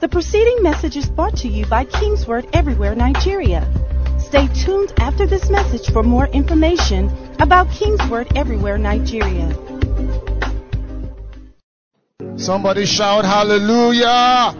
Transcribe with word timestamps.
The 0.00 0.08
preceding 0.08 0.62
message 0.62 0.96
is 0.96 1.10
brought 1.10 1.36
to 1.38 1.48
you 1.48 1.66
by 1.66 1.84
Kingsword 1.84 2.48
Everywhere 2.54 2.94
Nigeria. 2.94 3.68
Stay 4.18 4.48
tuned 4.48 4.94
after 4.98 5.26
this 5.26 5.50
message 5.50 5.92
for 5.92 6.02
more 6.02 6.26
information 6.28 7.10
about 7.38 7.66
Kingsword 7.68 8.34
Everywhere 8.34 8.78
Nigeria. 8.78 9.54
Somebody 12.38 12.86
shout 12.86 13.26
hallelujah. 13.26 14.54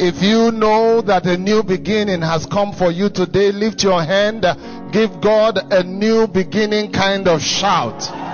If 0.00 0.20
you 0.20 0.50
know 0.50 1.00
that 1.02 1.24
a 1.26 1.36
new 1.38 1.62
beginning 1.62 2.22
has 2.22 2.46
come 2.46 2.72
for 2.72 2.90
you 2.90 3.10
today, 3.10 3.52
lift 3.52 3.84
your 3.84 4.02
hand, 4.02 4.44
give 4.90 5.20
God 5.20 5.72
a 5.72 5.84
new 5.84 6.26
beginning 6.26 6.90
kind 6.90 7.28
of 7.28 7.42
shout. 7.42 8.27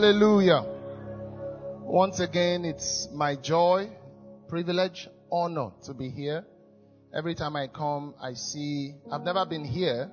Hallelujah. 0.00 0.64
Once 1.82 2.20
again, 2.20 2.64
it's 2.64 3.06
my 3.12 3.36
joy, 3.36 3.90
privilege, 4.48 5.06
honor 5.30 5.72
to 5.84 5.92
be 5.92 6.08
here. 6.08 6.42
Every 7.14 7.34
time 7.34 7.54
I 7.54 7.66
come, 7.66 8.14
I 8.18 8.32
see, 8.32 8.94
I've 9.12 9.24
never 9.24 9.44
been 9.44 9.62
here 9.62 10.10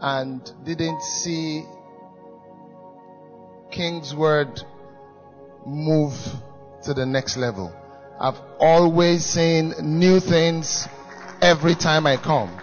and 0.00 0.40
didn't 0.64 1.02
see 1.02 1.64
King's 3.70 4.14
Word 4.14 4.62
move 5.66 6.14
to 6.84 6.94
the 6.94 7.04
next 7.04 7.36
level. 7.36 7.76
I've 8.18 8.40
always 8.58 9.22
seen 9.22 9.74
new 9.82 10.18
things 10.18 10.88
every 11.42 11.74
time 11.74 12.06
I 12.06 12.16
come. 12.16 12.58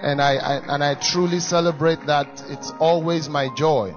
And 0.00 0.22
I, 0.22 0.36
I, 0.36 0.74
and 0.74 0.82
I 0.82 0.94
truly 0.94 1.40
celebrate 1.40 2.06
that. 2.06 2.42
It's 2.46 2.70
always 2.80 3.28
my 3.28 3.54
joy. 3.54 3.94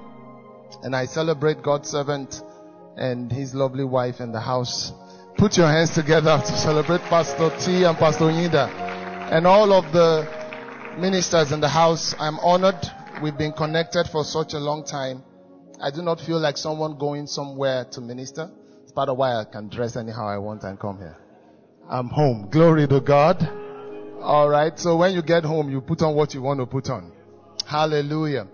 And 0.84 0.96
I 0.96 1.06
celebrate 1.06 1.62
God's 1.62 1.90
servant 1.90 2.42
and 2.98 3.32
his 3.32 3.54
lovely 3.54 3.84
wife 3.84 4.20
in 4.20 4.32
the 4.32 4.40
house. 4.40 4.94
Put 5.38 5.58
your 5.58 5.68
hands 5.68 5.92
together 5.92 6.38
to 6.38 6.58
celebrate 6.58 7.02
Pastor 7.02 7.52
T 7.60 7.84
and 7.84 7.98
Pastor 7.98 8.26
Yida 8.26 8.68
and 9.32 9.48
all 9.48 9.72
of 9.72 9.92
the 9.94 10.28
ministers 11.00 11.52
in 11.52 11.62
the 11.62 11.70
house. 11.70 12.14
I'm 12.20 12.38
honored. 12.40 12.80
We've 13.24 13.38
been 13.38 13.54
connected 13.54 14.08
for 14.12 14.24
such 14.26 14.54
a 14.54 14.60
long 14.60 14.84
time. 14.84 15.24
I 15.82 15.90
do 15.90 16.02
not 16.02 16.20
feel 16.20 16.40
like 16.40 16.58
someone 16.58 16.98
going 16.98 17.28
somewhere 17.28 17.86
to 17.92 18.02
minister. 18.02 18.52
It's 18.84 18.92
part 18.92 19.10
of 19.10 19.18
why 19.18 19.36
I 19.36 19.46
can 19.46 19.70
dress 19.70 19.96
anyhow 19.96 20.28
I 20.28 20.38
want 20.38 20.64
and 20.64 20.80
come 20.80 20.98
here. 20.98 21.18
I'm 21.90 22.10
home. 22.10 22.50
Glory 22.52 22.88
to 22.88 23.00
God. 23.00 23.42
Alright. 24.22 24.78
So 24.80 24.98
when 24.98 25.14
you 25.14 25.22
get 25.22 25.44
home, 25.44 25.70
you 25.72 25.82
put 25.82 26.02
on 26.02 26.14
what 26.14 26.34
you 26.34 26.42
want 26.42 26.60
to 26.60 26.66
put 26.66 26.90
on. 26.90 27.12
Hallelujah. 27.66 28.48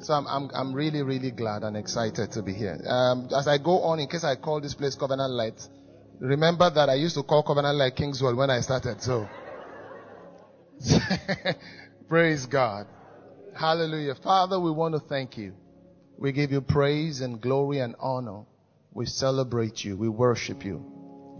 So 0.00 0.12
I'm, 0.14 0.26
I'm, 0.26 0.50
I'm 0.54 0.72
really, 0.74 1.02
really 1.02 1.30
glad 1.30 1.62
and 1.62 1.76
excited 1.76 2.32
to 2.32 2.42
be 2.42 2.52
here. 2.52 2.78
Um, 2.86 3.28
as 3.36 3.48
I 3.48 3.58
go 3.58 3.82
on, 3.82 4.00
in 4.00 4.08
case 4.08 4.24
I 4.24 4.36
call 4.36 4.60
this 4.60 4.74
place 4.74 4.94
Covenant 4.94 5.32
Light, 5.32 5.66
remember 6.20 6.70
that 6.70 6.88
I 6.88 6.94
used 6.94 7.14
to 7.16 7.22
call 7.22 7.42
Covenant 7.42 7.76
Light 7.76 7.96
Kingsword 7.96 8.36
when 8.36 8.50
I 8.50 8.60
started. 8.60 9.02
So, 9.02 9.28
praise 12.08 12.46
God. 12.46 12.86
Hallelujah. 13.54 14.14
Father, 14.16 14.58
we 14.58 14.70
want 14.70 14.94
to 14.94 15.00
thank 15.00 15.38
you. 15.38 15.54
We 16.18 16.32
give 16.32 16.52
you 16.52 16.60
praise 16.60 17.20
and 17.20 17.40
glory 17.40 17.78
and 17.78 17.94
honor. 18.00 18.42
We 18.92 19.06
celebrate 19.06 19.84
you. 19.84 19.96
We 19.96 20.08
worship 20.08 20.64
you. 20.64 20.84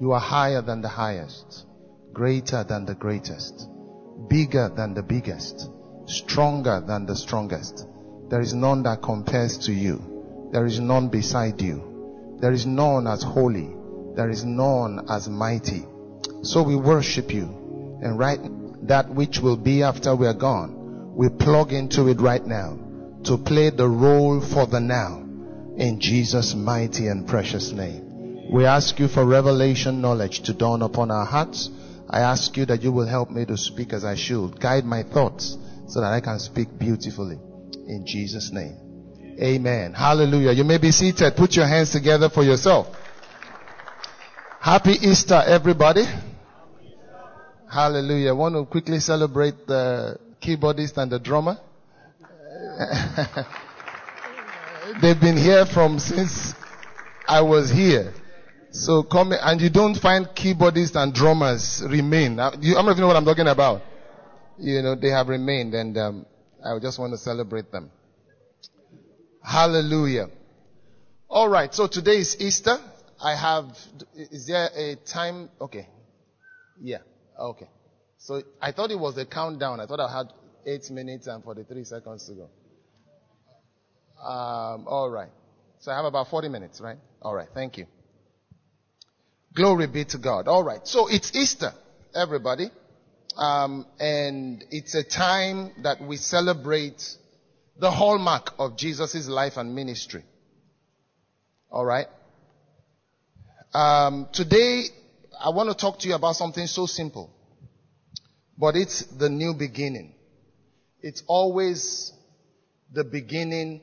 You 0.00 0.12
are 0.12 0.20
higher 0.20 0.62
than 0.62 0.80
the 0.80 0.88
highest, 0.88 1.66
greater 2.12 2.64
than 2.64 2.84
the 2.84 2.94
greatest, 2.94 3.68
bigger 4.28 4.68
than 4.68 4.94
the 4.94 5.02
biggest, 5.02 5.70
stronger 6.06 6.82
than 6.84 7.06
the 7.06 7.14
strongest. 7.14 7.86
There 8.28 8.40
is 8.40 8.54
none 8.54 8.82
that 8.84 9.02
compares 9.02 9.58
to 9.58 9.72
you. 9.72 10.48
There 10.50 10.64
is 10.64 10.80
none 10.80 11.08
beside 11.08 11.60
you. 11.60 12.36
There 12.40 12.52
is 12.52 12.64
none 12.64 13.06
as 13.06 13.22
holy. 13.22 13.70
There 14.16 14.30
is 14.30 14.44
none 14.44 15.06
as 15.10 15.28
mighty. 15.28 15.84
So 16.42 16.62
we 16.62 16.74
worship 16.74 17.32
you. 17.32 17.44
And 18.02 18.18
right 18.18 18.40
that 18.88 19.10
which 19.10 19.40
will 19.40 19.56
be 19.56 19.82
after 19.82 20.14
we 20.16 20.26
are 20.26 20.34
gone, 20.34 21.14
we 21.14 21.28
plug 21.28 21.72
into 21.72 22.08
it 22.08 22.20
right 22.20 22.44
now 22.44 22.78
to 23.24 23.36
play 23.36 23.70
the 23.70 23.88
role 23.88 24.40
for 24.40 24.66
the 24.66 24.80
now 24.80 25.18
in 25.76 26.00
Jesus' 26.00 26.54
mighty 26.54 27.08
and 27.08 27.26
precious 27.26 27.72
name. 27.72 28.50
We 28.50 28.64
ask 28.64 28.98
you 28.98 29.08
for 29.08 29.24
revelation 29.24 30.00
knowledge 30.00 30.40
to 30.42 30.54
dawn 30.54 30.82
upon 30.82 31.10
our 31.10 31.24
hearts. 31.24 31.70
I 32.08 32.20
ask 32.20 32.56
you 32.56 32.64
that 32.66 32.82
you 32.82 32.92
will 32.92 33.06
help 33.06 33.30
me 33.30 33.44
to 33.46 33.56
speak 33.56 33.92
as 33.92 34.04
I 34.04 34.14
should. 34.14 34.60
Guide 34.60 34.84
my 34.84 35.02
thoughts 35.02 35.58
so 35.88 36.00
that 36.00 36.12
I 36.12 36.20
can 36.20 36.38
speak 36.38 36.78
beautifully 36.78 37.38
in 37.86 38.04
Jesus' 38.06 38.50
name. 38.52 38.76
Amen. 39.40 39.92
Hallelujah. 39.92 40.52
You 40.52 40.64
may 40.64 40.78
be 40.78 40.90
seated. 40.92 41.34
Put 41.36 41.56
your 41.56 41.66
hands 41.66 41.90
together 41.90 42.28
for 42.28 42.42
yourself. 42.44 42.86
Happy 44.60 44.92
Easter, 44.92 45.42
everybody. 45.46 46.04
Hallelujah. 47.70 48.30
I 48.30 48.32
want 48.32 48.54
to 48.54 48.64
quickly 48.64 49.00
celebrate 49.00 49.66
the 49.66 50.18
keyboardist 50.40 50.96
and 50.96 51.10
the 51.10 51.18
drummer. 51.18 51.58
They've 55.02 55.20
been 55.20 55.36
here 55.36 55.66
from 55.66 55.98
since 55.98 56.54
I 57.26 57.40
was 57.40 57.70
here. 57.70 58.14
So 58.70 59.02
come 59.02 59.32
and 59.32 59.60
you 59.60 59.70
don't 59.70 59.94
find 59.94 60.26
keyboardists 60.26 60.96
and 60.96 61.12
drummers 61.12 61.82
remain. 61.86 62.36
Many 62.36 62.56
of 62.56 62.62
you 62.62 62.74
know 62.74 63.06
what 63.06 63.16
I'm 63.16 63.24
talking 63.24 63.46
about? 63.48 63.82
You 64.58 64.82
know, 64.82 64.94
they 64.94 65.10
have 65.10 65.28
remained 65.28 65.74
and 65.74 65.98
um, 65.98 66.26
I 66.64 66.78
just 66.78 66.98
want 66.98 67.12
to 67.12 67.18
celebrate 67.18 67.70
them. 67.70 67.90
Hallelujah. 69.42 70.28
All 71.28 71.48
right. 71.48 71.74
So 71.74 71.86
today 71.86 72.16
is 72.16 72.40
Easter. 72.40 72.78
I 73.22 73.36
have, 73.36 73.76
is 74.14 74.46
there 74.46 74.70
a 74.74 74.96
time? 74.96 75.50
Okay. 75.60 75.86
Yeah. 76.80 76.98
Okay. 77.38 77.68
So 78.18 78.42
I 78.60 78.72
thought 78.72 78.90
it 78.90 78.98
was 78.98 79.18
a 79.18 79.26
countdown. 79.26 79.80
I 79.80 79.86
thought 79.86 80.00
I 80.00 80.10
had 80.10 80.32
eight 80.66 80.90
minutes 80.90 81.26
and 81.26 81.44
43 81.44 81.84
seconds 81.84 82.26
to 82.26 82.32
go. 82.34 82.48
Um, 84.26 84.86
all 84.88 85.10
right. 85.10 85.30
So 85.80 85.92
I 85.92 85.96
have 85.96 86.06
about 86.06 86.28
40 86.28 86.48
minutes, 86.48 86.80
right? 86.80 86.96
All 87.20 87.34
right. 87.34 87.48
Thank 87.52 87.76
you. 87.76 87.86
Glory 89.54 89.86
be 89.86 90.04
to 90.06 90.18
God. 90.18 90.48
All 90.48 90.64
right. 90.64 90.86
So 90.88 91.08
it's 91.08 91.36
Easter, 91.36 91.74
everybody. 92.14 92.70
Um, 93.36 93.86
and 93.98 94.64
it's 94.70 94.94
a 94.94 95.02
time 95.02 95.72
that 95.82 96.00
we 96.00 96.16
celebrate 96.16 97.16
the 97.78 97.90
hallmark 97.90 98.54
of 98.58 98.76
Jesus' 98.76 99.26
life 99.26 99.56
and 99.56 99.74
ministry. 99.74 100.24
All 101.70 101.84
right. 101.84 102.06
Um, 103.72 104.28
today, 104.32 104.84
I 105.40 105.48
want 105.50 105.68
to 105.68 105.74
talk 105.74 105.98
to 106.00 106.08
you 106.08 106.14
about 106.14 106.36
something 106.36 106.68
so 106.68 106.86
simple, 106.86 107.34
but 108.56 108.76
it's 108.76 109.02
the 109.06 109.28
new 109.28 109.54
beginning. 109.54 110.14
It's 111.00 111.24
always 111.26 112.12
the 112.92 113.02
beginning 113.02 113.80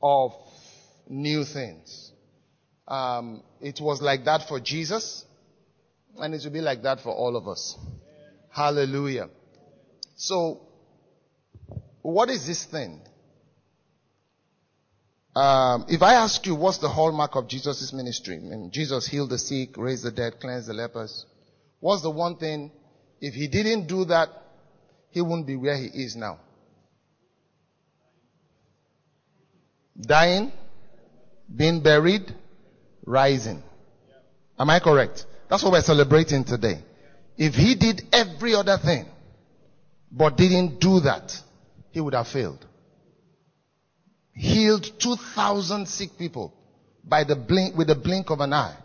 of 0.00 0.32
new 1.08 1.44
things. 1.44 2.12
Um, 2.86 3.42
it 3.60 3.80
was 3.80 4.00
like 4.00 4.24
that 4.26 4.46
for 4.46 4.60
Jesus, 4.60 5.24
and 6.18 6.32
it 6.32 6.42
will 6.44 6.52
be 6.52 6.60
like 6.60 6.82
that 6.84 7.00
for 7.00 7.10
all 7.10 7.36
of 7.36 7.48
us. 7.48 7.76
Hallelujah. 8.54 9.30
So, 10.14 10.60
what 12.02 12.30
is 12.30 12.46
this 12.46 12.64
thing? 12.64 13.00
Um, 15.34 15.86
if 15.88 16.02
I 16.02 16.14
ask 16.14 16.46
you 16.46 16.54
what's 16.54 16.78
the 16.78 16.88
hallmark 16.88 17.34
of 17.34 17.48
Jesus' 17.48 17.92
ministry, 17.92 18.38
mean, 18.38 18.70
Jesus 18.70 19.08
healed 19.08 19.30
the 19.30 19.38
sick, 19.38 19.76
raised 19.76 20.04
the 20.04 20.12
dead, 20.12 20.38
cleansed 20.40 20.68
the 20.68 20.72
lepers. 20.72 21.26
What's 21.80 22.02
the 22.02 22.10
one 22.10 22.36
thing, 22.36 22.70
if 23.20 23.34
he 23.34 23.48
didn't 23.48 23.88
do 23.88 24.04
that, 24.04 24.28
he 25.10 25.20
wouldn't 25.20 25.48
be 25.48 25.56
where 25.56 25.76
he 25.76 25.86
is 25.86 26.14
now? 26.14 26.38
Dying, 30.00 30.52
being 31.54 31.80
buried, 31.80 32.32
rising. 33.04 33.64
Am 34.56 34.70
I 34.70 34.78
correct? 34.78 35.26
That's 35.50 35.64
what 35.64 35.72
we're 35.72 35.80
celebrating 35.80 36.44
today. 36.44 36.82
If 37.36 37.54
he 37.54 37.74
did 37.74 38.02
every 38.12 38.54
other 38.54 38.78
thing, 38.78 39.06
but 40.10 40.36
didn't 40.36 40.80
do 40.80 41.00
that, 41.00 41.40
he 41.90 42.00
would 42.00 42.14
have 42.14 42.28
failed. 42.28 42.64
Healed 44.34 44.90
2,000 44.98 45.86
sick 45.86 46.18
people 46.18 46.54
by 47.04 47.24
the 47.24 47.36
blink, 47.36 47.76
with 47.76 47.88
the 47.88 47.94
blink 47.94 48.30
of 48.30 48.40
an 48.40 48.52
eye. 48.52 48.76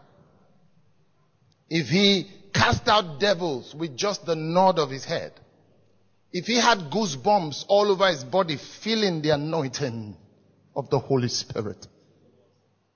If 1.70 1.90
he 1.90 2.28
cast 2.54 2.88
out 2.88 3.20
devils 3.20 3.74
with 3.76 3.96
just 3.96 4.26
the 4.26 4.36
nod 4.36 4.80
of 4.80 4.90
his 4.90 5.06
head. 5.06 5.34
If 6.32 6.46
he 6.46 6.56
had 6.56 6.92
goosebumps 6.92 7.66
all 7.68 7.90
over 7.90 8.08
his 8.08 8.24
body, 8.24 8.58
feeling 8.58 9.22
the 9.22 9.32
anointing 9.32 10.16
of 10.76 10.90
the 10.90 11.00
Holy 11.00 11.30
Spirit. 11.30 11.88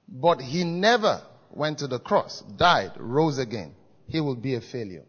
But 0.07 0.41
he 0.41 0.63
never 0.63 1.21
went 1.49 1.79
to 1.79 1.87
the 1.87 1.99
cross, 1.99 2.41
died, 2.41 2.91
rose 2.97 3.37
again. 3.37 3.73
he 4.07 4.19
would 4.19 4.41
be 4.41 4.55
a 4.55 4.61
failure. 4.61 5.05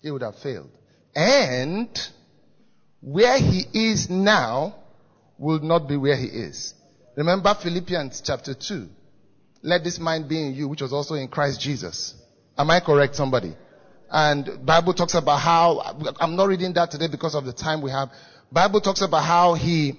He 0.00 0.10
would 0.10 0.22
have 0.22 0.36
failed. 0.36 0.70
And 1.14 1.88
where 3.00 3.38
he 3.38 3.64
is 3.72 4.08
now 4.08 4.74
will 5.38 5.60
not 5.60 5.88
be 5.88 5.96
where 5.96 6.16
he 6.16 6.26
is. 6.26 6.74
Remember 7.16 7.54
Philippians 7.54 8.20
chapter 8.20 8.54
2. 8.54 8.88
Let 9.62 9.82
this 9.82 9.98
mind 9.98 10.28
be 10.28 10.40
in 10.40 10.54
you, 10.54 10.68
which 10.68 10.82
was 10.82 10.92
also 10.92 11.14
in 11.14 11.28
Christ 11.28 11.60
Jesus. 11.60 12.14
Am 12.56 12.70
I 12.70 12.80
correct, 12.80 13.16
somebody? 13.16 13.54
And 14.10 14.64
Bible 14.64 14.94
talks 14.94 15.14
about 15.14 15.38
how, 15.38 15.80
I'm 16.20 16.36
not 16.36 16.48
reading 16.48 16.72
that 16.74 16.90
today 16.90 17.08
because 17.08 17.34
of 17.34 17.44
the 17.44 17.52
time 17.52 17.82
we 17.82 17.90
have. 17.90 18.10
Bible 18.50 18.80
talks 18.80 19.02
about 19.02 19.24
how 19.24 19.54
he 19.54 19.94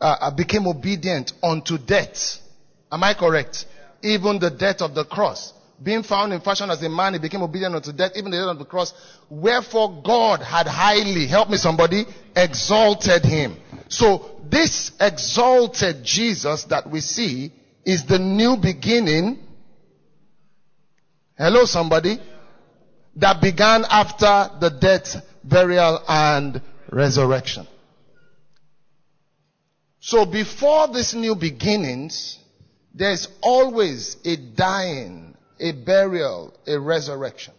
uh, 0.00 0.16
uh 0.20 0.30
became 0.30 0.66
obedient 0.66 1.32
unto 1.42 1.78
death. 1.78 2.40
Am 2.90 3.04
I 3.04 3.14
correct? 3.14 3.66
Even 4.02 4.38
the 4.38 4.50
death 4.50 4.80
of 4.80 4.94
the 4.94 5.04
cross. 5.04 5.52
Being 5.82 6.02
found 6.02 6.32
in 6.32 6.40
fashion 6.40 6.70
as 6.70 6.82
a 6.82 6.88
man, 6.88 7.14
he 7.14 7.18
became 7.18 7.42
obedient 7.42 7.74
unto 7.74 7.92
death, 7.92 8.12
even 8.14 8.30
the 8.30 8.36
death 8.36 8.48
of 8.48 8.58
the 8.58 8.64
cross. 8.66 8.92
Wherefore 9.30 10.02
God 10.04 10.40
had 10.40 10.66
highly, 10.66 11.26
help 11.26 11.48
me 11.48 11.56
somebody, 11.56 12.04
exalted 12.36 13.24
him. 13.24 13.56
So 13.88 14.30
this 14.50 14.92
exalted 15.00 16.04
Jesus 16.04 16.64
that 16.64 16.90
we 16.90 17.00
see 17.00 17.52
is 17.84 18.04
the 18.04 18.18
new 18.18 18.56
beginning. 18.56 19.38
Hello 21.38 21.64
somebody. 21.64 22.20
That 23.16 23.40
began 23.40 23.84
after 23.88 24.50
the 24.60 24.70
death, 24.70 25.16
burial 25.42 26.02
and 26.06 26.60
resurrection. 26.90 27.66
So 30.00 30.24
before 30.26 30.88
this 30.88 31.14
new 31.14 31.34
beginnings, 31.34 32.38
there's 32.94 33.28
always 33.42 34.16
a 34.24 34.36
dying, 34.36 35.29
a 35.60 35.72
burial, 35.72 36.54
a 36.66 36.78
resurrection. 36.78 37.54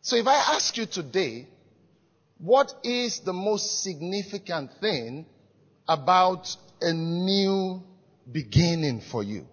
So 0.00 0.16
if 0.16 0.26
I 0.26 0.36
ask 0.54 0.76
you 0.76 0.86
today, 0.86 1.46
what 2.38 2.72
is 2.82 3.20
the 3.20 3.34
most 3.34 3.82
significant 3.82 4.70
thing 4.80 5.26
about 5.86 6.56
a 6.80 6.92
new 6.92 7.82
beginning 8.30 9.02
for 9.02 9.22
you? 9.22 9.46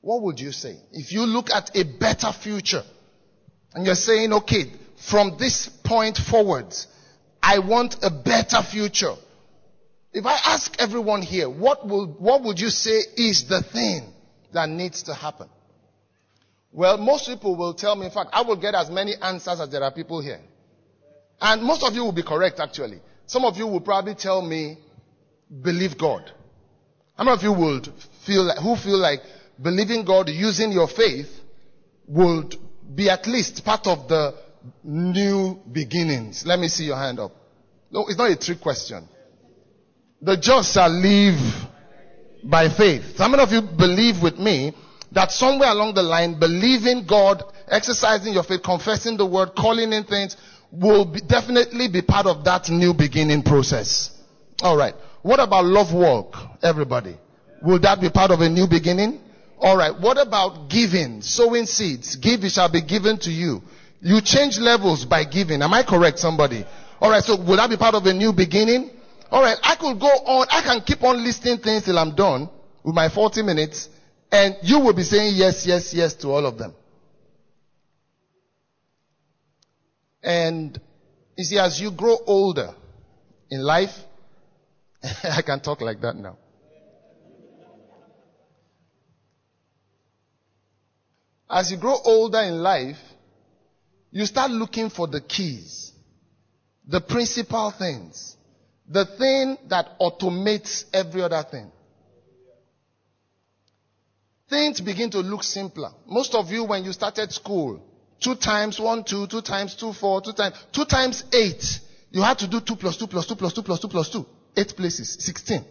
What 0.00 0.22
would 0.22 0.40
you 0.40 0.52
say? 0.52 0.76
If 0.92 1.12
you 1.12 1.26
look 1.26 1.50
at 1.50 1.76
a 1.76 1.84
better 1.84 2.32
future 2.32 2.82
and 3.74 3.86
you're 3.86 3.94
saying, 3.94 4.32
okay, 4.32 4.64
from 4.96 5.36
this 5.38 5.68
point 5.68 6.16
forward, 6.16 6.74
I 7.42 7.60
want 7.60 8.02
a 8.02 8.10
better 8.10 8.62
future. 8.62 9.14
If 10.12 10.26
I 10.26 10.38
ask 10.44 10.74
everyone 10.80 11.22
here, 11.22 11.48
what 11.48 11.86
will, 11.86 12.06
what 12.06 12.42
would 12.42 12.58
you 12.58 12.70
say 12.70 13.00
is 13.16 13.46
the 13.48 13.62
thing 13.62 14.12
that 14.56 14.68
needs 14.68 15.02
to 15.04 15.14
happen? 15.14 15.48
Well, 16.72 16.98
most 16.98 17.26
people 17.26 17.56
will 17.56 17.74
tell 17.74 17.96
me, 17.96 18.06
in 18.06 18.12
fact, 18.12 18.30
I 18.32 18.42
will 18.42 18.56
get 18.56 18.74
as 18.74 18.90
many 18.90 19.14
answers 19.20 19.60
as 19.60 19.70
there 19.70 19.82
are 19.82 19.92
people 19.92 20.20
here. 20.20 20.40
And 21.40 21.62
most 21.62 21.82
of 21.82 21.94
you 21.94 22.04
will 22.04 22.12
be 22.12 22.22
correct, 22.22 22.60
actually. 22.60 23.00
Some 23.26 23.44
of 23.44 23.56
you 23.56 23.66
will 23.66 23.80
probably 23.80 24.14
tell 24.14 24.42
me, 24.42 24.78
believe 25.62 25.96
God. 25.96 26.30
How 27.16 27.24
many 27.24 27.36
of 27.36 27.42
you 27.42 27.52
would 27.52 27.88
feel 28.26 28.44
like, 28.44 28.58
who 28.58 28.76
feel 28.76 28.98
like 28.98 29.20
believing 29.60 30.04
God 30.04 30.28
using 30.28 30.72
your 30.72 30.88
faith 30.88 31.30
would 32.06 32.56
be 32.94 33.08
at 33.08 33.26
least 33.26 33.64
part 33.64 33.86
of 33.86 34.08
the 34.08 34.34
new 34.84 35.58
beginnings? 35.70 36.44
Let 36.46 36.58
me 36.58 36.68
see 36.68 36.84
your 36.84 36.96
hand 36.96 37.20
up. 37.20 37.32
No, 37.90 38.06
it's 38.06 38.18
not 38.18 38.30
a 38.30 38.36
trick 38.36 38.60
question. 38.60 39.08
The 40.20 40.36
just 40.36 40.74
shall 40.74 40.90
live 40.90 41.38
by 42.48 42.68
faith. 42.68 43.18
Many 43.18 43.42
of 43.42 43.52
you 43.52 43.60
believe 43.60 44.22
with 44.22 44.38
me 44.38 44.72
that 45.12 45.32
somewhere 45.32 45.70
along 45.70 45.94
the 45.94 46.02
line, 46.02 46.38
believing 46.38 47.04
God, 47.06 47.42
exercising 47.68 48.32
your 48.32 48.42
faith, 48.42 48.62
confessing 48.62 49.16
the 49.16 49.26
word, 49.26 49.50
calling 49.56 49.92
in 49.92 50.04
things, 50.04 50.36
will 50.70 51.04
be, 51.04 51.20
definitely 51.20 51.88
be 51.88 52.02
part 52.02 52.26
of 52.26 52.44
that 52.44 52.68
new 52.68 52.94
beginning 52.94 53.42
process. 53.42 54.10
Alright. 54.62 54.94
What 55.22 55.40
about 55.40 55.64
love 55.64 55.92
work, 55.92 56.34
everybody? 56.62 57.16
Will 57.62 57.80
that 57.80 58.00
be 58.00 58.10
part 58.10 58.30
of 58.30 58.40
a 58.40 58.48
new 58.48 58.66
beginning? 58.66 59.20
Alright. 59.58 60.00
What 60.00 60.18
about 60.18 60.68
giving, 60.68 61.22
sowing 61.22 61.66
seeds? 61.66 62.16
Give, 62.16 62.44
it 62.44 62.50
shall 62.50 62.70
be 62.70 62.82
given 62.82 63.18
to 63.20 63.30
you. 63.30 63.62
You 64.00 64.20
change 64.20 64.58
levels 64.58 65.04
by 65.04 65.24
giving. 65.24 65.62
Am 65.62 65.72
I 65.72 65.82
correct, 65.82 66.18
somebody? 66.18 66.64
Alright, 67.00 67.24
so 67.24 67.36
will 67.36 67.56
that 67.56 67.70
be 67.70 67.76
part 67.76 67.94
of 67.94 68.06
a 68.06 68.12
new 68.12 68.32
beginning? 68.32 68.90
Alright, 69.32 69.58
I 69.62 69.74
could 69.76 69.98
go 69.98 70.06
on, 70.06 70.46
I 70.50 70.62
can 70.62 70.80
keep 70.82 71.02
on 71.02 71.22
listing 71.22 71.58
things 71.58 71.84
till 71.84 71.98
I'm 71.98 72.14
done 72.14 72.48
with 72.84 72.94
my 72.94 73.08
40 73.08 73.42
minutes, 73.42 73.88
and 74.30 74.56
you 74.62 74.78
will 74.78 74.92
be 74.92 75.02
saying 75.02 75.34
yes, 75.34 75.66
yes, 75.66 75.92
yes 75.92 76.14
to 76.14 76.28
all 76.28 76.46
of 76.46 76.58
them. 76.58 76.74
And 80.22 80.80
you 81.36 81.44
see, 81.44 81.58
as 81.58 81.80
you 81.80 81.90
grow 81.90 82.16
older 82.26 82.74
in 83.50 83.62
life, 83.62 83.96
I 85.24 85.42
can 85.42 85.60
talk 85.60 85.80
like 85.80 86.00
that 86.00 86.16
now. 86.16 86.38
As 91.48 91.70
you 91.70 91.76
grow 91.76 91.96
older 92.04 92.40
in 92.40 92.62
life, 92.62 92.98
you 94.10 94.26
start 94.26 94.50
looking 94.50 94.90
for 94.90 95.06
the 95.06 95.20
keys, 95.20 95.92
the 96.86 97.00
principal 97.00 97.70
things, 97.70 98.36
the 98.88 99.04
thing 99.04 99.58
that 99.68 99.98
automates 100.00 100.84
every 100.92 101.22
other 101.22 101.42
thing. 101.50 101.70
Things 104.48 104.80
begin 104.80 105.10
to 105.10 105.18
look 105.20 105.42
simpler. 105.42 105.90
Most 106.06 106.34
of 106.34 106.50
you, 106.52 106.64
when 106.64 106.84
you 106.84 106.92
started 106.92 107.32
school, 107.32 107.82
Two 108.20 108.34
times 108.34 108.80
one, 108.80 109.04
two, 109.04 109.26
two 109.26 109.42
times 109.42 109.74
two, 109.74 109.92
four, 109.92 110.20
two 110.22 110.32
times, 110.32 110.56
two 110.72 110.84
times 110.84 111.24
eight. 111.32 111.80
You 112.10 112.22
had 112.22 112.38
to 112.38 112.46
do 112.46 112.60
two 112.60 112.76
plus 112.76 112.96
two 112.96 113.06
plus 113.06 113.26
two 113.26 113.36
plus 113.36 113.52
two 113.52 113.62
plus 113.62 113.80
two 113.80 113.88
plus 113.88 114.08
two. 114.08 114.24
Eight 114.56 114.74
places, 114.76 115.16
sixteen. 115.20 115.64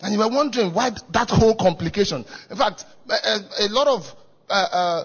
And 0.00 0.12
you 0.12 0.20
were 0.20 0.28
wondering 0.28 0.72
why 0.72 0.90
that 1.10 1.30
whole 1.30 1.56
complication. 1.56 2.24
In 2.50 2.56
fact, 2.56 2.84
a, 3.08 3.38
a 3.60 3.68
lot 3.68 3.88
of 3.88 4.14
uh, 4.48 4.52
uh, 4.52 5.04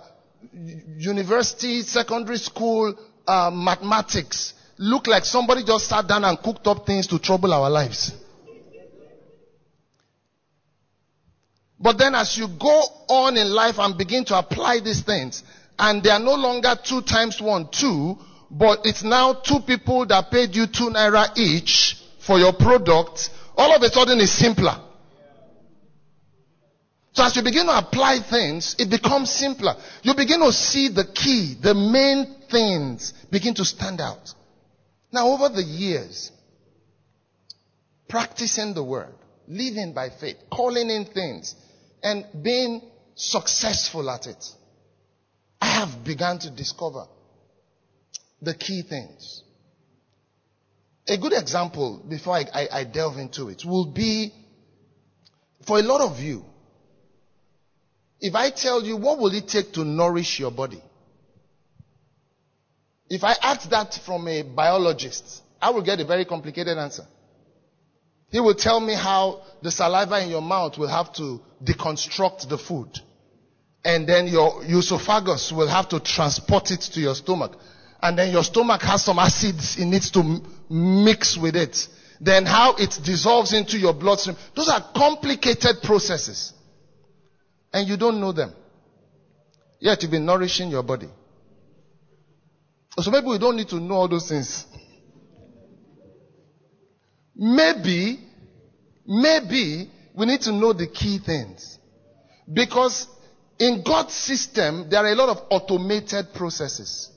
university, 0.97 1.81
secondary 1.81 2.37
school 2.37 2.93
uh, 3.27 3.49
mathematics 3.51 4.53
look 4.79 5.07
like 5.07 5.25
somebody 5.25 5.63
just 5.63 5.89
sat 5.89 6.07
down 6.07 6.23
and 6.23 6.39
cooked 6.39 6.65
up 6.65 6.85
things 6.85 7.05
to 7.07 7.19
trouble 7.19 7.53
our 7.53 7.69
lives. 7.69 8.13
But 11.77 11.97
then 11.97 12.15
as 12.15 12.37
you 12.37 12.47
go 12.47 12.81
on 13.09 13.37
in 13.37 13.49
life 13.49 13.77
and 13.77 13.97
begin 13.97 14.23
to 14.25 14.37
apply 14.37 14.79
these 14.79 15.01
things, 15.01 15.43
and 15.77 16.01
they 16.01 16.09
are 16.09 16.19
no 16.19 16.35
longer 16.35 16.75
two 16.81 17.01
times 17.01 17.41
one, 17.41 17.69
two, 17.69 18.17
but 18.49 18.85
it's 18.85 19.03
now 19.03 19.33
two 19.33 19.59
people 19.59 20.05
that 20.07 20.31
paid 20.31 20.55
you 20.55 20.65
two 20.65 20.89
naira 20.89 21.37
each 21.37 22.01
for 22.19 22.39
your 22.39 22.53
product, 22.53 23.29
all 23.57 23.75
of 23.75 23.81
a 23.81 23.89
sudden 23.89 24.19
it's 24.19 24.31
simpler. 24.31 24.77
So 27.13 27.23
as 27.25 27.35
you 27.35 27.43
begin 27.43 27.65
to 27.65 27.77
apply 27.77 28.19
things, 28.19 28.77
it 28.79 28.89
becomes 28.89 29.29
simpler. 29.29 29.75
You 30.03 30.15
begin 30.15 30.39
to 30.39 30.53
see 30.53 30.87
the 30.87 31.05
key, 31.05 31.57
the 31.61 31.73
main 31.73 32.35
things 32.49 33.13
begin 33.29 33.53
to 33.55 33.65
stand 33.65 33.99
out. 33.99 34.33
Now 35.11 35.29
over 35.29 35.49
the 35.49 35.63
years, 35.63 36.31
practicing 38.07 38.73
the 38.73 38.83
word, 38.83 39.13
living 39.47 39.93
by 39.93 40.09
faith, 40.09 40.37
calling 40.51 40.89
in 40.89 41.05
things, 41.05 41.55
and 42.03 42.25
being 42.41 42.81
successful 43.15 44.09
at 44.09 44.27
it. 44.27 44.45
I 45.61 45.67
have 45.67 46.03
begun 46.03 46.39
to 46.39 46.49
discover 46.49 47.05
the 48.41 48.53
key 48.53 48.83
things. 48.83 49.43
A 51.07 51.17
good 51.17 51.33
example, 51.33 52.03
before 52.07 52.35
I, 52.35 52.45
I, 52.53 52.67
I 52.71 52.83
delve 52.83 53.17
into 53.17 53.49
it, 53.49 53.65
will 53.65 53.87
be 53.87 54.31
for 55.65 55.79
a 55.79 55.81
lot 55.81 56.01
of 56.01 56.19
you. 56.19 56.45
If 58.21 58.35
I 58.35 58.51
tell 58.51 58.83
you 58.83 58.97
what 58.97 59.17
will 59.17 59.33
it 59.33 59.47
take 59.47 59.73
to 59.73 59.83
nourish 59.83 60.39
your 60.39 60.51
body? 60.51 60.81
If 63.09 63.23
I 63.23 63.35
ask 63.41 63.69
that 63.69 63.99
from 64.05 64.27
a 64.27 64.43
biologist, 64.43 65.41
I 65.61 65.71
will 65.71 65.81
get 65.81 65.99
a 65.99 66.05
very 66.05 66.25
complicated 66.25 66.77
answer. 66.77 67.05
He 68.29 68.39
will 68.39 68.53
tell 68.53 68.79
me 68.79 68.93
how 68.93 69.41
the 69.61 69.71
saliva 69.71 70.21
in 70.23 70.29
your 70.29 70.41
mouth 70.41 70.77
will 70.77 70.87
have 70.87 71.11
to 71.13 71.41
deconstruct 71.63 72.47
the 72.47 72.57
food 72.57 72.99
and 73.83 74.07
then 74.07 74.27
your 74.27 74.63
esophagus 74.63 75.51
will 75.51 75.67
have 75.67 75.87
to 75.89 75.99
transport 75.99 76.71
it 76.71 76.81
to 76.81 76.99
your 76.99 77.15
stomach. 77.15 77.55
And 78.01 78.17
then 78.17 78.31
your 78.31 78.43
stomach 78.43 78.81
has 78.81 79.03
some 79.03 79.19
acids 79.19 79.77
it 79.77 79.85
needs 79.85 80.11
to 80.11 80.41
mix 80.69 81.37
with 81.37 81.55
it. 81.55 81.87
Then 82.21 82.45
how 82.45 82.75
it 82.75 82.99
dissolves 83.03 83.53
into 83.53 83.77
your 83.77 83.93
bloodstream. 83.93 84.35
Those 84.55 84.69
are 84.69 84.83
complicated 84.95 85.81
processes. 85.81 86.53
And 87.71 87.87
you 87.87 87.97
don't 87.97 88.19
know 88.19 88.31
them. 88.31 88.53
Yet 89.79 90.01
you've 90.01 90.11
been 90.11 90.25
nourishing 90.25 90.69
your 90.69 90.83
body. 90.83 91.07
So 92.97 93.11
maybe 93.11 93.27
we 93.27 93.37
don't 93.37 93.55
need 93.55 93.69
to 93.69 93.79
know 93.79 93.95
all 93.95 94.07
those 94.07 94.27
things. 94.27 94.65
Maybe, 97.35 98.19
maybe 99.05 99.89
we 100.13 100.25
need 100.25 100.41
to 100.41 100.51
know 100.51 100.73
the 100.73 100.87
key 100.87 101.19
things. 101.19 101.79
Because 102.51 103.07
in 103.59 103.83
God's 103.83 104.13
system, 104.13 104.89
there 104.89 105.05
are 105.05 105.11
a 105.11 105.15
lot 105.15 105.29
of 105.29 105.43
automated 105.49 106.33
processes. 106.33 107.09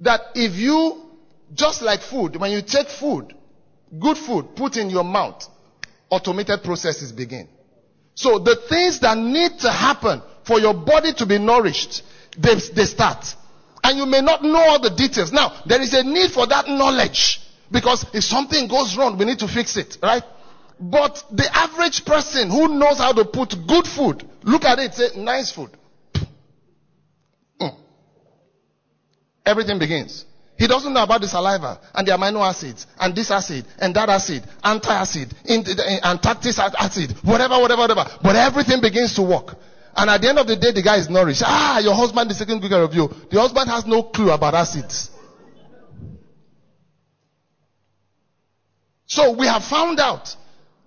That 0.00 0.20
if 0.34 0.54
you, 0.54 1.02
just 1.54 1.82
like 1.82 2.00
food, 2.00 2.36
when 2.36 2.52
you 2.52 2.62
take 2.62 2.88
food, 2.88 3.34
good 3.98 4.18
food, 4.18 4.54
put 4.54 4.76
in 4.76 4.90
your 4.90 5.04
mouth, 5.04 5.48
automated 6.10 6.62
processes 6.62 7.12
begin. 7.12 7.48
So 8.14 8.38
the 8.38 8.56
things 8.56 9.00
that 9.00 9.16
need 9.16 9.58
to 9.60 9.70
happen 9.70 10.22
for 10.44 10.60
your 10.60 10.74
body 10.74 11.12
to 11.14 11.26
be 11.26 11.38
nourished, 11.38 12.02
they, 12.38 12.54
they 12.54 12.84
start. 12.84 13.34
And 13.86 13.98
you 13.98 14.04
may 14.04 14.20
not 14.20 14.42
know 14.42 14.58
all 14.58 14.80
the 14.80 14.90
details. 14.90 15.30
Now, 15.30 15.62
there 15.64 15.80
is 15.80 15.94
a 15.94 16.02
need 16.02 16.32
for 16.32 16.44
that 16.48 16.66
knowledge. 16.66 17.40
Because 17.70 18.04
if 18.12 18.24
something 18.24 18.66
goes 18.66 18.96
wrong, 18.96 19.16
we 19.16 19.24
need 19.24 19.38
to 19.38 19.46
fix 19.46 19.76
it, 19.76 19.98
right? 20.02 20.24
But 20.80 21.22
the 21.30 21.48
average 21.56 22.04
person 22.04 22.50
who 22.50 22.66
knows 22.66 22.98
how 22.98 23.12
to 23.12 23.24
put 23.24 23.54
good 23.68 23.86
food, 23.86 24.28
look 24.42 24.64
at 24.64 24.80
it, 24.80 24.94
say 24.94 25.10
nice 25.16 25.52
food. 25.52 25.70
Mm. 27.60 27.76
Everything 29.46 29.78
begins. 29.78 30.24
He 30.58 30.66
doesn't 30.66 30.92
know 30.92 31.04
about 31.04 31.20
the 31.20 31.28
saliva 31.28 31.78
and 31.94 32.08
the 32.08 32.10
amino 32.10 32.40
acids 32.40 32.88
and 32.98 33.14
this 33.14 33.30
acid 33.30 33.66
and 33.78 33.94
that 33.94 34.08
acid, 34.08 34.42
anti-acid, 34.64 35.32
antarctic 35.48 36.58
acid, 36.58 37.12
whatever, 37.22 37.60
whatever, 37.60 37.82
whatever. 37.82 38.04
But 38.20 38.34
everything 38.34 38.80
begins 38.80 39.14
to 39.14 39.22
work. 39.22 39.54
And 39.96 40.10
at 40.10 40.20
the 40.20 40.28
end 40.28 40.38
of 40.38 40.46
the 40.46 40.56
day, 40.56 40.72
the 40.72 40.82
guy 40.82 40.98
is 40.98 41.08
nourished. 41.08 41.42
Ah, 41.44 41.78
your 41.78 41.94
husband 41.94 42.30
is 42.30 42.38
taking 42.38 42.60
good 42.60 42.70
care 42.70 42.82
of 42.82 42.94
you. 42.94 43.08
The 43.30 43.40
husband 43.40 43.70
has 43.70 43.86
no 43.86 44.02
clue 44.02 44.30
about 44.30 44.54
acids. 44.54 45.10
So 49.06 49.32
we 49.32 49.46
have 49.46 49.64
found 49.64 49.98
out 49.98 50.36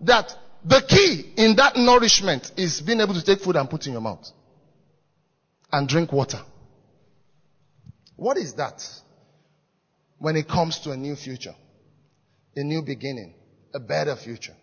that 0.01 0.36
the 0.63 0.82
key 0.82 1.34
in 1.38 1.56
that 1.56 1.75
nourishment 1.75 2.51
is 2.58 2.82
being 2.82 3.01
able 3.01 3.16
to 3.16 3.24
take 3.24 3.39
food 3.39 3.56
and 3.56 3.70
put 3.70 3.88
in 3.88 3.94
your 3.94 4.01
mouth 4.01 4.30
and 5.72 5.88
drink 5.88 6.12
water. 6.12 6.42
What 8.16 8.38
is 8.38 8.54
that 8.56 8.86
when 10.20 10.36
it 10.36 10.48
comes 10.48 10.80
to 10.80 10.92
a 10.92 10.98
new 10.98 11.16
future, 11.16 11.56
a 12.56 12.63
new 12.63 12.82
beginning, 12.82 13.34
a 13.74 13.80
better 13.80 14.16
future? 14.16 14.56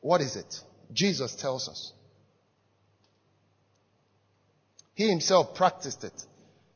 What 0.00 0.20
is 0.20 0.34
it? 0.34 0.60
Jesus 0.92 1.36
tells 1.36 1.68
us. 1.68 1.92
He 4.94 5.08
himself 5.08 5.54
practiced 5.54 6.04
it. 6.04 6.12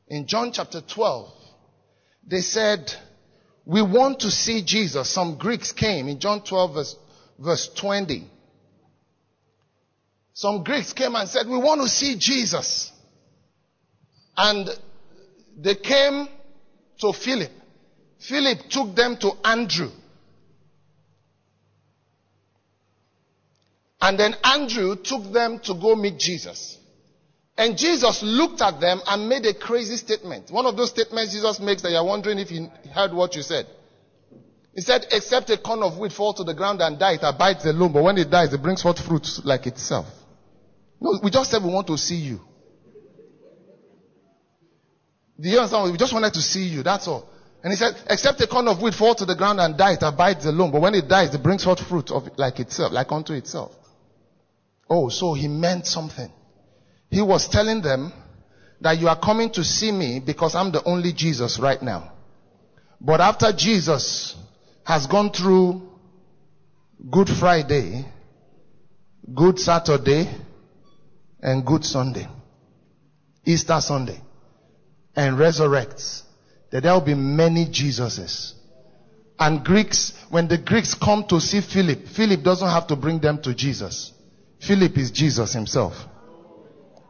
In 0.07 0.25
John 0.25 0.51
chapter 0.51 0.81
12, 0.81 1.31
they 2.25 2.41
said, 2.41 2.93
we 3.65 3.81
want 3.81 4.21
to 4.21 4.31
see 4.31 4.63
Jesus. 4.63 5.09
Some 5.09 5.37
Greeks 5.37 5.71
came 5.71 6.07
in 6.07 6.19
John 6.19 6.41
12 6.41 6.73
verse 6.73 6.95
verse 7.37 7.69
20. 7.75 8.29
Some 10.33 10.63
Greeks 10.63 10.93
came 10.93 11.15
and 11.15 11.27
said, 11.27 11.47
we 11.47 11.57
want 11.57 11.81
to 11.81 11.89
see 11.89 12.15
Jesus. 12.17 12.91
And 14.35 14.69
they 15.57 15.75
came 15.75 16.27
to 16.99 17.11
Philip. 17.11 17.51
Philip 18.19 18.69
took 18.69 18.95
them 18.95 19.17
to 19.17 19.31
Andrew. 19.43 19.89
And 23.99 24.19
then 24.19 24.35
Andrew 24.43 24.95
took 24.95 25.31
them 25.33 25.59
to 25.59 25.73
go 25.73 25.95
meet 25.95 26.19
Jesus. 26.19 26.77
And 27.57 27.75
Jesus 27.75 28.21
looked 28.21 28.61
at 28.61 28.79
them 28.79 29.01
and 29.07 29.27
made 29.27 29.45
a 29.45 29.53
crazy 29.53 29.97
statement. 29.97 30.51
One 30.51 30.67
of 30.67 30.77
those 30.77 30.89
statements 30.89 31.33
Jesus 31.33 31.59
makes 31.59 31.81
that 31.81 31.91
you're 31.91 32.03
wondering 32.03 32.37
if 32.37 32.49
he 32.49 32.67
heard 32.93 33.11
what 33.13 33.35
you 33.35 33.41
said. 33.41 33.65
He 34.75 34.81
said, 34.81 35.07
except 35.11 35.49
a 35.49 35.57
corn 35.57 35.81
of 35.81 35.97
wheat 35.97 36.11
fall 36.11 36.35
to 36.35 36.43
the 36.43 36.53
ground 36.53 36.81
and 36.81 36.99
die, 36.99 37.13
it 37.13 37.21
abides 37.23 37.65
alone. 37.65 37.93
But 37.93 38.03
when 38.03 38.17
it 38.19 38.29
dies, 38.29 38.53
it 38.53 38.61
brings 38.61 38.83
forth 38.83 39.03
fruit 39.03 39.27
like 39.43 39.65
itself. 39.65 40.05
No, 41.01 41.19
we 41.23 41.31
just 41.31 41.49
said 41.49 41.63
we 41.63 41.73
want 41.73 41.87
to 41.87 41.97
see 41.97 42.15
you. 42.15 42.41
Do 45.39 45.49
you 45.49 45.57
understand? 45.57 45.91
We 45.91 45.97
just 45.97 46.13
wanted 46.13 46.33
to 46.33 46.41
see 46.41 46.65
you. 46.65 46.83
That's 46.83 47.07
all. 47.07 47.27
And 47.63 47.73
he 47.73 47.77
said, 47.77 47.95
except 48.07 48.39
a 48.41 48.47
corn 48.47 48.67
of 48.67 48.79
wheat 48.83 48.93
fall 48.93 49.15
to 49.15 49.25
the 49.25 49.35
ground 49.35 49.59
and 49.59 49.75
die, 49.75 49.93
it 49.93 50.03
abides 50.03 50.45
alone. 50.45 50.71
But 50.71 50.81
when 50.81 50.93
it 50.93 51.07
dies, 51.07 51.33
it 51.33 51.41
brings 51.41 51.63
forth 51.63 51.79
fruit 51.87 52.11
of 52.11 52.29
like 52.37 52.59
itself, 52.59 52.91
like 52.91 53.11
unto 53.11 53.33
itself. 53.33 53.75
Oh, 54.87 55.09
so 55.09 55.33
he 55.33 55.47
meant 55.47 55.87
something. 55.87 56.31
He 57.09 57.21
was 57.21 57.47
telling 57.47 57.81
them 57.81 58.11
that 58.81 58.99
you 58.99 59.07
are 59.07 59.19
coming 59.19 59.49
to 59.51 59.63
see 59.63 59.91
me 59.91 60.19
because 60.19 60.55
I'm 60.55 60.71
the 60.71 60.83
only 60.83 61.13
Jesus 61.13 61.59
right 61.59 61.81
now. 61.81 62.11
But 62.99 63.21
after 63.21 63.51
Jesus 63.53 64.35
has 64.83 65.07
gone 65.07 65.31
through 65.31 65.89
Good 67.09 67.29
Friday, 67.29 68.05
Good 69.33 69.59
Saturday, 69.59 70.29
and 71.41 71.65
Good 71.65 71.85
Sunday, 71.85 72.27
Easter 73.45 73.79
Sunday, 73.81 74.19
and 75.15 75.37
resurrects, 75.37 76.23
that 76.71 76.83
there 76.83 76.93
will 76.93 77.01
be 77.01 77.13
many 77.13 77.65
Jesuses. 77.65 78.53
And 79.39 79.63
Greeks, 79.63 80.13
when 80.29 80.47
the 80.47 80.57
Greeks 80.57 80.95
come 80.95 81.25
to 81.27 81.39
see 81.39 81.61
Philip, 81.61 82.07
Philip 82.07 82.43
doesn't 82.43 82.67
have 82.67 82.87
to 82.87 82.95
bring 82.95 83.19
them 83.19 83.41
to 83.43 83.53
Jesus. 83.53 84.11
Philip 84.59 84.97
is 84.97 85.11
Jesus 85.11 85.53
himself. 85.53 85.93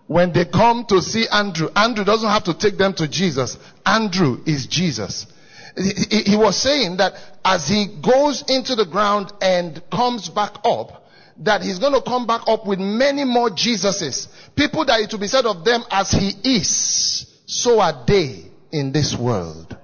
When 0.07 0.31
they 0.31 0.45
come 0.45 0.85
to 0.85 1.01
see 1.01 1.27
Andrew, 1.27 1.69
Andrew 1.75 2.05
doesn't 2.05 2.29
have 2.29 2.45
to 2.45 2.53
take 2.53 2.77
them 2.77 2.93
to 2.93 3.07
Jesus. 3.07 3.57
Andrew 3.85 4.41
is 4.45 4.65
Jesus. 4.65 5.27
He, 5.75 6.31
he 6.31 6.35
was 6.37 6.55
saying 6.57 6.97
that 6.97 7.13
as 7.43 7.67
he 7.67 7.87
goes 8.01 8.43
into 8.47 8.75
the 8.75 8.85
ground 8.85 9.31
and 9.41 9.81
comes 9.91 10.29
back 10.29 10.55
up, 10.63 11.03
that 11.39 11.61
he's 11.61 11.79
going 11.79 11.93
to 11.93 12.01
come 12.01 12.25
back 12.25 12.41
up 12.47 12.65
with 12.65 12.79
many 12.79 13.23
more 13.23 13.49
Jesuses. 13.49 14.27
People 14.55 14.85
that 14.85 15.01
it 15.01 15.11
will 15.11 15.19
be 15.19 15.27
said 15.27 15.45
of 15.45 15.63
them 15.63 15.83
as 15.91 16.09
he 16.11 16.31
is, 16.43 17.27
so 17.45 17.79
are 17.79 18.03
they 18.07 18.45
in 18.71 18.91
this 18.91 19.15
world. 19.15 19.77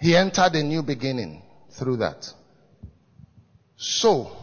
He 0.00 0.16
entered 0.16 0.54
a 0.54 0.62
new 0.62 0.82
beginning 0.82 1.42
through 1.70 1.98
that. 1.98 2.32
So, 3.76 4.36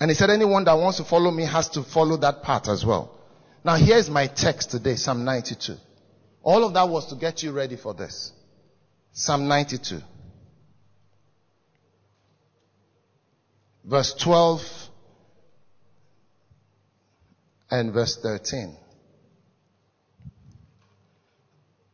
and 0.00 0.10
he 0.10 0.14
said 0.14 0.30
anyone 0.30 0.64
that 0.64 0.74
wants 0.74 0.98
to 0.98 1.04
follow 1.04 1.30
me 1.30 1.44
has 1.44 1.68
to 1.70 1.82
follow 1.82 2.16
that 2.18 2.42
path 2.42 2.68
as 2.68 2.84
well. 2.84 3.18
Now 3.64 3.76
here's 3.76 4.08
my 4.08 4.26
text 4.26 4.70
today, 4.70 4.94
Psalm 4.94 5.24
92. 5.24 5.76
All 6.42 6.64
of 6.64 6.74
that 6.74 6.88
was 6.88 7.06
to 7.06 7.16
get 7.16 7.42
you 7.42 7.52
ready 7.52 7.76
for 7.76 7.94
this. 7.94 8.32
Psalm 9.12 9.48
92. 9.48 10.00
Verse 13.84 14.14
12 14.14 14.62
and 17.70 17.92
verse 17.92 18.16
13. 18.22 18.76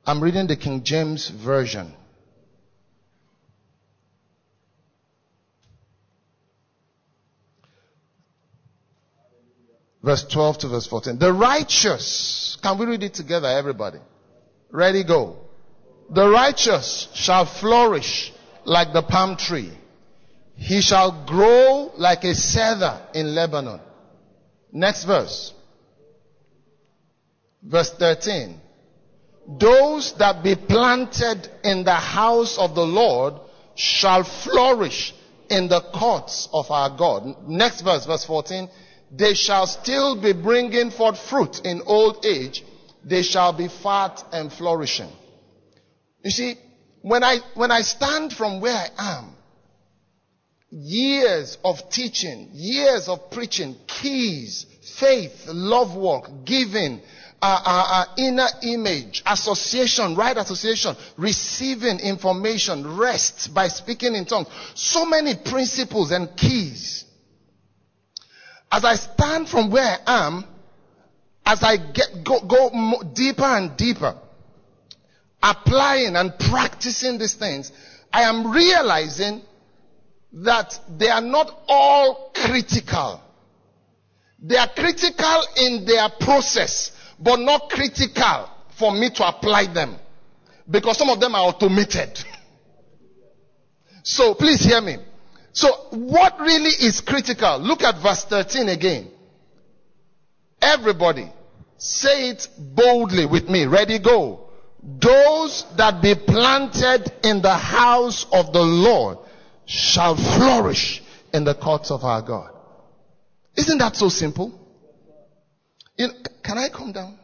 I'm 0.06 0.23
reading 0.23 0.46
the 0.46 0.56
King 0.56 0.82
James 0.82 1.28
Version. 1.28 1.94
Verse 10.04 10.23
12 10.25 10.58
to 10.58 10.68
verse 10.68 10.87
14. 10.87 11.18
The 11.18 11.32
righteous. 11.32 12.58
Can 12.62 12.76
we 12.76 12.84
read 12.84 13.02
it 13.02 13.14
together, 13.14 13.49
everybody? 13.49 13.99
Ready, 14.70 15.02
go. 15.02 15.37
The 16.11 16.28
righteous 16.28 17.08
shall 17.14 17.46
flourish 17.46 18.30
like 18.66 18.92
the 18.92 19.00
palm 19.00 19.37
tree. 19.38 19.73
He 20.56 20.82
shall 20.82 21.25
grow 21.25 21.90
like 21.96 22.23
a 22.25 22.34
cedar 22.34 23.00
in 23.14 23.34
Lebanon. 23.34 23.80
Next 24.73 25.04
verse. 25.04 25.54
Verse 27.62 27.90
13. 27.94 28.61
Those 29.58 30.12
that 30.18 30.44
be 30.44 30.54
planted 30.54 31.49
in 31.64 31.82
the 31.84 31.94
house 31.94 32.58
of 32.58 32.75
the 32.75 32.87
Lord 32.87 33.34
shall 33.75 34.23
flourish 34.23 35.14
in 35.49 35.68
the 35.68 35.80
courts 35.80 36.46
of 36.52 36.70
our 36.70 36.90
God. 36.90 37.49
Next 37.49 37.80
verse, 37.80 38.04
verse 38.04 38.26
14. 38.26 38.68
They 39.16 39.35
shall 39.35 39.66
still 39.66 40.21
be 40.21 40.33
bringing 40.33 40.90
forth 40.90 41.18
fruit 41.18 41.61
in 41.64 41.83
old 41.87 42.25
age 42.25 42.64
they 43.04 43.23
shall 43.23 43.52
be 43.52 43.68
fat 43.68 44.25
and 44.33 44.52
flourishing. 44.52 45.11
You 46.23 46.30
see, 46.30 46.56
when 47.02 47.23
I, 47.23 47.38
when 47.54 47.71
I 47.71 47.83
stand 47.83 48.33
from 48.33 48.61
where 48.61 48.75
I 48.75 48.88
am, 49.18 49.37
years 50.71 51.59
of 51.64 51.90
teaching, 51.90 52.49
years 52.52 53.09
of 53.09 53.30
preaching, 53.30 53.76
keys, 53.87 54.66
faith, 54.99 55.47
love 55.49 55.94
work, 55.94 56.30
giving, 56.44 57.02
uh, 57.42 58.06
inner 58.16 58.49
image, 58.62 59.23
association, 59.26 60.14
right 60.16 60.37
association, 60.37 60.97
receiving 61.18 62.00
information, 62.00 62.97
rest 62.97 63.52
by 63.52 63.68
speaking 63.68 64.14
in 64.14 64.25
tongues. 64.25 64.49
So 64.75 65.04
many 65.04 65.35
principles 65.37 66.11
and 66.11 66.35
keys. 66.35 67.03
As 68.74 68.84
I 68.84 68.96
stand 68.96 69.48
from 69.48 69.70
where 69.70 69.98
I 70.04 70.26
am, 70.26 70.44
as 71.46 71.62
I 71.62 71.76
get, 71.76 72.24
go, 72.24 72.40
go 72.40 73.02
deeper 73.14 73.44
and 73.44 73.76
deeper, 73.76 74.16
applying 75.40 76.16
and 76.16 76.36
practicing 76.36 77.16
these 77.18 77.34
things, 77.34 77.70
I 78.12 78.22
am 78.22 78.50
realizing 78.50 79.42
that 80.32 80.76
they 80.98 81.08
are 81.08 81.20
not 81.20 81.56
all 81.68 82.32
critical. 82.34 83.20
They 84.40 84.56
are 84.56 84.68
critical 84.74 85.44
in 85.56 85.84
their 85.84 86.08
process, 86.18 86.90
but 87.20 87.36
not 87.36 87.70
critical 87.70 88.50
for 88.76 88.90
me 88.90 89.08
to 89.10 89.28
apply 89.28 89.72
them. 89.72 89.94
Because 90.68 90.98
some 90.98 91.10
of 91.10 91.20
them 91.20 91.36
are 91.36 91.46
automated. 91.46 92.18
so 94.02 94.34
please 94.34 94.64
hear 94.64 94.80
me. 94.80 94.96
So 95.54 95.73
what 95.92 96.40
really 96.40 96.70
is 96.70 97.00
critical? 97.00 97.61
Look 97.61 97.84
at 97.84 98.02
verse 98.02 98.25
13 98.25 98.68
again. 98.68 99.08
Everybody, 100.61 101.30
say 101.78 102.30
it 102.30 102.49
boldly 102.58 103.25
with 103.25 103.49
me. 103.49 103.64
Ready, 103.66 104.00
go. 104.00 104.50
Those 104.82 105.64
that 105.76 106.02
be 106.02 106.16
planted 106.16 107.11
in 107.23 107.40
the 107.40 107.54
house 107.54 108.26
of 108.32 108.52
the 108.52 108.62
Lord 108.62 109.18
shall 109.64 110.16
flourish 110.16 111.02
in 111.32 111.44
the 111.44 111.54
courts 111.54 111.92
of 111.92 112.02
our 112.02 112.20
God. 112.20 112.50
Isn't 113.56 113.78
that 113.78 113.94
so 113.94 114.08
simple? 114.08 114.61
You 115.96 116.08
know, 116.08 116.14
can 116.42 116.58
I 116.58 116.68
come 116.68 116.90
down? 116.90 117.16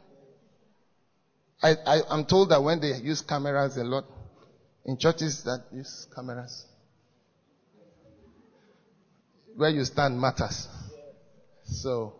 I, 1.60 1.74
I, 1.84 2.14
am 2.14 2.26
told 2.26 2.50
that 2.50 2.62
when 2.62 2.80
they 2.80 2.94
use 2.96 3.22
cameras 3.22 3.76
a 3.76 3.82
lot, 3.84 4.04
in 4.84 4.96
churches 4.98 5.42
that 5.44 5.64
use 5.72 6.06
cameras, 6.14 6.64
where 9.60 9.68
you 9.68 9.84
stand 9.84 10.18
matters. 10.18 10.68
So, 11.64 12.14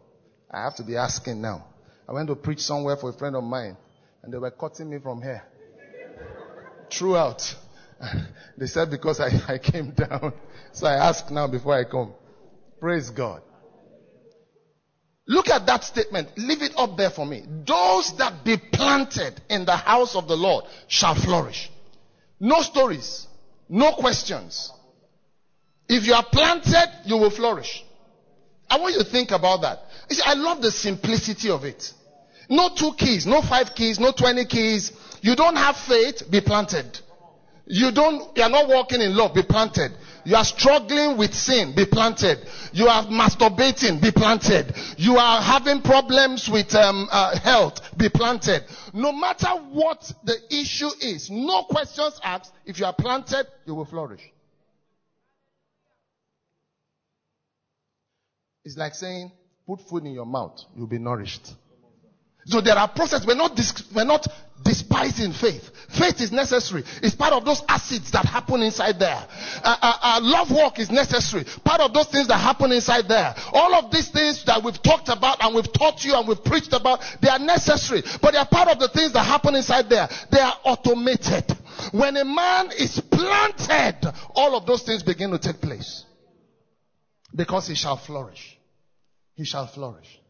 I 0.50 0.62
have 0.62 0.76
to 0.76 0.82
be 0.82 0.96
asking 0.96 1.40
now. 1.40 1.66
I 2.06 2.12
went 2.12 2.28
to 2.28 2.36
preach 2.36 2.60
somewhere 2.60 2.96
for 2.96 3.08
a 3.08 3.12
friend 3.14 3.34
of 3.34 3.42
mine, 3.42 3.78
and 4.22 4.32
they 4.32 4.36
were 4.36 4.50
cutting 4.50 4.90
me 4.90 4.98
from 4.98 5.22
here. 5.22 5.42
Throughout. 6.92 7.56
they 8.58 8.66
said 8.66 8.90
because 8.90 9.20
I, 9.20 9.30
I 9.54 9.56
came 9.58 9.92
down. 9.92 10.34
So 10.72 10.86
I 10.86 10.94
ask 10.94 11.30
now 11.30 11.46
before 11.46 11.74
I 11.78 11.84
come. 11.84 12.12
Praise 12.78 13.08
God. 13.08 13.40
Look 15.26 15.48
at 15.48 15.64
that 15.64 15.82
statement. 15.84 16.28
Leave 16.36 16.60
it 16.60 16.74
up 16.76 16.96
there 16.98 17.10
for 17.10 17.24
me. 17.24 17.44
Those 17.64 18.16
that 18.18 18.44
be 18.44 18.58
planted 18.58 19.40
in 19.48 19.64
the 19.64 19.76
house 19.76 20.14
of 20.14 20.28
the 20.28 20.36
Lord 20.36 20.66
shall 20.88 21.14
flourish. 21.14 21.70
No 22.38 22.60
stories. 22.60 23.28
No 23.68 23.92
questions. 23.92 24.72
If 25.92 26.06
you 26.06 26.14
are 26.14 26.24
planted, 26.24 26.88
you 27.04 27.16
will 27.16 27.30
flourish. 27.30 27.84
I 28.70 28.78
want 28.78 28.94
you 28.94 29.02
to 29.02 29.10
think 29.10 29.32
about 29.32 29.62
that. 29.62 29.80
See, 30.08 30.22
I 30.24 30.34
love 30.34 30.62
the 30.62 30.70
simplicity 30.70 31.50
of 31.50 31.64
it. 31.64 31.92
No 32.48 32.68
two 32.68 32.92
keys, 32.96 33.26
no 33.26 33.42
five 33.42 33.74
keys, 33.74 33.98
no 33.98 34.12
20 34.12 34.44
keys. 34.44 34.92
You 35.20 35.34
don't 35.34 35.56
have 35.56 35.76
faith, 35.76 36.30
be 36.30 36.40
planted. 36.42 37.00
You 37.66 37.90
don't, 37.90 38.36
you 38.36 38.42
are 38.44 38.48
not 38.48 38.68
walking 38.68 39.00
in 39.00 39.16
love, 39.16 39.34
be 39.34 39.42
planted. 39.42 39.90
You 40.24 40.36
are 40.36 40.44
struggling 40.44 41.18
with 41.18 41.34
sin, 41.34 41.74
be 41.74 41.86
planted. 41.86 42.38
You 42.72 42.86
are 42.86 43.06
masturbating, 43.06 44.00
be 44.00 44.12
planted. 44.12 44.72
You 44.96 45.16
are 45.16 45.42
having 45.42 45.82
problems 45.82 46.48
with 46.48 46.72
um, 46.76 47.08
uh, 47.10 47.36
health, 47.36 47.80
be 47.98 48.08
planted. 48.08 48.62
No 48.94 49.10
matter 49.10 49.48
what 49.72 50.12
the 50.22 50.36
issue 50.54 50.90
is, 51.00 51.30
no 51.32 51.64
questions 51.64 52.20
asked. 52.22 52.52
If 52.64 52.78
you 52.78 52.86
are 52.86 52.94
planted, 52.94 53.48
you 53.66 53.74
will 53.74 53.86
flourish. 53.86 54.22
It's 58.64 58.76
like 58.76 58.94
saying, 58.94 59.32
put 59.66 59.80
food 59.88 60.04
in 60.04 60.12
your 60.12 60.26
mouth, 60.26 60.60
you'll 60.76 60.86
be 60.86 60.98
nourished. 60.98 61.54
So 62.46 62.60
there 62.60 62.76
are 62.76 62.88
processes. 62.88 63.26
We're 63.26 63.34
not, 63.34 63.54
dis- 63.54 63.84
we're 63.94 64.04
not 64.04 64.26
despising 64.64 65.32
faith. 65.32 65.70
Faith 65.90 66.20
is 66.20 66.32
necessary. 66.32 66.84
It's 67.02 67.14
part 67.14 67.32
of 67.32 67.44
those 67.44 67.62
acids 67.68 68.10
that 68.12 68.24
happen 68.24 68.62
inside 68.62 68.98
there. 68.98 69.26
Uh, 69.62 69.76
uh, 69.80 69.98
uh, 70.02 70.20
love 70.22 70.50
work 70.50 70.78
is 70.78 70.90
necessary. 70.90 71.44
Part 71.64 71.80
of 71.80 71.92
those 71.92 72.08
things 72.08 72.28
that 72.28 72.38
happen 72.38 72.72
inside 72.72 73.08
there. 73.08 73.34
All 73.52 73.74
of 73.74 73.90
these 73.90 74.10
things 74.10 74.44
that 74.46 74.62
we've 74.64 74.80
talked 74.82 75.08
about 75.08 75.44
and 75.44 75.54
we've 75.54 75.72
taught 75.72 76.02
you 76.04 76.14
and 76.14 76.26
we've 76.26 76.42
preached 76.42 76.72
about, 76.72 77.04
they 77.20 77.28
are 77.28 77.38
necessary. 77.38 78.02
But 78.22 78.32
they 78.32 78.38
are 78.38 78.48
part 78.48 78.68
of 78.68 78.78
the 78.78 78.88
things 78.88 79.12
that 79.12 79.24
happen 79.24 79.54
inside 79.54 79.88
there. 79.88 80.08
They 80.30 80.40
are 80.40 80.54
automated. 80.64 81.44
When 81.92 82.16
a 82.16 82.24
man 82.24 82.70
is 82.78 83.00
planted, 83.00 84.12
all 84.34 84.56
of 84.56 84.66
those 84.66 84.82
things 84.82 85.02
begin 85.02 85.30
to 85.30 85.38
take 85.38 85.60
place. 85.60 86.04
Because 87.34 87.68
he 87.68 87.74
shall 87.74 87.96
flourish. 87.96 88.59
He 89.40 89.46
shall 89.46 89.66
flourish. 89.66 90.20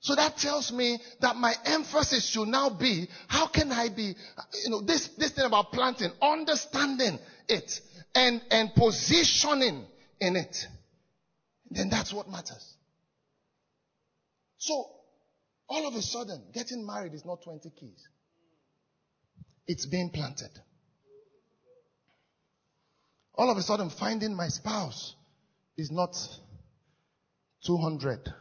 So 0.00 0.14
that 0.14 0.36
tells 0.36 0.70
me 0.70 0.98
that 1.20 1.34
my 1.34 1.54
emphasis 1.64 2.28
should 2.28 2.48
now 2.48 2.68
be, 2.68 3.08
how 3.26 3.46
can 3.46 3.72
I 3.72 3.88
be, 3.88 4.14
you 4.64 4.68
know, 4.68 4.82
this, 4.82 5.08
this 5.16 5.30
thing 5.30 5.46
about 5.46 5.72
planting, 5.72 6.12
understanding 6.20 7.18
it 7.48 7.80
and, 8.14 8.42
and 8.50 8.74
positioning 8.74 9.86
in 10.20 10.36
it. 10.36 10.66
Then 11.70 11.88
that's 11.88 12.12
what 12.12 12.28
matters. 12.28 12.74
So, 14.58 14.90
all 15.66 15.88
of 15.88 15.94
a 15.94 16.02
sudden, 16.02 16.42
getting 16.52 16.84
married 16.84 17.14
is 17.14 17.24
not 17.24 17.40
20 17.42 17.70
keys. 17.80 18.08
It's 19.66 19.86
being 19.86 20.10
planted. 20.10 20.50
All 23.36 23.50
of 23.50 23.56
a 23.56 23.62
sudden, 23.62 23.88
finding 23.88 24.36
my 24.36 24.48
spouse 24.48 25.14
is 25.78 25.90
not 25.90 26.14
200 27.64 28.34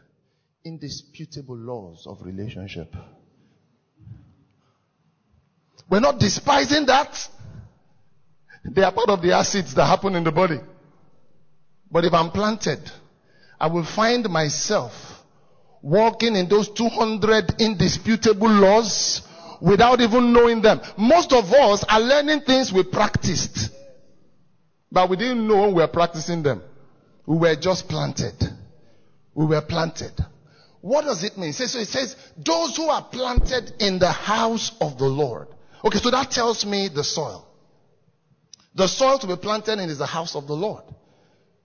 indisputable 0.66 1.58
laws 1.58 2.06
of 2.06 2.22
relationship. 2.22 2.94
We're 5.90 6.00
not 6.00 6.20
despising 6.20 6.86
that. 6.86 7.30
They 8.66 8.84
are 8.84 8.92
part 8.92 9.10
of 9.10 9.22
the 9.22 9.32
acids 9.32 9.74
that 9.76 9.86
happen 9.86 10.16
in 10.16 10.24
the 10.24 10.32
body. 10.32 10.60
But 11.92 12.06
if 12.06 12.14
I'm 12.14 12.30
planted, 12.30 12.80
I 13.60 13.68
will 13.68 13.84
find 13.84 14.30
myself 14.30 15.24
walking 15.82 16.36
in 16.36 16.48
those 16.48 16.70
200 16.70 17.62
indisputable 17.62 18.50
laws 18.50 19.22
without 19.62 20.02
even 20.02 20.32
knowing 20.34 20.62
them. 20.62 20.82
Most 20.98 21.34
of 21.34 21.52
us 21.54 21.84
are 21.86 22.00
learning 22.00 22.42
things 22.42 22.72
we 22.72 22.84
practiced, 22.84 23.72
but 24.92 25.10
we 25.10 25.18
didn't 25.18 25.48
know 25.48 25.68
we 25.70 25.76
were 25.76 25.88
practicing 25.88 26.44
them. 26.44 26.62
We 27.26 27.38
were 27.38 27.56
just 27.56 27.88
planted. 27.88 28.36
We 29.34 29.46
were 29.46 29.62
planted. 29.62 30.14
What 30.82 31.06
does 31.06 31.24
it 31.24 31.38
mean? 31.38 31.54
So 31.54 31.64
it 31.64 31.88
says, 31.88 32.16
those 32.38 32.78
who 32.78 32.88
are 32.90 33.04
planted 33.04 33.74
in 33.80 34.00
the 34.00 34.12
house 34.12 34.72
of 34.80 34.98
the 34.98 35.08
Lord. 35.08 35.48
Okay, 35.84 35.98
so 35.98 36.12
that 36.12 36.32
tells 36.32 36.66
me 36.66 36.90
the 36.94 37.04
soil. 37.04 37.46
The 38.76 38.88
soil 38.88 39.20
to 39.20 39.28
be 39.28 39.36
planted 39.36 39.80
in 39.80 39.90
is 39.90 39.98
the 39.98 40.06
house 40.06 40.36
of 40.36 40.48
the 40.48 40.54
Lord. 40.54 40.84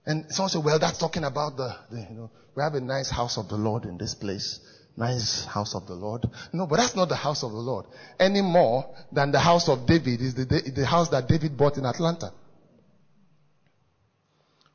And 0.05 0.25
someone 0.29 0.49
said, 0.49 0.63
well, 0.63 0.79
that's 0.79 0.97
talking 0.97 1.23
about 1.23 1.57
the, 1.57 1.75
the, 1.89 2.07
you 2.09 2.15
know, 2.15 2.31
we 2.55 2.63
have 2.63 2.75
a 2.75 2.81
nice 2.81 3.09
house 3.09 3.37
of 3.37 3.47
the 3.47 3.55
Lord 3.55 3.85
in 3.85 3.97
this 3.97 4.13
place. 4.13 4.59
Nice 4.97 5.45
house 5.45 5.75
of 5.75 5.87
the 5.87 5.93
Lord. 5.93 6.25
No, 6.53 6.67
but 6.67 6.77
that's 6.77 6.95
not 6.95 7.09
the 7.09 7.15
house 7.15 7.43
of 7.43 7.51
the 7.51 7.57
Lord. 7.57 7.85
Any 8.19 8.41
more 8.41 8.85
than 9.11 9.31
the 9.31 9.39
house 9.39 9.67
of 9.67 9.85
David 9.85 10.21
is 10.21 10.35
the, 10.35 10.45
the, 10.45 10.71
the 10.71 10.85
house 10.85 11.09
that 11.09 11.27
David 11.27 11.57
bought 11.57 11.77
in 11.77 11.85
Atlanta. 11.85 12.31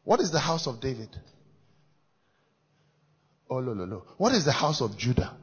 What 0.05 0.21
is 0.21 0.31
the 0.31 0.41
house 0.41 0.67
of 0.67 0.81
David? 0.81 1.09
Oh, 3.51 3.59
no, 3.59 3.75
no, 3.75 3.85
no. 3.85 4.05
What 4.17 4.33
is 4.33 4.45
the 4.45 4.53
house 4.53 4.81
of 4.81 4.97
Judah? 4.97 5.37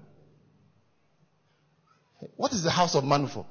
What 2.38 2.54
is 2.54 2.64
the 2.64 2.72
house 2.72 2.96
of 2.96 3.04
Manufor? 3.04 3.46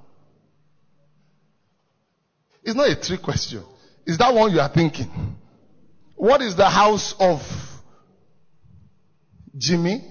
It's 2.65 2.75
not 2.75 2.89
a 2.89 2.97
trick 2.97 3.23
question. 3.23 3.63
Is 4.07 4.17
that 4.19 4.35
one 4.35 4.51
you 4.51 4.61
are 4.61 4.69
thinking? 4.69 5.37
What 6.17 6.41
is 6.41 6.57
the 6.57 6.69
house 6.69 7.15
of 7.21 7.43
Jimmy? 9.57 10.03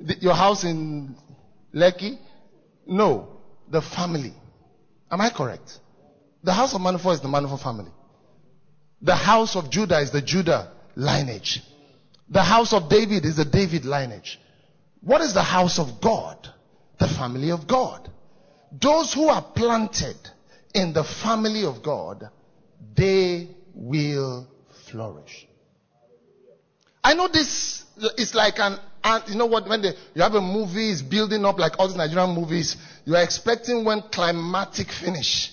The, 0.00 0.16
your 0.20 0.34
house 0.34 0.62
in 0.62 1.16
Lekki? 1.74 2.16
No. 2.86 3.40
The 3.68 3.82
family. 3.82 4.32
Am 5.10 5.20
I 5.20 5.30
correct? 5.30 5.80
The 6.44 6.52
house 6.52 6.72
of 6.74 6.80
Manufor 6.80 7.12
is 7.14 7.20
the 7.20 7.28
Manufo 7.28 7.56
family. 7.56 7.90
The 9.02 9.16
house 9.16 9.56
of 9.56 9.70
Judah 9.70 9.98
is 9.98 10.12
the 10.12 10.22
Judah 10.22 10.70
lineage. 10.94 11.62
The 12.28 12.42
house 12.42 12.72
of 12.72 12.88
David 12.88 13.24
is 13.24 13.36
the 13.36 13.44
David 13.44 13.84
lineage. 13.84 14.40
What 15.00 15.20
is 15.20 15.34
the 15.34 15.42
house 15.42 15.78
of 15.78 16.00
God? 16.00 16.48
The 16.98 17.08
family 17.08 17.50
of 17.50 17.66
God. 17.66 18.10
Those 18.72 19.12
who 19.12 19.28
are 19.28 19.42
planted 19.42 20.16
in 20.74 20.92
the 20.92 21.04
family 21.04 21.64
of 21.64 21.82
God, 21.82 22.28
they 22.96 23.48
will 23.74 24.48
flourish. 24.90 25.46
I 27.02 27.14
know 27.14 27.28
this 27.28 27.84
is 28.16 28.34
like 28.34 28.58
an, 28.58 28.78
you 29.28 29.36
know 29.36 29.46
what, 29.46 29.68
when 29.68 29.82
the, 29.82 29.94
you 30.14 30.22
have 30.22 30.34
a 30.34 30.40
movie 30.40 30.90
is 30.90 31.02
building 31.02 31.44
up 31.44 31.58
like 31.58 31.78
all 31.78 31.88
these 31.88 31.96
Nigerian 31.96 32.34
movies, 32.34 32.76
you 33.04 33.14
are 33.14 33.22
expecting 33.22 33.84
one 33.84 34.02
climatic 34.10 34.90
finish. 34.90 35.52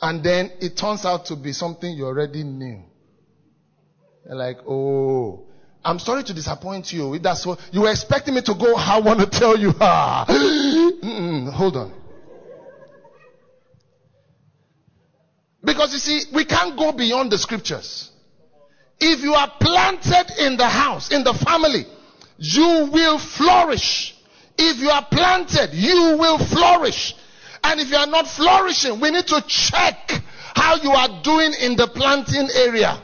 And 0.00 0.22
then 0.22 0.52
it 0.60 0.76
turns 0.76 1.04
out 1.04 1.24
to 1.26 1.36
be 1.36 1.52
something 1.52 1.92
you 1.92 2.04
already 2.04 2.44
knew. 2.44 2.84
Like, 4.26 4.58
oh, 4.66 5.46
I'm 5.84 5.98
sorry 5.98 6.22
to 6.24 6.34
disappoint 6.34 6.92
you. 6.92 7.18
That's 7.18 7.46
what 7.46 7.58
you 7.72 7.82
were 7.82 7.90
expecting 7.90 8.34
me 8.34 8.42
to 8.42 8.54
go. 8.54 8.74
I 8.76 9.00
want 9.00 9.20
to 9.20 9.26
tell 9.26 9.58
you. 9.58 9.72
Ah. 9.80 10.24
hold 11.54 11.76
on. 11.76 11.92
Because 15.64 15.92
you 15.92 15.98
see, 15.98 16.20
we 16.34 16.44
can't 16.44 16.78
go 16.78 16.92
beyond 16.92 17.30
the 17.32 17.38
scriptures. 17.38 18.10
If 19.00 19.22
you 19.22 19.34
are 19.34 19.50
planted 19.60 20.44
in 20.44 20.56
the 20.56 20.68
house, 20.68 21.10
in 21.12 21.24
the 21.24 21.34
family, 21.34 21.86
you 22.38 22.88
will 22.92 23.18
flourish. 23.18 24.16
If 24.56 24.78
you 24.78 24.90
are 24.90 25.06
planted, 25.10 25.70
you 25.72 26.16
will 26.18 26.38
flourish. 26.38 27.14
And 27.62 27.80
if 27.80 27.90
you 27.90 27.96
are 27.96 28.06
not 28.06 28.26
flourishing, 28.28 29.00
we 29.00 29.10
need 29.10 29.26
to 29.26 29.42
check 29.46 30.10
how 30.54 30.76
you 30.76 30.90
are 30.90 31.22
doing 31.22 31.52
in 31.60 31.76
the 31.76 31.86
planting 31.88 32.48
area. 32.54 33.00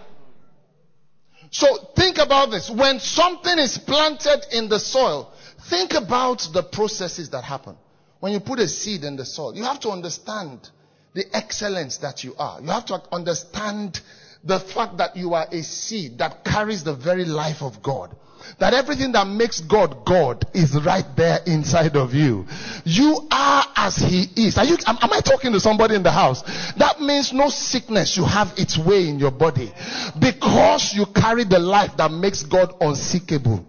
So 1.55 1.77
think 1.95 2.19
about 2.19 2.51
this. 2.51 2.69
When 2.69 2.99
something 2.99 3.61
is 3.61 3.79
planted 3.79 4.45
in 4.51 4.69
the 4.69 4.81
soil, 4.81 5.33
think 5.71 5.95
about 5.95 6.49
the 6.53 6.65
processes 6.65 7.31
that 7.31 7.45
happen. 7.45 7.77
When 8.19 8.33
you 8.33 8.41
put 8.41 8.59
a 8.59 8.67
seed 8.67 9.05
in 9.05 9.15
the 9.15 9.25
soil, 9.25 9.55
you 9.55 9.63
have 9.63 9.79
to 9.81 9.91
understand 9.91 10.69
the 11.13 11.25
excellence 11.33 11.99
that 11.99 12.25
you 12.25 12.35
are. 12.41 12.61
You 12.61 12.71
have 12.71 12.87
to 12.87 13.01
understand 13.13 14.01
the 14.43 14.59
fact 14.59 14.97
that 14.97 15.17
you 15.17 15.35
are 15.35 15.47
a 15.53 15.63
seed 15.63 16.19
that 16.19 16.45
carries 16.45 16.83
the 16.83 16.93
very 16.93 17.25
life 17.25 17.63
of 17.63 17.81
God. 17.85 18.17
That 18.59 18.75
everything 18.75 19.13
that 19.13 19.27
makes 19.27 19.61
God 19.61 20.05
God 20.05 20.45
is 20.55 20.77
right 20.85 21.05
there 21.17 21.41
inside 21.47 21.97
of 21.97 22.15
you. 22.15 22.47
You 22.85 23.27
are 23.31 23.65
as 23.77 23.97
He 23.97 24.29
is. 24.37 24.59
Are 24.59 24.65
you, 24.65 24.77
am, 24.87 24.99
am 25.01 25.13
I 25.13 25.21
talking 25.21 25.53
to 25.53 25.61
somebody 25.61 25.95
in 25.95 26.03
the 26.03 26.13
house? 26.13 26.43
That 26.75 27.01
means 27.01 27.33
no 27.33 27.49
sickness 27.49 28.17
you 28.17 28.25
have 28.25 28.53
its 28.57 28.79
way 28.79 29.09
in 29.09 29.19
your 29.19 29.31
body 29.31 29.73
because 30.19 30.95
you 30.95 31.07
carry 31.07 31.45
the 31.45 31.59
life 31.59 31.97
that 31.97 32.11
makes 32.11 32.43
God 32.43 32.79
unsickable. 32.81 33.65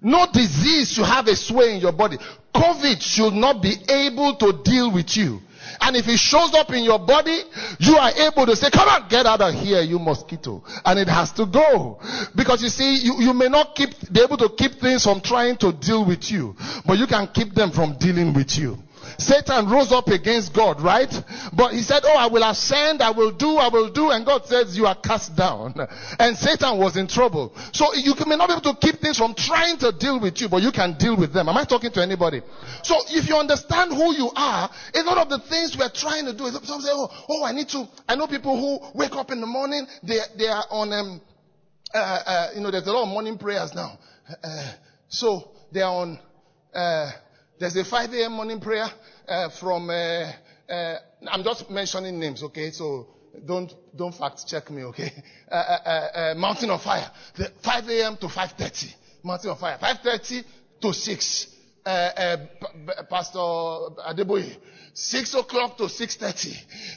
No 0.00 0.26
disease 0.32 0.92
should 0.92 1.06
have 1.06 1.28
a 1.28 1.36
sway 1.36 1.74
in 1.74 1.80
your 1.80 1.92
body. 1.92 2.18
COVID 2.54 3.00
should 3.00 3.34
not 3.34 3.62
be 3.62 3.74
able 3.88 4.34
to 4.36 4.60
deal 4.64 4.90
with 4.90 5.16
you 5.16 5.40
and 5.80 5.96
if 5.96 6.08
it 6.08 6.18
shows 6.18 6.54
up 6.54 6.70
in 6.72 6.84
your 6.84 6.98
body, 6.98 7.38
you 7.78 7.96
are 7.96 8.10
able 8.10 8.46
to 8.46 8.56
say, 8.56 8.70
come 8.70 8.88
on, 8.88 9.08
get 9.08 9.26
out 9.26 9.40
of 9.40 9.54
here, 9.54 9.80
you 9.82 9.98
mosquito. 9.98 10.62
And 10.84 10.98
it 10.98 11.08
has 11.08 11.32
to 11.32 11.46
go. 11.46 12.00
Because 12.34 12.62
you 12.62 12.68
see, 12.68 12.96
you, 12.96 13.20
you 13.20 13.32
may 13.32 13.48
not 13.48 13.74
keep, 13.74 13.90
be 14.12 14.20
able 14.20 14.36
to 14.38 14.48
keep 14.50 14.72
things 14.80 15.04
from 15.04 15.20
trying 15.20 15.56
to 15.58 15.72
deal 15.72 16.04
with 16.04 16.30
you, 16.30 16.56
but 16.86 16.98
you 16.98 17.06
can 17.06 17.28
keep 17.28 17.54
them 17.54 17.70
from 17.70 17.96
dealing 17.98 18.32
with 18.34 18.56
you. 18.58 18.78
Satan 19.18 19.68
rose 19.68 19.92
up 19.92 20.08
against 20.08 20.52
God, 20.52 20.80
right? 20.80 21.12
But 21.52 21.72
he 21.72 21.82
said, 21.82 22.02
Oh, 22.04 22.16
I 22.16 22.26
will 22.26 22.42
ascend, 22.42 23.02
I 23.02 23.10
will 23.10 23.30
do, 23.30 23.56
I 23.56 23.68
will 23.68 23.90
do. 23.90 24.10
And 24.10 24.24
God 24.24 24.46
says, 24.46 24.76
You 24.76 24.86
are 24.86 24.94
cast 24.94 25.36
down. 25.36 25.74
And 26.18 26.36
Satan 26.36 26.78
was 26.78 26.96
in 26.96 27.06
trouble. 27.06 27.54
So 27.72 27.94
you 27.94 28.14
may 28.26 28.36
not 28.36 28.48
be 28.48 28.54
able 28.54 28.72
to 28.72 28.78
keep 28.80 29.00
things 29.00 29.18
from 29.18 29.34
trying 29.34 29.78
to 29.78 29.92
deal 29.92 30.20
with 30.20 30.40
you, 30.40 30.48
but 30.48 30.62
you 30.62 30.72
can 30.72 30.96
deal 30.98 31.16
with 31.16 31.32
them. 31.32 31.48
Am 31.48 31.56
I 31.56 31.64
talking 31.64 31.90
to 31.92 32.02
anybody? 32.02 32.42
So 32.82 32.96
if 33.08 33.28
you 33.28 33.36
understand 33.36 33.92
who 33.92 34.14
you 34.14 34.30
are, 34.34 34.70
a 34.94 35.02
lot 35.02 35.18
of 35.18 35.28
the 35.28 35.38
things 35.48 35.76
we're 35.78 35.90
trying 35.90 36.26
to 36.26 36.32
do, 36.32 36.46
is 36.46 36.54
some 36.64 36.80
say, 36.80 36.90
Oh, 36.92 37.08
oh 37.28 37.44
I 37.44 37.52
need 37.52 37.68
to, 37.70 37.88
I 38.08 38.14
know 38.14 38.26
people 38.26 38.58
who 38.58 38.98
wake 38.98 39.14
up 39.16 39.30
in 39.30 39.40
the 39.40 39.46
morning, 39.46 39.86
they, 40.02 40.18
they 40.36 40.48
are 40.48 40.64
on, 40.70 40.92
um, 40.92 41.20
uh, 41.94 41.98
uh, 41.98 42.48
you 42.54 42.60
know, 42.60 42.70
there's 42.70 42.86
a 42.86 42.92
lot 42.92 43.02
of 43.02 43.08
morning 43.08 43.38
prayers 43.38 43.74
now. 43.74 43.98
Uh, 44.42 44.72
so 45.08 45.50
they 45.72 45.82
are 45.82 45.92
on, 45.92 46.18
uh, 46.74 47.10
there's 47.62 47.76
a 47.76 47.84
5 47.84 48.12
a.m. 48.14 48.32
morning 48.32 48.58
prayer 48.60 48.88
uh, 49.28 49.48
from. 49.48 49.88
Uh, 49.88 50.32
uh, 50.68 50.96
I'm 51.28 51.44
just 51.44 51.70
mentioning 51.70 52.18
names, 52.18 52.42
okay? 52.42 52.72
So 52.72 53.06
don't 53.46 53.72
don't 53.96 54.12
fact 54.12 54.44
check 54.48 54.68
me, 54.70 54.82
okay? 54.84 55.12
Uh, 55.50 55.54
uh, 55.54 55.88
uh, 55.88 56.34
Mountain 56.34 56.70
of 56.70 56.82
Fire, 56.82 57.10
the 57.36 57.52
5 57.62 57.88
a.m. 57.90 58.16
to 58.16 58.26
5:30. 58.26 58.94
Mountain 59.22 59.50
of 59.50 59.60
Fire, 59.60 59.78
5:30 59.78 60.44
to 60.80 60.92
6. 60.92 61.46
Pastor 61.84 63.38
Adeboye, 64.08 64.56
6 64.94 65.34
o'clock 65.34 65.76
to 65.78 65.84
6.30. 65.84 66.56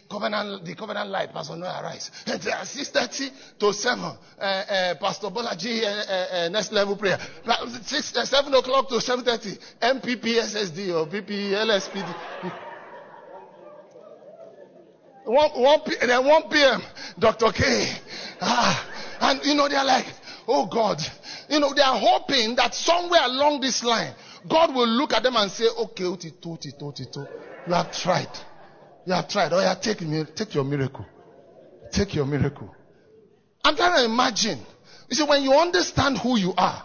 Covenant, 0.10 0.64
the 0.66 0.76
covenant 0.76 1.10
light, 1.10 1.34
Pastor 1.34 1.56
Noah 1.56 1.82
arise. 1.82 2.12
6.30 2.26 3.32
to 3.60 3.74
7. 3.74 4.04
Uh, 4.04 4.42
uh, 4.42 4.96
Pastor 4.96 5.28
Bolaji, 5.30 5.84
uh, 5.84 5.88
uh, 5.88 6.46
uh, 6.46 6.50
next 6.50 6.72
level 6.72 6.96
prayer. 6.98 7.18
Six, 7.84 8.16
uh, 8.16 8.26
7 8.26 8.54
o'clock 8.54 8.88
to 8.90 8.96
7.30. 8.96 9.58
MPP 9.82 10.24
SSD 10.24 10.94
or 10.94 11.08
PP 11.08 11.52
LSPD. 11.52 12.16
1, 15.26 15.50
1 15.56 15.80
p- 15.82 15.96
then 16.06 16.26
1 16.26 16.50
p.m. 16.50 16.82
Dr. 17.18 17.52
K. 17.52 17.90
Ah, 18.42 18.88
and 19.22 19.44
you 19.46 19.56
know, 19.56 19.68
they're 19.68 19.84
like, 19.84 20.06
oh 20.48 20.68
God. 20.68 21.02
You 21.50 21.60
know, 21.60 21.74
they 21.74 21.82
are 21.82 21.98
hoping 21.98 22.56
that 22.56 22.74
somewhere 22.74 23.22
along 23.24 23.62
this 23.62 23.84
line, 23.84 24.14
God 24.48 24.76
will 24.76 24.88
look 24.88 25.14
at 25.14 25.24
them 25.24 25.36
and 25.36 25.50
say, 25.52 25.66
okay, 25.66 26.04
Otito, 26.04 26.58
Otito, 26.58 26.82
Otito. 26.84 27.28
You 27.68 27.74
have 27.74 27.92
tried. 27.92 28.30
You 29.06 29.14
have 29.14 29.28
tried. 29.28 29.54
Oh, 29.54 29.60
yeah, 29.60 29.76
take, 29.76 30.00
take 30.36 30.54
your 30.54 30.64
miracle. 30.64 31.06
Take 31.92 32.14
your 32.16 32.26
miracle. 32.26 32.74
I'm 33.64 33.76
trying 33.76 33.98
to 33.98 34.06
imagine. 34.06 34.60
You 35.10 35.16
see, 35.16 35.24
when 35.24 35.44
you 35.44 35.54
understand 35.54 36.18
who 36.18 36.38
you 36.38 36.54
are, 36.58 36.84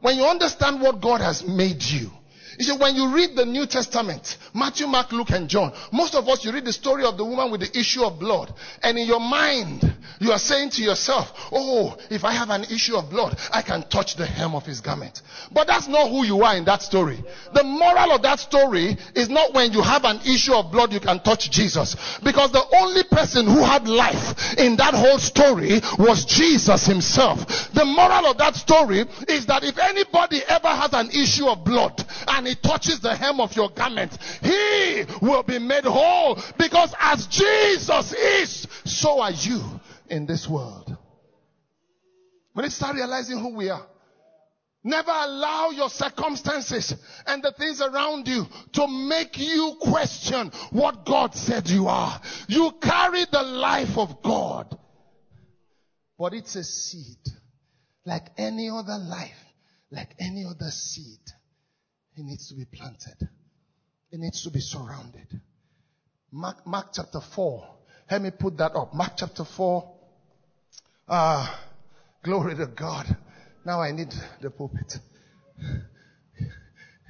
when 0.00 0.16
you 0.16 0.24
understand 0.24 0.80
what 0.80 1.00
God 1.00 1.20
has 1.20 1.44
made 1.44 1.82
you, 1.82 2.10
you 2.58 2.64
see, 2.64 2.76
when 2.76 2.96
you 2.96 3.14
read 3.14 3.36
the 3.36 3.46
New 3.46 3.66
Testament, 3.66 4.36
Matthew, 4.52 4.88
Mark, 4.88 5.12
Luke, 5.12 5.30
and 5.30 5.48
John, 5.48 5.72
most 5.92 6.14
of 6.16 6.28
us, 6.28 6.44
you 6.44 6.52
read 6.52 6.64
the 6.64 6.72
story 6.72 7.04
of 7.04 7.16
the 7.16 7.24
woman 7.24 7.52
with 7.52 7.60
the 7.60 7.78
issue 7.78 8.02
of 8.02 8.18
blood. 8.18 8.52
And 8.82 8.98
in 8.98 9.06
your 9.06 9.20
mind, 9.20 9.94
you 10.18 10.32
are 10.32 10.38
saying 10.38 10.70
to 10.70 10.82
yourself, 10.82 11.32
oh, 11.52 11.96
if 12.10 12.24
I 12.24 12.32
have 12.32 12.50
an 12.50 12.64
issue 12.64 12.96
of 12.96 13.10
blood, 13.10 13.38
I 13.52 13.62
can 13.62 13.88
touch 13.88 14.16
the 14.16 14.26
hem 14.26 14.56
of 14.56 14.66
his 14.66 14.80
garment. 14.80 15.22
But 15.52 15.68
that's 15.68 15.86
not 15.86 16.08
who 16.08 16.24
you 16.24 16.42
are 16.42 16.56
in 16.56 16.64
that 16.64 16.82
story. 16.82 17.22
The 17.54 17.62
moral 17.62 18.12
of 18.12 18.22
that 18.22 18.40
story 18.40 18.96
is 19.14 19.28
not 19.28 19.54
when 19.54 19.72
you 19.72 19.80
have 19.80 20.04
an 20.04 20.20
issue 20.26 20.54
of 20.54 20.72
blood, 20.72 20.92
you 20.92 21.00
can 21.00 21.20
touch 21.20 21.50
Jesus. 21.52 21.94
Because 22.24 22.50
the 22.50 22.64
only 22.80 23.04
person 23.04 23.46
who 23.46 23.62
had 23.62 23.86
life 23.86 24.58
in 24.58 24.74
that 24.76 24.94
whole 24.94 25.18
story 25.18 25.80
was 25.98 26.24
Jesus 26.24 26.86
himself. 26.86 27.38
The 27.72 27.84
moral 27.84 28.26
of 28.26 28.38
that 28.38 28.56
story 28.56 29.06
is 29.28 29.46
that 29.46 29.62
if 29.62 29.78
anybody 29.78 30.42
ever 30.48 30.68
has 30.68 30.92
an 30.92 31.10
issue 31.10 31.46
of 31.46 31.64
blood 31.64 32.04
and 32.26 32.47
he 32.48 32.54
touches 32.54 33.00
the 33.00 33.14
hem 33.14 33.40
of 33.40 33.54
your 33.54 33.68
garment, 33.70 34.16
he 34.42 35.04
will 35.20 35.42
be 35.42 35.58
made 35.58 35.84
whole. 35.84 36.38
Because 36.58 36.94
as 36.98 37.26
Jesus 37.26 38.12
is, 38.14 38.66
so 38.84 39.20
are 39.20 39.32
you 39.32 39.62
in 40.08 40.24
this 40.24 40.48
world. 40.48 40.96
When 42.54 42.64
you 42.64 42.70
start 42.70 42.96
realizing 42.96 43.38
who 43.38 43.54
we 43.54 43.68
are, 43.68 43.86
never 44.82 45.10
allow 45.10 45.70
your 45.70 45.90
circumstances 45.90 46.94
and 47.26 47.42
the 47.42 47.52
things 47.52 47.82
around 47.82 48.26
you 48.26 48.46
to 48.72 48.86
make 48.88 49.38
you 49.38 49.76
question 49.80 50.50
what 50.70 51.04
God 51.04 51.34
said 51.34 51.68
you 51.68 51.86
are. 51.88 52.20
You 52.48 52.72
carry 52.80 53.26
the 53.30 53.42
life 53.42 53.98
of 53.98 54.22
God. 54.22 54.76
But 56.18 56.32
it's 56.32 56.56
a 56.56 56.64
seed. 56.64 57.18
Like 58.06 58.30
any 58.38 58.70
other 58.70 58.96
life, 58.98 59.44
like 59.90 60.14
any 60.18 60.46
other 60.46 60.70
seed. 60.70 61.20
It 62.18 62.24
needs 62.24 62.48
to 62.48 62.54
be 62.56 62.64
planted. 62.64 63.28
It 64.10 64.18
needs 64.18 64.42
to 64.42 64.50
be 64.50 64.58
surrounded. 64.58 65.40
Mark, 66.32 66.66
Mark 66.66 66.88
chapter 66.92 67.20
4. 67.20 67.64
Let 68.10 68.22
me 68.22 68.30
put 68.32 68.56
that 68.56 68.74
up. 68.74 68.92
Mark 68.92 69.12
chapter 69.16 69.44
4. 69.44 69.88
Ah, 71.08 71.60
glory 72.24 72.56
to 72.56 72.66
God. 72.66 73.16
Now 73.64 73.80
I 73.80 73.92
need 73.92 74.12
the 74.40 74.50
pulpit. 74.50 74.98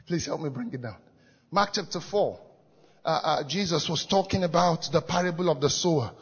Please 0.06 0.26
help 0.26 0.42
me 0.42 0.50
bring 0.50 0.74
it 0.74 0.82
down. 0.82 0.98
Mark 1.50 1.70
chapter 1.72 2.00
4. 2.00 2.40
Uh, 3.02 3.08
uh, 3.08 3.44
Jesus 3.44 3.88
was 3.88 4.04
talking 4.04 4.44
about 4.44 4.92
the 4.92 5.00
parable 5.00 5.48
of 5.48 5.62
the 5.62 5.70
sower. 5.70 6.12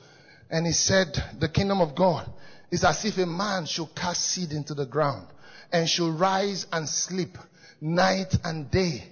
And 0.48 0.64
he 0.64 0.72
said, 0.72 1.08
the 1.40 1.48
kingdom 1.48 1.80
of 1.80 1.96
God 1.96 2.30
is 2.70 2.84
as 2.84 3.04
if 3.04 3.18
a 3.18 3.26
man 3.26 3.66
should 3.66 3.96
cast 3.96 4.22
seed 4.22 4.52
into 4.52 4.74
the 4.74 4.86
ground 4.86 5.26
and 5.72 5.88
should 5.88 6.20
rise 6.20 6.68
and 6.70 6.88
sleep 6.88 7.36
night 7.80 8.34
and 8.44 8.70
day, 8.70 9.04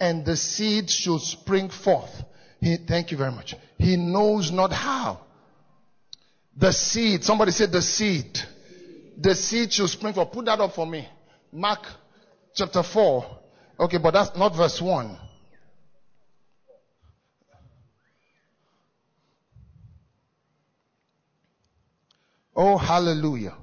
and 0.00 0.24
the 0.24 0.36
seed 0.36 0.90
should 0.90 1.20
spring 1.20 1.68
forth. 1.68 2.24
He, 2.60 2.76
thank 2.76 3.10
you 3.10 3.16
very 3.16 3.32
much. 3.32 3.54
He 3.78 3.96
knows 3.96 4.50
not 4.50 4.72
how. 4.72 5.20
The 6.56 6.72
seed, 6.72 7.24
somebody 7.24 7.50
said 7.50 7.72
the 7.72 7.82
seed. 7.82 8.38
The 9.18 9.34
seed 9.34 9.72
should 9.72 9.88
spring 9.88 10.14
forth. 10.14 10.32
Put 10.32 10.44
that 10.46 10.60
up 10.60 10.74
for 10.74 10.86
me. 10.86 11.08
Mark 11.52 11.86
chapter 12.54 12.82
4. 12.82 13.38
Okay, 13.80 13.98
but 13.98 14.12
that's 14.12 14.36
not 14.36 14.54
verse 14.54 14.80
1. 14.80 15.18
Oh, 22.54 22.76
hallelujah. 22.76 23.54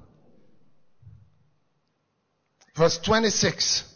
Verse 2.75 2.97
26. 2.97 3.88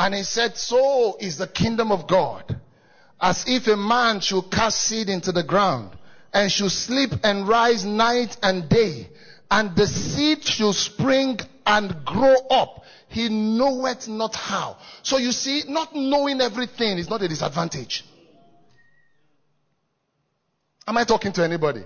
And 0.00 0.14
he 0.14 0.22
said, 0.22 0.56
so 0.56 1.18
is 1.20 1.36
the 1.36 1.46
kingdom 1.46 1.92
of 1.92 2.06
God. 2.08 2.58
As 3.20 3.44
if 3.46 3.66
a 3.66 3.76
man 3.76 4.20
should 4.20 4.50
cast 4.50 4.80
seed 4.80 5.10
into 5.10 5.30
the 5.30 5.42
ground 5.42 5.90
and 6.32 6.50
should 6.50 6.70
sleep 6.70 7.10
and 7.22 7.46
rise 7.46 7.84
night 7.84 8.34
and 8.42 8.66
day 8.66 9.10
and 9.50 9.76
the 9.76 9.86
seed 9.86 10.42
should 10.42 10.74
spring 10.74 11.38
and 11.66 12.02
grow 12.06 12.34
up. 12.48 12.82
He 13.08 13.28
knoweth 13.28 14.08
not 14.08 14.34
how. 14.34 14.78
So 15.02 15.18
you 15.18 15.32
see, 15.32 15.64
not 15.68 15.94
knowing 15.94 16.40
everything 16.40 16.96
is 16.96 17.10
not 17.10 17.20
a 17.20 17.28
disadvantage. 17.28 18.02
Am 20.88 20.96
I 20.96 21.04
talking 21.04 21.32
to 21.32 21.44
anybody? 21.44 21.84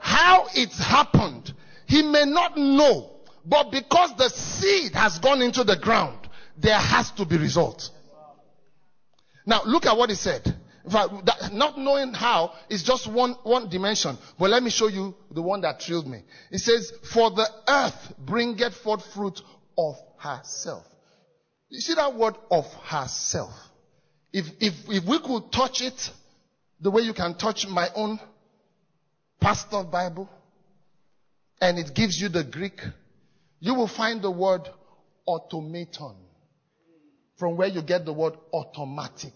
How 0.00 0.48
it's 0.52 0.80
happened, 0.80 1.54
he 1.86 2.02
may 2.02 2.24
not 2.24 2.56
know, 2.56 3.10
but 3.46 3.70
because 3.70 4.16
the 4.16 4.30
seed 4.30 4.94
has 4.94 5.20
gone 5.20 5.42
into 5.42 5.62
the 5.62 5.76
ground, 5.76 6.21
there 6.56 6.78
has 6.78 7.10
to 7.12 7.24
be 7.24 7.36
result. 7.36 7.90
Now 9.46 9.62
look 9.64 9.86
at 9.86 9.96
what 9.96 10.10
he 10.10 10.16
said. 10.16 10.42
Fact, 10.90 11.52
not 11.52 11.78
knowing 11.78 12.12
how 12.12 12.52
is 12.68 12.82
just 12.82 13.06
one, 13.06 13.32
one 13.44 13.68
dimension. 13.68 14.18
But 14.38 14.50
let 14.50 14.62
me 14.62 14.70
show 14.70 14.88
you 14.88 15.14
the 15.30 15.42
one 15.42 15.60
that 15.60 15.80
thrilled 15.80 16.08
me. 16.08 16.22
It 16.50 16.58
says, 16.58 16.92
for 17.12 17.30
the 17.30 17.48
earth 17.68 18.14
bringeth 18.18 18.74
forth 18.74 19.04
fruit 19.14 19.40
of 19.78 19.94
herself. 20.18 20.84
You 21.68 21.80
see 21.80 21.94
that 21.94 22.14
word 22.14 22.34
of 22.50 22.66
herself? 22.84 23.52
If, 24.32 24.46
if, 24.60 24.74
if 24.88 25.04
we 25.04 25.18
could 25.20 25.52
touch 25.52 25.82
it 25.82 26.10
the 26.80 26.90
way 26.90 27.02
you 27.02 27.14
can 27.14 27.34
touch 27.34 27.66
my 27.68 27.88
own 27.94 28.18
pastor 29.40 29.84
Bible, 29.84 30.28
and 31.60 31.78
it 31.78 31.94
gives 31.94 32.20
you 32.20 32.28
the 32.28 32.42
Greek, 32.42 32.80
you 33.60 33.74
will 33.74 33.86
find 33.86 34.20
the 34.20 34.30
word 34.30 34.68
automaton 35.26 36.16
from 37.42 37.56
where 37.56 37.66
you 37.66 37.82
get 37.82 38.04
the 38.04 38.12
word 38.12 38.34
automatic 38.52 39.34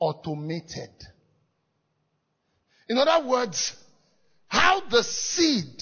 automated. 0.00 0.90
In 2.88 2.98
other 2.98 3.24
words, 3.24 3.76
how 4.48 4.80
the 4.80 5.04
seed 5.04 5.80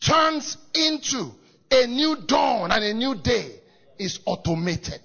turns 0.00 0.56
into 0.72 1.36
a 1.70 1.86
new 1.88 2.16
dawn 2.24 2.72
and 2.72 2.82
a 2.82 2.94
new 2.94 3.14
day 3.14 3.60
is 3.98 4.18
automated. 4.24 5.02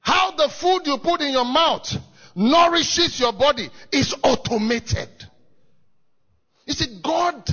How 0.00 0.32
the 0.32 0.48
food 0.48 0.88
you 0.88 0.98
put 0.98 1.20
in 1.20 1.30
your 1.30 1.44
mouth 1.44 1.88
nourishes 2.34 3.20
your 3.20 3.32
body 3.32 3.70
is 3.92 4.12
automated. 4.24 5.10
You 6.66 6.74
see, 6.74 6.98
God, 7.00 7.48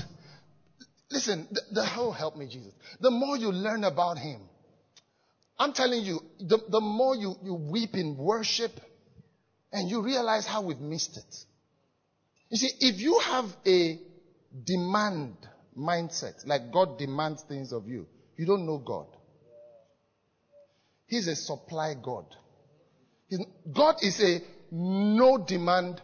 listen, 1.12 1.48
the, 1.52 1.62
the 1.72 1.86
help 1.86 2.36
me, 2.36 2.48
Jesus. 2.48 2.74
The 3.00 3.12
more 3.12 3.38
you 3.38 3.52
learn 3.52 3.84
about 3.84 4.18
Him, 4.18 4.42
I'm 5.58 5.74
telling 5.74 6.04
you, 6.04 6.22
the, 6.40 6.60
the 6.70 6.80
more 6.80 7.16
you, 7.16 7.36
you 7.44 7.54
weep 7.54 7.96
in 7.96 8.16
worship 8.18 8.80
and 9.72 9.90
you 9.90 10.02
realize 10.02 10.46
how 10.46 10.62
we've 10.62 10.80
missed 10.80 11.18
it. 11.18 11.36
You 12.50 12.58
see, 12.58 12.72
if 12.80 13.00
you 13.00 13.20
have 13.20 13.46
a 13.68 14.00
demand 14.64 15.36
mindset, 15.78 16.46
like 16.46 16.72
God 16.72 16.98
demands 16.98 17.44
things 17.44 17.74
of 17.74 17.88
you, 17.88 18.08
you 18.38 18.46
don't 18.46 18.66
know 18.66 18.78
God. 18.78 19.08
He's 21.08 21.28
a 21.28 21.36
supply 21.36 21.96
God. 22.02 22.26
He's, 23.28 23.40
God 23.72 23.96
is 24.02 24.22
a 24.22 24.42
no 24.72 25.38
demand, 25.38 26.02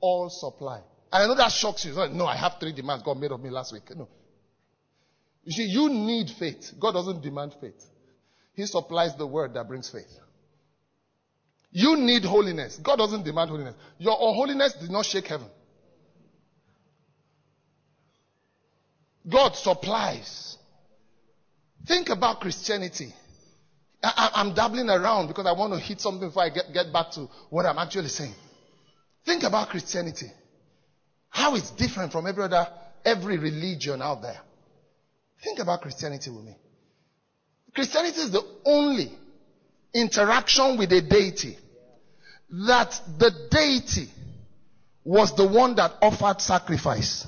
all 0.00 0.30
supply. 0.30 0.80
And 1.12 1.22
I 1.22 1.26
know 1.26 1.34
that 1.34 1.52
shocks 1.52 1.84
you. 1.84 1.92
No, 2.10 2.26
I 2.26 2.36
have 2.36 2.54
three 2.58 2.72
demands 2.72 3.04
God 3.04 3.18
made 3.18 3.32
of 3.32 3.40
me 3.40 3.50
last 3.50 3.72
week. 3.72 3.82
No. 3.94 4.08
You 5.44 5.52
see, 5.52 5.64
you 5.64 5.88
need 5.88 6.30
faith. 6.30 6.72
God 6.78 6.92
doesn't 6.92 7.22
demand 7.22 7.54
faith. 7.60 7.84
He 8.54 8.66
supplies 8.66 9.14
the 9.16 9.26
word 9.26 9.54
that 9.54 9.68
brings 9.68 9.90
faith. 9.90 10.18
You 11.70 11.96
need 11.96 12.24
holiness. 12.24 12.78
God 12.82 12.96
doesn't 12.96 13.24
demand 13.24 13.50
holiness. 13.50 13.74
Your 13.98 14.16
unholiness 14.20 14.74
did 14.74 14.90
not 14.90 15.04
shake 15.04 15.26
heaven. 15.26 15.48
God 19.28 19.56
supplies. 19.56 20.56
Think 21.86 22.10
about 22.10 22.40
Christianity. 22.40 23.12
I, 24.02 24.30
am 24.36 24.54
dabbling 24.54 24.88
around 24.88 25.28
because 25.28 25.46
I 25.46 25.52
want 25.52 25.72
to 25.72 25.78
hit 25.80 26.00
something 26.00 26.28
before 26.28 26.44
I 26.44 26.50
get, 26.50 26.72
get 26.72 26.92
back 26.92 27.10
to 27.12 27.28
what 27.50 27.66
I'm 27.66 27.78
actually 27.78 28.08
saying. 28.08 28.34
Think 29.24 29.42
about 29.42 29.70
Christianity. 29.70 30.30
How 31.30 31.56
it's 31.56 31.70
different 31.70 32.12
from 32.12 32.26
every 32.26 32.44
other, 32.44 32.68
every 33.04 33.38
religion 33.38 34.02
out 34.02 34.22
there. 34.22 34.40
Think 35.44 35.58
about 35.58 35.82
Christianity 35.82 36.30
with 36.30 36.44
me. 36.44 36.56
Christianity 37.74 38.20
is 38.20 38.30
the 38.30 38.42
only 38.64 39.12
interaction 39.92 40.78
with 40.78 40.90
a 40.92 41.02
deity 41.02 41.58
that 42.66 42.98
the 43.18 43.30
deity 43.50 44.08
was 45.04 45.36
the 45.36 45.46
one 45.46 45.74
that 45.74 45.92
offered 46.00 46.40
sacrifice 46.40 47.26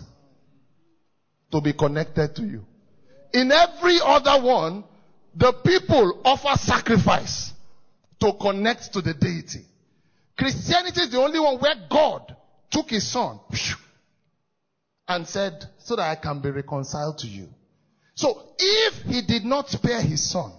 to 1.52 1.60
be 1.60 1.74
connected 1.74 2.34
to 2.36 2.42
you. 2.42 2.64
In 3.34 3.52
every 3.52 3.98
other 4.02 4.42
one, 4.42 4.84
the 5.34 5.52
people 5.52 6.22
offer 6.24 6.56
sacrifice 6.58 7.52
to 8.20 8.32
connect 8.40 8.94
to 8.94 9.02
the 9.02 9.12
deity. 9.12 9.66
Christianity 10.38 11.02
is 11.02 11.10
the 11.10 11.18
only 11.18 11.38
one 11.38 11.58
where 11.58 11.74
God 11.90 12.34
took 12.70 12.88
his 12.88 13.06
son 13.06 13.40
and 15.06 15.26
said, 15.26 15.68
so 15.78 15.96
that 15.96 16.08
I 16.08 16.14
can 16.14 16.40
be 16.40 16.50
reconciled 16.50 17.18
to 17.18 17.26
you. 17.26 17.48
So 18.16 18.42
if 18.58 19.02
he 19.02 19.22
did 19.22 19.44
not 19.44 19.68
spare 19.68 20.00
his 20.00 20.28
son, 20.28 20.52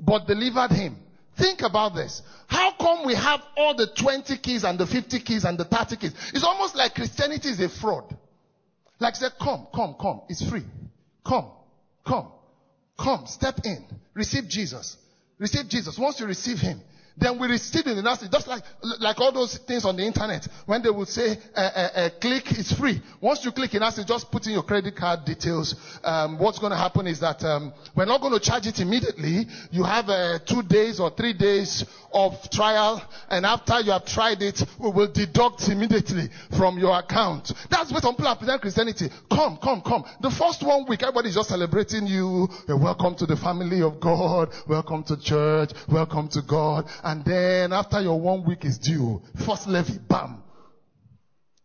but 0.00 0.26
delivered 0.26 0.72
him, 0.72 0.96
think 1.36 1.60
about 1.60 1.94
this. 1.94 2.22
How 2.46 2.72
come 2.72 3.06
we 3.06 3.14
have 3.14 3.42
all 3.56 3.74
the 3.74 3.86
20 3.86 4.38
keys 4.38 4.64
and 4.64 4.78
the 4.78 4.86
50 4.86 5.20
keys 5.20 5.44
and 5.44 5.58
the 5.58 5.64
30 5.64 5.96
keys? 5.96 6.14
It's 6.34 6.42
almost 6.42 6.74
like 6.74 6.94
Christianity 6.94 7.50
is 7.50 7.60
a 7.60 7.68
fraud. 7.68 8.16
Like 8.98 9.14
say, 9.14 9.28
come, 9.40 9.66
come, 9.74 9.94
come. 10.00 10.22
It's 10.28 10.42
free. 10.48 10.64
Come, 11.24 11.50
come, 12.04 12.28
come. 12.98 13.26
Step 13.26 13.60
in. 13.64 13.84
Receive 14.14 14.48
Jesus. 14.48 14.96
Receive 15.38 15.68
Jesus. 15.68 15.98
Once 15.98 16.18
you 16.18 16.26
receive 16.26 16.58
him, 16.58 16.80
then 17.20 17.38
we 17.38 17.48
receive 17.48 17.86
it 17.86 17.98
in 17.98 18.06
us. 18.06 18.26
Just 18.28 18.48
like, 18.48 18.62
like 18.98 19.20
all 19.20 19.32
those 19.32 19.56
things 19.58 19.84
on 19.84 19.96
the 19.96 20.02
internet, 20.02 20.48
when 20.66 20.82
they 20.82 20.90
would 20.90 21.08
say, 21.08 21.38
uh, 21.54 21.60
uh, 21.60 21.88
uh, 21.94 22.10
click, 22.20 22.50
it's 22.52 22.72
free. 22.72 23.00
Once 23.20 23.44
you 23.44 23.52
click 23.52 23.74
in 23.74 23.82
us, 23.82 24.02
just 24.04 24.30
put 24.30 24.46
in 24.46 24.52
your 24.52 24.62
credit 24.62 24.96
card 24.96 25.24
details. 25.24 25.74
Um, 26.02 26.38
what's 26.38 26.58
going 26.58 26.72
to 26.72 26.78
happen 26.78 27.06
is 27.06 27.20
that 27.20 27.44
um, 27.44 27.72
we're 27.94 28.06
not 28.06 28.20
going 28.20 28.32
to 28.32 28.40
charge 28.40 28.66
it 28.66 28.80
immediately. 28.80 29.46
You 29.70 29.84
have 29.84 30.06
two 30.46 30.62
days 30.62 30.98
or 31.00 31.10
three 31.10 31.34
days 31.34 31.84
of 32.12 32.32
trial, 32.50 33.02
and 33.28 33.44
after 33.44 33.80
you 33.80 33.92
have 33.92 34.04
tried 34.04 34.42
it, 34.42 34.62
we 34.78 34.90
will 34.90 35.12
deduct 35.12 35.68
immediately 35.68 36.28
from 36.56 36.78
your 36.78 36.98
account. 36.98 37.52
That's 37.70 37.92
what 37.92 38.02
some 38.02 38.16
people 38.16 38.34
present 38.36 38.62
Christianity. 38.62 39.08
Come, 39.30 39.58
come, 39.62 39.82
come. 39.82 40.04
The 40.20 40.30
first 40.30 40.62
one 40.62 40.86
week, 40.88 41.02
everybody's 41.02 41.34
just 41.34 41.50
celebrating 41.50 42.06
you. 42.06 42.48
Welcome 42.68 43.14
to 43.16 43.26
the 43.26 43.36
family 43.36 43.82
of 43.82 44.00
God. 44.00 44.48
Welcome 44.68 45.04
to 45.04 45.20
church. 45.20 45.70
Welcome 45.88 46.28
to 46.28 46.42
God. 46.42 46.86
And 47.02 47.09
then 47.24 47.72
after 47.72 48.00
your 48.00 48.20
one 48.20 48.44
week 48.44 48.64
is 48.64 48.78
due, 48.78 49.22
first 49.44 49.66
levy, 49.66 49.98
bam. 49.98 50.42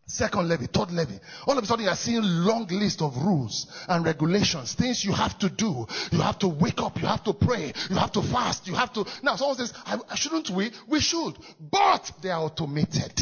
Second 0.08 0.48
levy, 0.48 0.66
third 0.66 0.92
levy. 0.92 1.18
All 1.46 1.58
of 1.58 1.64
a 1.64 1.66
sudden 1.66 1.84
you 1.84 1.90
are 1.90 1.96
seeing 1.96 2.22
long 2.22 2.66
list 2.68 3.02
of 3.02 3.16
rules 3.16 3.66
and 3.88 4.04
regulations, 4.04 4.74
things 4.74 5.04
you 5.04 5.12
have 5.12 5.36
to 5.40 5.48
do. 5.48 5.84
You 6.12 6.20
have 6.20 6.38
to 6.40 6.48
wake 6.48 6.80
up, 6.80 7.00
you 7.00 7.08
have 7.08 7.24
to 7.24 7.32
pray, 7.32 7.72
you 7.90 7.96
have 7.96 8.12
to 8.12 8.22
fast, 8.22 8.68
you 8.68 8.74
have 8.74 8.92
to. 8.92 9.04
Now 9.24 9.34
someone 9.34 9.56
says, 9.56 9.72
shouldn't 10.14 10.50
we? 10.50 10.70
We 10.88 11.00
should. 11.00 11.36
But 11.58 12.12
they 12.22 12.30
are 12.30 12.42
automated. 12.42 13.20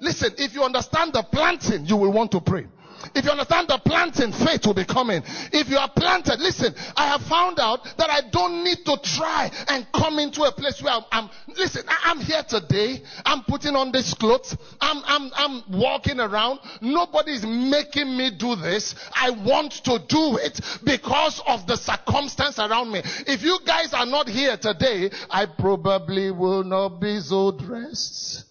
Listen, 0.00 0.32
if 0.38 0.54
you 0.54 0.62
understand 0.62 1.12
the 1.12 1.24
planting, 1.24 1.86
you 1.86 1.96
will 1.96 2.12
want 2.12 2.30
to 2.30 2.40
pray. 2.40 2.66
If 3.14 3.24
you 3.24 3.30
understand 3.30 3.68
the 3.68 3.78
planting, 3.78 4.32
faith 4.32 4.66
will 4.66 4.74
be 4.74 4.84
coming. 4.84 5.22
If 5.52 5.68
you 5.68 5.78
are 5.78 5.90
planted, 5.90 6.40
listen, 6.40 6.74
I 6.96 7.06
have 7.06 7.22
found 7.22 7.58
out 7.58 7.84
that 7.96 8.10
I 8.10 8.28
don't 8.30 8.64
need 8.64 8.84
to 8.84 8.98
try 9.02 9.50
and 9.68 9.86
come 9.92 10.18
into 10.18 10.42
a 10.42 10.52
place 10.52 10.82
where 10.82 10.92
I'm, 10.92 11.04
I'm 11.10 11.30
listen, 11.48 11.82
I, 11.88 12.10
am 12.10 12.20
here 12.20 12.42
today. 12.42 13.02
I'm 13.24 13.42
putting 13.44 13.74
on 13.76 13.92
this 13.92 14.14
clothes. 14.14 14.56
I'm, 14.80 15.02
I'm, 15.06 15.30
I'm 15.34 15.80
walking 15.80 16.20
around. 16.20 16.60
Nobody 16.80 17.32
is 17.32 17.44
making 17.44 18.16
me 18.16 18.30
do 18.36 18.56
this. 18.56 18.94
I 19.14 19.30
want 19.30 19.72
to 19.84 19.98
do 20.08 20.36
it 20.36 20.60
because 20.84 21.42
of 21.46 21.66
the 21.66 21.76
circumstance 21.76 22.58
around 22.58 22.92
me. 22.92 23.02
If 23.26 23.42
you 23.42 23.58
guys 23.66 23.94
are 23.94 24.06
not 24.06 24.28
here 24.28 24.56
today, 24.56 25.10
I 25.30 25.46
probably 25.46 26.30
will 26.30 26.64
not 26.64 27.00
be 27.00 27.20
so 27.20 27.52
dressed. 27.52 28.49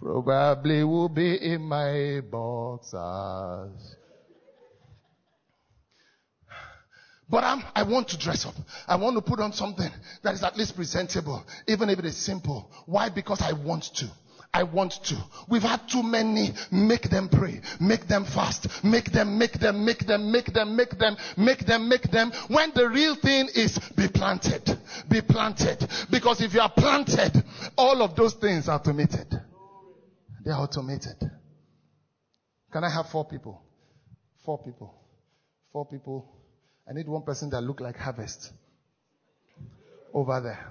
Probably 0.00 0.82
will 0.82 1.10
be 1.10 1.36
in 1.36 1.60
my 1.62 2.22
boxers. 2.30 3.96
But 7.28 7.44
I'm, 7.44 7.62
I 7.76 7.82
want 7.84 8.08
to 8.08 8.18
dress 8.18 8.46
up. 8.46 8.54
I 8.88 8.96
want 8.96 9.16
to 9.16 9.22
put 9.22 9.38
on 9.38 9.52
something 9.52 9.90
that 10.22 10.34
is 10.34 10.42
at 10.42 10.56
least 10.56 10.74
presentable, 10.74 11.44
even 11.68 11.88
if 11.90 11.98
it 11.98 12.04
is 12.06 12.16
simple. 12.16 12.70
Why? 12.86 13.08
Because 13.08 13.40
I 13.40 13.52
want 13.52 13.84
to. 13.96 14.10
I 14.52 14.64
want 14.64 15.04
to. 15.04 15.16
We've 15.48 15.62
had 15.62 15.88
too 15.88 16.02
many 16.02 16.54
make 16.72 17.08
them 17.08 17.28
pray, 17.28 17.60
make 17.78 18.08
them 18.08 18.24
fast, 18.24 18.82
make 18.82 19.12
them, 19.12 19.38
make 19.38 19.60
them, 19.60 19.84
make 19.84 20.06
them, 20.06 20.32
make 20.32 20.52
them, 20.52 20.74
make 20.74 20.98
them, 20.98 21.16
make 21.36 21.66
them, 21.66 21.88
make 21.88 22.10
them. 22.10 22.32
When 22.48 22.72
the 22.74 22.88
real 22.88 23.14
thing 23.14 23.48
is 23.54 23.78
be 23.96 24.08
planted, 24.08 24.76
be 25.08 25.20
planted. 25.20 25.86
Because 26.10 26.40
if 26.40 26.52
you 26.52 26.60
are 26.62 26.72
planted, 26.72 27.44
all 27.78 28.02
of 28.02 28.16
those 28.16 28.34
things 28.34 28.68
are 28.68 28.80
automated. 28.80 29.40
They're 30.50 30.58
automated. 30.58 31.30
Can 32.72 32.82
I 32.82 32.90
have 32.90 33.08
four 33.08 33.24
people? 33.24 33.62
Four 34.44 34.58
people. 34.58 34.92
Four 35.72 35.86
people. 35.86 36.26
I 36.88 36.92
need 36.92 37.06
one 37.06 37.22
person 37.22 37.50
that 37.50 37.60
look 37.60 37.80
like 37.80 37.96
harvest. 37.96 38.52
Over 40.12 40.40
there. 40.40 40.66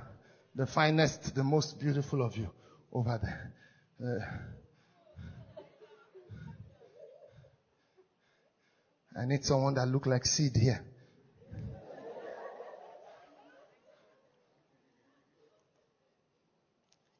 The 0.54 0.68
finest, 0.68 1.34
the 1.34 1.46
most 1.46 1.80
beautiful 1.80 2.22
of 2.26 2.36
you. 2.36 2.50
Over 2.92 3.22
there. 3.24 3.54
Uh, 4.04 4.20
I 9.22 9.26
need 9.28 9.46
someone 9.46 9.76
that 9.76 9.88
look 9.88 10.08
like 10.08 10.26
seed 10.26 10.58
here. 10.58 10.84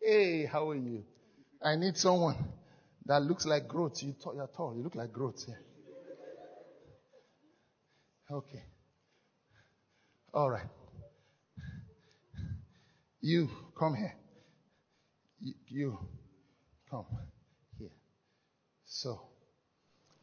Hey, 0.02 0.46
how 0.46 0.72
are 0.72 0.76
you? 0.76 1.06
I 1.62 1.76
need 1.76 1.98
someone 1.98 2.38
that 3.06 3.22
looks 3.22 3.46
like 3.46 3.68
growth. 3.68 4.02
You 4.02 4.16
you're 4.34 4.50
tall. 4.56 4.76
You 4.76 4.84
look 4.84 4.96
like 4.96 5.12
growth 5.12 5.44
here. 5.46 5.62
Okay. 8.32 8.64
All 10.34 10.50
right. 10.50 10.70
You 13.22 13.50
come 13.78 13.96
here. 13.96 14.16
You, 15.40 15.54
you 15.68 16.00
come 16.90 17.06
here. 17.78 17.90
So, 18.86 19.22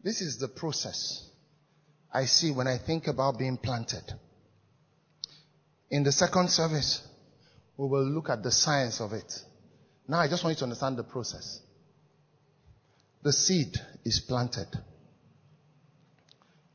this 0.02 0.20
is 0.20 0.38
the 0.38 0.48
process 0.48 1.28
I 2.12 2.26
see 2.26 2.50
when 2.50 2.66
I 2.66 2.78
think 2.78 3.08
about 3.08 3.38
being 3.38 3.58
planted. 3.58 4.04
In 5.90 6.02
the 6.02 6.12
second 6.12 6.50
service, 6.50 7.02
we 7.76 7.88
will 7.88 8.08
look 8.08 8.30
at 8.30 8.42
the 8.42 8.52
science 8.52 9.00
of 9.00 9.12
it. 9.12 9.32
Now 10.08 10.18
I 10.20 10.28
just 10.28 10.44
want 10.44 10.56
you 10.56 10.58
to 10.58 10.64
understand 10.64 10.96
the 10.96 11.04
process. 11.04 11.60
The 13.22 13.32
seed 13.32 13.76
is 14.04 14.20
planted. 14.20 14.68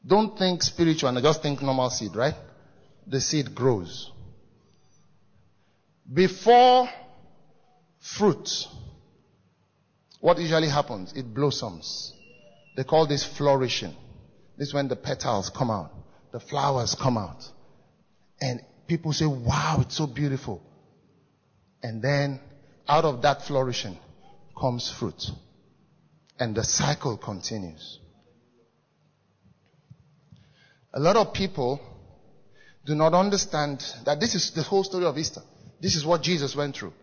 Don't 0.05 0.37
think 0.37 0.63
spiritual 0.63 1.09
and 1.09 1.21
just 1.21 1.41
think 1.41 1.61
normal 1.61 1.89
seed, 1.89 2.15
right? 2.15 2.33
The 3.07 3.21
seed 3.21 3.55
grows. 3.55 4.11
Before 6.11 6.89
fruit, 7.99 8.67
what 10.19 10.39
usually 10.39 10.67
happens? 10.67 11.13
It 11.13 11.33
blossoms. 11.33 12.13
They 12.75 12.83
call 12.83 13.07
this 13.07 13.23
flourishing. 13.23 13.95
This 14.57 14.69
is 14.69 14.73
when 14.73 14.87
the 14.87 14.95
petals 14.95 15.49
come 15.49 15.71
out, 15.71 15.91
the 16.31 16.39
flowers 16.39 16.95
come 16.95 17.17
out. 17.17 17.47
And 18.39 18.61
people 18.87 19.13
say, 19.13 19.25
wow, 19.25 19.77
it's 19.81 19.95
so 19.95 20.07
beautiful. 20.07 20.61
And 21.81 22.01
then 22.01 22.39
out 22.87 23.05
of 23.05 23.21
that 23.21 23.43
flourishing 23.43 23.97
comes 24.59 24.89
fruit. 24.89 25.29
And 26.39 26.55
the 26.55 26.63
cycle 26.63 27.17
continues. 27.17 27.99
A 30.93 30.99
lot 30.99 31.15
of 31.15 31.33
people 31.33 31.79
do 32.85 32.95
not 32.95 33.13
understand 33.13 33.85
that 34.05 34.19
this 34.19 34.35
is 34.35 34.51
the 34.51 34.63
whole 34.63 34.83
story 34.83 35.05
of 35.05 35.17
Easter. 35.17 35.41
This 35.79 35.95
is 35.95 36.05
what 36.05 36.21
Jesus 36.21 36.55
went 36.55 36.75
through. 36.75 36.93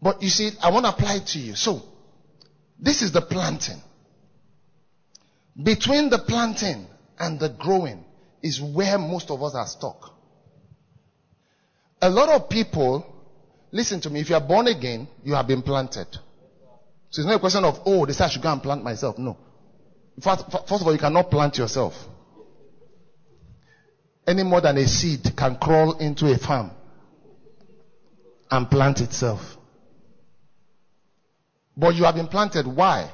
But 0.00 0.22
you 0.22 0.30
see, 0.30 0.50
I 0.60 0.70
want 0.70 0.86
to 0.86 0.90
apply 0.90 1.16
it 1.16 1.26
to 1.28 1.38
you. 1.38 1.54
So, 1.54 1.82
this 2.78 3.02
is 3.02 3.12
the 3.12 3.20
planting. 3.20 3.80
Between 5.62 6.10
the 6.10 6.18
planting 6.18 6.86
and 7.18 7.38
the 7.38 7.50
growing 7.50 8.04
is 8.42 8.60
where 8.60 8.98
most 8.98 9.30
of 9.30 9.42
us 9.42 9.54
are 9.54 9.66
stuck. 9.66 10.12
A 12.00 12.10
lot 12.10 12.28
of 12.30 12.48
people 12.48 13.06
Listen 13.72 14.00
to 14.02 14.10
me. 14.10 14.20
If 14.20 14.28
you 14.28 14.36
are 14.36 14.46
born 14.46 14.66
again, 14.68 15.08
you 15.24 15.34
have 15.34 15.48
been 15.48 15.62
planted. 15.62 16.06
So 17.10 17.20
it's 17.20 17.26
not 17.26 17.36
a 17.36 17.40
question 17.40 17.64
of, 17.64 17.80
oh, 17.86 18.06
they 18.06 18.12
say 18.12 18.24
I 18.24 18.28
should 18.28 18.42
go 18.42 18.52
and 18.52 18.62
plant 18.62 18.84
myself. 18.84 19.18
No. 19.18 19.36
First, 20.22 20.44
first 20.50 20.80
of 20.80 20.86
all, 20.86 20.92
you 20.92 20.98
cannot 20.98 21.30
plant 21.30 21.56
yourself. 21.56 21.94
Any 24.26 24.42
more 24.44 24.60
than 24.60 24.76
a 24.76 24.86
seed 24.86 25.32
can 25.36 25.56
crawl 25.56 25.98
into 25.98 26.32
a 26.32 26.38
farm 26.38 26.70
and 28.50 28.70
plant 28.70 29.00
itself. 29.00 29.56
But 31.76 31.94
you 31.94 32.04
have 32.04 32.14
been 32.14 32.28
planted. 32.28 32.66
Why? 32.66 33.10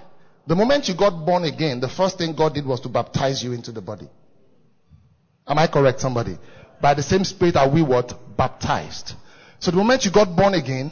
The 0.46 0.56
moment 0.56 0.88
you 0.88 0.94
got 0.94 1.24
born 1.24 1.44
again, 1.44 1.78
the 1.78 1.88
first 1.88 2.18
thing 2.18 2.34
God 2.34 2.54
did 2.54 2.66
was 2.66 2.80
to 2.80 2.88
baptize 2.88 3.42
you 3.42 3.52
into 3.52 3.70
the 3.70 3.80
body. 3.80 4.08
Am 5.46 5.58
I 5.58 5.66
correct, 5.68 6.00
somebody? 6.00 6.36
By 6.80 6.94
the 6.94 7.02
same 7.02 7.24
spirit 7.24 7.56
are 7.56 7.68
we 7.68 7.82
what? 7.82 8.36
Baptized. 8.36 9.14
So 9.60 9.70
the 9.70 9.76
moment 9.76 10.04
you 10.04 10.10
got 10.10 10.34
born 10.36 10.54
again, 10.54 10.90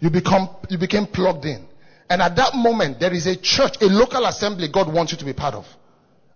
you 0.00 0.10
become, 0.10 0.48
you 0.68 0.78
became 0.78 1.06
plugged 1.06 1.44
in. 1.44 1.66
And 2.10 2.20
at 2.20 2.36
that 2.36 2.54
moment, 2.54 3.00
there 3.00 3.12
is 3.12 3.26
a 3.26 3.36
church, 3.36 3.80
a 3.80 3.86
local 3.86 4.24
assembly 4.26 4.68
God 4.68 4.92
wants 4.92 5.12
you 5.12 5.18
to 5.18 5.24
be 5.24 5.32
part 5.32 5.54
of. 5.54 5.66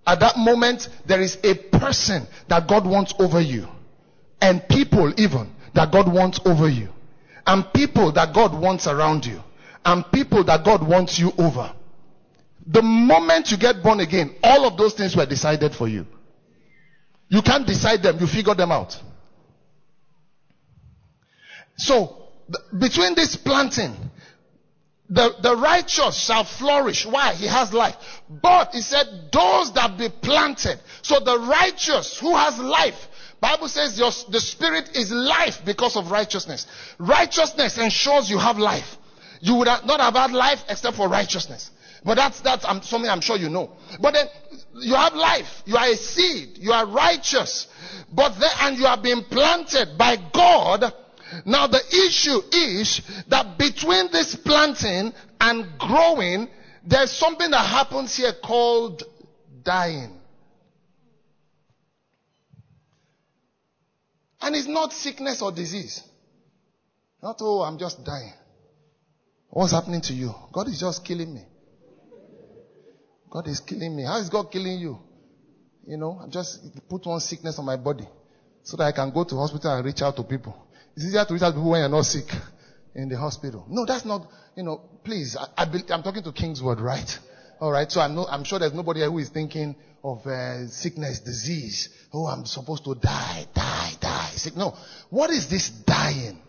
At 0.06 0.20
that 0.20 0.38
moment, 0.38 0.88
there 1.06 1.20
is 1.20 1.36
a 1.44 1.54
person 1.54 2.26
that 2.48 2.66
God 2.66 2.86
wants 2.86 3.12
over 3.18 3.40
you. 3.40 3.68
And 4.40 4.66
people 4.68 5.12
even 5.18 5.54
that 5.74 5.92
God 5.92 6.12
wants 6.12 6.40
over 6.46 6.68
you. 6.68 6.88
And 7.46 7.64
people 7.74 8.12
that 8.12 8.34
God 8.34 8.58
wants 8.58 8.86
around 8.86 9.26
you. 9.26 9.42
And 9.84 10.04
people 10.12 10.44
that 10.44 10.64
God 10.64 10.86
wants 10.86 11.18
you 11.18 11.32
over. 11.38 11.72
The 12.66 12.82
moment 12.82 13.50
you 13.50 13.58
get 13.58 13.82
born 13.82 14.00
again, 14.00 14.34
all 14.42 14.66
of 14.66 14.76
those 14.76 14.94
things 14.94 15.16
were 15.16 15.26
decided 15.26 15.74
for 15.74 15.88
you. 15.88 16.06
You 17.28 17.42
can't 17.42 17.66
decide 17.66 18.02
them, 18.02 18.18
you 18.18 18.26
figure 18.26 18.54
them 18.54 18.72
out. 18.72 19.00
So, 21.78 22.28
between 22.76 23.14
this 23.14 23.36
planting, 23.36 23.94
the, 25.08 25.34
the 25.40 25.56
righteous 25.56 26.18
shall 26.18 26.44
flourish. 26.44 27.06
Why? 27.06 27.32
He 27.32 27.46
has 27.46 27.72
life. 27.72 27.96
But 28.28 28.74
he 28.74 28.82
said, 28.82 29.06
those 29.32 29.72
that 29.72 29.96
be 29.96 30.08
planted. 30.10 30.78
So 31.02 31.20
the 31.20 31.38
righteous 31.38 32.18
who 32.18 32.36
has 32.36 32.58
life, 32.58 33.08
Bible 33.40 33.68
says 33.68 33.98
your, 33.98 34.10
the 34.30 34.40
spirit 34.40 34.96
is 34.96 35.10
life 35.10 35.64
because 35.64 35.96
of 35.96 36.10
righteousness. 36.10 36.66
Righteousness 36.98 37.78
ensures 37.78 38.28
you 38.28 38.38
have 38.38 38.58
life. 38.58 38.96
You 39.40 39.54
would 39.56 39.68
have 39.68 39.86
not 39.86 40.00
have 40.00 40.14
had 40.14 40.32
life 40.32 40.62
except 40.68 40.96
for 40.96 41.08
righteousness. 41.08 41.70
But 42.04 42.16
that's, 42.16 42.40
that's 42.40 42.64
um, 42.64 42.82
something 42.82 43.10
I'm 43.10 43.20
sure 43.20 43.36
you 43.36 43.48
know. 43.48 43.70
But 44.00 44.14
then 44.14 44.26
you 44.74 44.94
have 44.94 45.14
life. 45.14 45.62
You 45.64 45.76
are 45.76 45.86
a 45.86 45.96
seed. 45.96 46.58
You 46.58 46.72
are 46.72 46.86
righteous. 46.86 47.66
But 48.12 48.38
then, 48.38 48.50
and 48.60 48.76
you 48.76 48.84
have 48.84 49.02
been 49.02 49.24
planted 49.24 49.96
by 49.96 50.16
God 50.32 50.92
now 51.44 51.66
the 51.66 51.80
issue 52.06 52.40
is 52.52 53.00
that 53.28 53.58
between 53.58 54.10
this 54.10 54.34
planting 54.36 55.12
and 55.40 55.78
growing, 55.78 56.48
there's 56.84 57.12
something 57.12 57.50
that 57.50 57.64
happens 57.64 58.16
here 58.16 58.32
called 58.42 59.02
dying. 59.62 60.18
And 64.40 64.54
it's 64.54 64.68
not 64.68 64.92
sickness 64.92 65.42
or 65.42 65.52
disease. 65.52 66.02
Not, 67.22 67.36
oh, 67.40 67.62
I'm 67.62 67.78
just 67.78 68.04
dying. 68.04 68.32
What's 69.50 69.72
happening 69.72 70.00
to 70.02 70.14
you? 70.14 70.34
God 70.52 70.68
is 70.68 70.78
just 70.78 71.04
killing 71.04 71.34
me. 71.34 71.44
God 73.30 73.48
is 73.48 73.60
killing 73.60 73.94
me. 73.94 74.04
How 74.04 74.18
is 74.18 74.28
God 74.28 74.50
killing 74.50 74.78
you? 74.78 74.98
You 75.86 75.96
know, 75.96 76.20
I 76.22 76.28
just 76.28 76.60
put 76.88 77.04
one 77.06 77.20
sickness 77.20 77.58
on 77.58 77.64
my 77.64 77.76
body 77.76 78.06
so 78.62 78.76
that 78.76 78.84
I 78.84 78.92
can 78.92 79.10
go 79.10 79.24
to 79.24 79.36
hospital 79.36 79.74
and 79.74 79.84
reach 79.84 80.02
out 80.02 80.16
to 80.16 80.22
people. 80.22 80.67
It's 80.98 81.06
easier 81.06 81.24
to 81.24 81.32
reach 81.32 81.42
out 81.42 81.50
to 81.50 81.54
people 81.54 81.70
when 81.70 81.80
you're 81.82 81.88
not 81.88 82.06
sick 82.06 82.28
in 82.92 83.08
the 83.08 83.16
hospital. 83.16 83.64
No, 83.68 83.86
that's 83.86 84.04
not, 84.04 84.28
you 84.56 84.64
know, 84.64 84.78
please, 85.04 85.36
I, 85.36 85.62
am 85.90 86.02
talking 86.02 86.24
to 86.24 86.32
Kingsword, 86.32 86.80
right? 86.80 87.18
Alright, 87.62 87.92
so 87.92 88.00
I'm, 88.00 88.16
no, 88.16 88.26
I'm 88.26 88.42
sure 88.42 88.58
there's 88.58 88.74
nobody 88.74 89.04
who 89.04 89.16
is 89.18 89.28
thinking 89.28 89.76
of 90.02 90.26
uh, 90.26 90.66
sickness, 90.66 91.20
disease. 91.20 91.88
Oh, 92.12 92.26
I'm 92.26 92.44
supposed 92.46 92.84
to 92.86 92.96
die, 92.96 93.46
die, 93.54 93.92
die. 94.00 94.30
Sick. 94.34 94.56
No. 94.56 94.76
What 95.08 95.30
is 95.30 95.48
this 95.48 95.68
dying? 95.68 96.42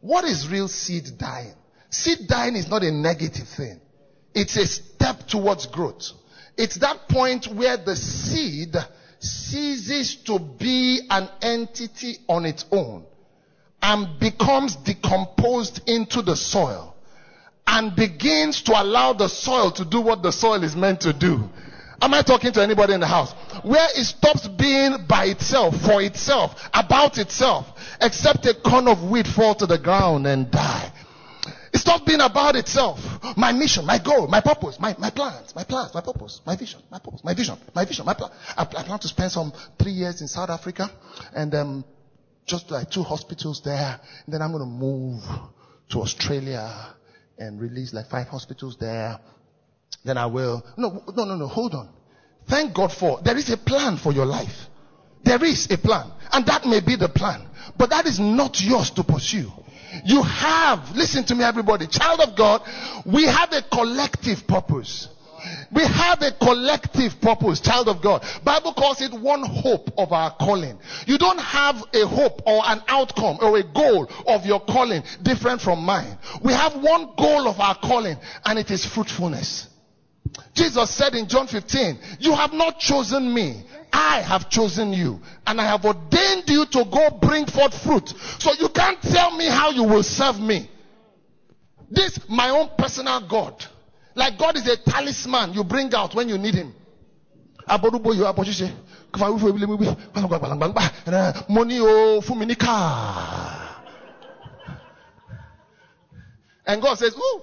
What 0.00 0.26
is 0.26 0.48
real 0.48 0.68
seed 0.68 1.18
dying? 1.18 1.54
Seed 1.90 2.28
dying 2.28 2.54
is 2.54 2.68
not 2.68 2.84
a 2.84 2.92
negative 2.92 3.48
thing. 3.48 3.80
It's 4.32 4.56
a 4.58 4.66
step 4.68 5.26
towards 5.26 5.66
growth. 5.66 6.12
It's 6.56 6.76
that 6.76 7.08
point 7.08 7.48
where 7.48 7.78
the 7.78 7.96
seed 7.96 8.76
ceases 9.18 10.14
to 10.26 10.38
be 10.38 11.00
an 11.10 11.28
entity 11.42 12.18
on 12.28 12.46
its 12.46 12.64
own 12.70 13.06
and 13.82 14.18
becomes 14.20 14.76
decomposed 14.76 15.88
into 15.88 16.22
the 16.22 16.36
soil 16.36 16.94
and 17.66 17.94
begins 17.96 18.62
to 18.62 18.80
allow 18.80 19.12
the 19.12 19.28
soil 19.28 19.70
to 19.72 19.84
do 19.84 20.00
what 20.00 20.22
the 20.22 20.30
soil 20.32 20.62
is 20.62 20.76
meant 20.76 21.00
to 21.00 21.12
do. 21.12 21.48
Am 22.00 22.12
I 22.14 22.22
talking 22.22 22.52
to 22.52 22.62
anybody 22.62 22.94
in 22.94 23.00
the 23.00 23.06
house? 23.06 23.32
Where 23.62 23.86
it 23.94 24.04
stops 24.04 24.48
being 24.48 25.06
by 25.08 25.26
itself, 25.26 25.76
for 25.82 26.02
itself, 26.02 26.68
about 26.74 27.18
itself, 27.18 27.66
except 28.00 28.44
a 28.46 28.54
corn 28.54 28.88
of 28.88 29.04
wheat 29.04 29.26
fall 29.26 29.54
to 29.56 29.66
the 29.66 29.78
ground 29.78 30.26
and 30.26 30.50
die. 30.50 30.92
It 31.72 31.78
stops 31.78 32.02
being 32.04 32.20
about 32.20 32.56
itself. 32.56 33.00
My 33.36 33.52
mission, 33.52 33.86
my 33.86 33.98
goal, 33.98 34.26
my 34.26 34.40
purpose, 34.40 34.78
my, 34.78 34.94
my 34.98 35.10
plans, 35.10 35.54
my 35.54 35.64
plans, 35.64 35.94
my 35.94 36.00
purpose, 36.02 36.40
my 36.44 36.56
vision, 36.56 36.80
my 36.90 36.98
purpose, 36.98 37.22
my 37.24 37.34
vision, 37.34 37.56
my 37.74 37.84
vision, 37.84 38.04
my 38.04 38.14
plan. 38.14 38.30
I, 38.56 38.62
I 38.62 38.82
plan 38.82 38.98
to 38.98 39.08
spend 39.08 39.32
some 39.32 39.52
three 39.78 39.92
years 39.92 40.20
in 40.20 40.28
South 40.28 40.50
Africa 40.50 40.90
and 41.34 41.54
um, 41.54 41.84
just 42.46 42.70
like 42.70 42.90
two 42.90 43.02
hospitals 43.02 43.62
there. 43.64 44.00
And 44.24 44.34
then 44.34 44.42
I'm 44.42 44.52
going 44.52 44.64
to 44.64 44.66
move 44.66 45.22
to 45.90 46.00
Australia 46.00 46.94
and 47.38 47.60
release 47.60 47.92
like 47.92 48.08
five 48.08 48.28
hospitals 48.28 48.76
there. 48.78 49.18
Then 50.04 50.18
I 50.18 50.26
will. 50.26 50.64
No, 50.76 51.02
no, 51.14 51.24
no, 51.24 51.36
no. 51.36 51.46
Hold 51.46 51.74
on. 51.74 51.88
Thank 52.48 52.74
God 52.74 52.92
for, 52.92 53.20
there 53.22 53.36
is 53.36 53.50
a 53.50 53.56
plan 53.56 53.96
for 53.96 54.12
your 54.12 54.26
life. 54.26 54.66
There 55.22 55.42
is 55.44 55.70
a 55.70 55.78
plan. 55.78 56.10
And 56.32 56.44
that 56.46 56.66
may 56.66 56.80
be 56.80 56.96
the 56.96 57.08
plan. 57.08 57.46
But 57.78 57.90
that 57.90 58.06
is 58.06 58.18
not 58.18 58.60
yours 58.60 58.90
to 58.90 59.04
pursue. 59.04 59.50
You 60.04 60.22
have, 60.22 60.96
listen 60.96 61.24
to 61.24 61.34
me 61.34 61.44
everybody, 61.44 61.86
child 61.86 62.20
of 62.20 62.36
God, 62.36 62.62
we 63.06 63.26
have 63.26 63.52
a 63.52 63.62
collective 63.62 64.46
purpose. 64.46 65.08
We 65.72 65.82
have 65.84 66.22
a 66.22 66.32
collective 66.32 67.20
purpose, 67.20 67.60
child 67.60 67.88
of 67.88 68.02
God. 68.02 68.24
Bible 68.44 68.74
calls 68.74 69.00
it 69.00 69.12
one 69.12 69.42
hope 69.42 69.90
of 69.98 70.12
our 70.12 70.34
calling. 70.36 70.78
You 71.06 71.18
don't 71.18 71.40
have 71.40 71.82
a 71.94 72.06
hope 72.06 72.42
or 72.46 72.62
an 72.64 72.82
outcome 72.88 73.38
or 73.40 73.56
a 73.58 73.62
goal 73.62 74.10
of 74.26 74.46
your 74.46 74.60
calling 74.60 75.02
different 75.22 75.60
from 75.60 75.84
mine. 75.84 76.18
We 76.42 76.52
have 76.52 76.74
one 76.74 77.14
goal 77.16 77.48
of 77.48 77.60
our 77.60 77.76
calling 77.76 78.16
and 78.44 78.58
it 78.58 78.70
is 78.70 78.84
fruitfulness. 78.84 79.68
Jesus 80.54 80.90
said 80.90 81.14
in 81.14 81.28
John 81.28 81.46
15, 81.46 81.98
you 82.20 82.34
have 82.34 82.52
not 82.52 82.78
chosen 82.78 83.32
me. 83.32 83.64
I 83.92 84.20
have 84.22 84.48
chosen 84.48 84.92
you 84.92 85.20
and 85.46 85.60
I 85.60 85.66
have 85.66 85.84
ordained 85.84 86.48
you 86.48 86.64
to 86.66 86.84
go 86.84 87.10
bring 87.20 87.46
forth 87.46 87.82
fruit. 87.82 88.08
So 88.38 88.52
you 88.58 88.68
can't 88.70 89.00
tell 89.02 89.36
me 89.36 89.46
how 89.46 89.70
you 89.70 89.84
will 89.84 90.02
serve 90.02 90.40
me. 90.40 90.70
This, 91.90 92.18
my 92.28 92.48
own 92.48 92.70
personal 92.78 93.20
God. 93.28 93.62
Like 94.14 94.38
God 94.38 94.56
is 94.56 94.66
a 94.66 94.76
talisman 94.76 95.54
you 95.54 95.64
bring 95.64 95.92
out 95.94 96.14
when 96.14 96.28
you 96.28 96.38
need 96.38 96.54
him. 96.54 96.74
Money. 101.48 101.78
And 106.66 106.80
God 106.82 106.98
says, 106.98 107.14
Ooh, 107.16 107.42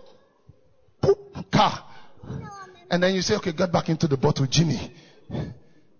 poop, 1.01 1.51
car. 1.51 1.85
And 2.91 3.03
then 3.03 3.13
you 3.13 3.21
say, 3.21 3.35
okay, 3.35 3.51
get 3.51 3.71
back 3.71 3.89
into 3.89 4.07
the 4.07 4.17
bottle, 4.17 4.47
Jimmy. 4.47 4.91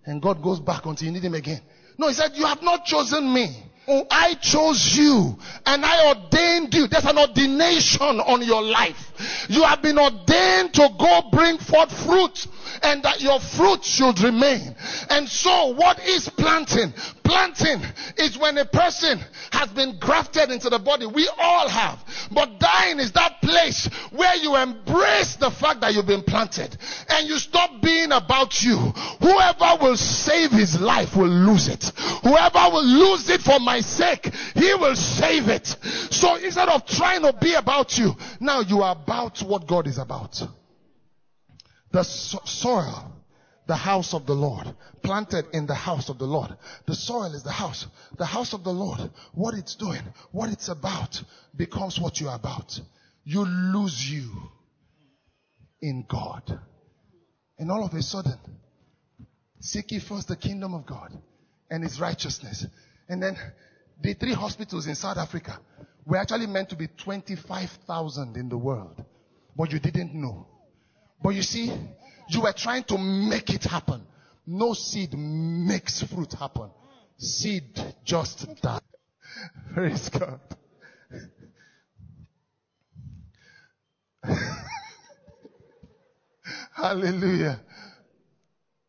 And 0.05 0.21
God 0.21 0.41
goes 0.41 0.59
back 0.59 0.85
until 0.85 1.07
you 1.07 1.13
need 1.13 1.23
him 1.23 1.35
again. 1.35 1.61
No, 1.97 2.07
he 2.07 2.13
said, 2.13 2.31
you 2.33 2.45
have 2.45 2.63
not 2.63 2.85
chosen 2.85 3.31
me. 3.31 3.68
I 4.11 4.35
chose 4.35 4.95
you 4.95 5.37
and 5.65 5.83
I 5.83 6.09
ordained 6.09 6.73
you. 6.73 6.87
There's 6.87 7.05
an 7.05 7.17
ordination 7.17 8.19
on 8.19 8.43
your 8.43 8.61
life. 8.61 9.47
You 9.49 9.63
have 9.63 9.81
been 9.81 9.97
ordained 9.97 10.73
to 10.75 10.89
go 10.97 11.23
bring 11.31 11.57
forth 11.57 11.91
fruit 12.05 12.47
and 12.83 13.03
that 13.03 13.21
your 13.21 13.39
fruit 13.39 13.83
should 13.83 14.19
remain. 14.21 14.75
And 15.09 15.27
so 15.27 15.73
what 15.73 15.99
is 16.05 16.29
planting? 16.29 16.93
Planting 17.23 17.81
is 18.17 18.37
when 18.37 18.57
a 18.57 18.65
person 18.65 19.19
has 19.51 19.69
been 19.69 19.97
grafted 19.99 20.51
into 20.51 20.69
the 20.69 20.79
body. 20.79 21.05
We 21.05 21.29
all 21.39 21.67
have. 21.67 22.03
But 22.31 22.59
dying 22.59 22.99
is 22.99 23.11
that 23.13 23.41
place 23.41 23.87
where 24.11 24.35
you 24.35 24.55
embrace 24.55 25.35
the 25.35 25.51
fact 25.51 25.81
that 25.81 25.93
you've 25.93 26.07
been 26.07 26.23
planted 26.23 26.75
and 27.09 27.27
you 27.27 27.37
stop 27.37 27.81
being 27.81 28.11
about 28.11 28.63
you. 28.63 28.77
Whoever 28.77 29.77
will 29.81 29.97
save 29.97 30.51
his 30.51 30.79
life 30.79 31.15
will 31.15 31.27
lose 31.27 31.67
it. 31.67 31.91
Whoever 32.23 32.71
will 32.71 32.85
lose 32.85 33.29
it 33.29 33.41
for 33.41 33.59
my 33.59 33.78
sake, 33.81 34.33
he 34.53 34.73
will 34.75 34.95
save 34.95 35.49
it. 35.49 35.67
So 36.11 36.35
instead 36.35 36.69
of 36.69 36.85
trying 36.85 37.21
to 37.21 37.33
be 37.33 37.53
about 37.53 37.97
you, 37.97 38.15
now 38.39 38.61
you 38.61 38.81
are 38.81 38.93
about 38.93 39.41
what 39.41 39.67
God 39.67 39.87
is 39.87 39.97
about. 39.97 40.41
The 41.91 42.03
so- 42.03 42.41
soil, 42.45 43.11
the 43.67 43.75
house 43.75 44.13
of 44.13 44.25
the 44.25 44.35
Lord, 44.35 44.75
planted 45.01 45.45
in 45.53 45.65
the 45.65 45.75
house 45.75 46.09
of 46.09 46.17
the 46.17 46.25
Lord. 46.25 46.55
The 46.85 46.95
soil 46.95 47.33
is 47.33 47.43
the 47.43 47.51
house. 47.51 47.87
The 48.17 48.25
house 48.25 48.53
of 48.53 48.63
the 48.63 48.73
Lord, 48.73 49.09
what 49.33 49.53
it's 49.53 49.75
doing, 49.75 50.01
what 50.31 50.49
it's 50.49 50.69
about, 50.69 51.21
becomes 51.55 51.99
what 51.99 52.19
you're 52.19 52.33
about. 52.33 52.79
You 53.23 53.45
lose 53.45 54.11
you 54.11 54.29
in 55.81 56.05
God. 56.07 56.59
And 57.57 57.71
all 57.71 57.83
of 57.83 57.93
a 57.93 58.01
sudden, 58.01 58.37
seek 59.59 59.91
ye 59.91 59.99
first 59.99 60.27
the 60.27 60.35
kingdom 60.35 60.73
of 60.73 60.85
God 60.85 61.11
and 61.69 61.83
his 61.83 61.99
righteousness. 61.99 62.65
And 63.07 63.21
then 63.21 63.37
the 64.01 64.13
three 64.13 64.33
hospitals 64.33 64.87
in 64.87 64.95
South 64.95 65.17
Africa 65.17 65.59
were 66.05 66.17
actually 66.17 66.47
meant 66.47 66.69
to 66.69 66.75
be 66.75 66.87
25,000 66.87 68.37
in 68.37 68.49
the 68.49 68.57
world. 68.57 69.03
But 69.55 69.71
you 69.71 69.79
didn't 69.79 70.13
know. 70.13 70.47
But 71.21 71.29
you 71.31 71.41
see, 71.41 71.71
you 72.29 72.41
were 72.41 72.53
trying 72.53 72.83
to 72.85 72.97
make 72.97 73.49
it 73.49 73.63
happen. 73.65 74.01
No 74.45 74.73
seed 74.73 75.13
makes 75.17 76.01
fruit 76.03 76.33
happen. 76.33 76.71
Seed 77.17 77.79
just 78.03 78.47
die. 78.61 78.79
Praise 79.73 80.09
God. 80.09 80.39
Hallelujah. 86.73 87.59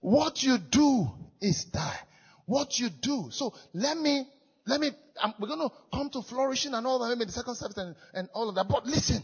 What 0.00 0.42
you 0.42 0.58
do 0.58 1.10
is 1.40 1.64
die. 1.64 1.98
What 2.46 2.78
you 2.78 2.88
do. 2.88 3.28
So 3.30 3.54
let 3.74 3.98
me, 3.98 4.26
let 4.66 4.80
me, 4.80 4.90
I'm, 5.22 5.34
we're 5.38 5.48
going 5.48 5.68
to 5.68 5.74
come 5.92 6.10
to 6.10 6.22
flourishing 6.22 6.74
and 6.74 6.86
all 6.86 6.98
that, 6.98 7.08
maybe 7.08 7.26
the 7.26 7.32
second 7.32 7.56
service 7.56 7.76
and, 7.76 7.94
and 8.14 8.28
all 8.32 8.48
of 8.48 8.54
that. 8.54 8.68
But 8.68 8.86
listen, 8.86 9.22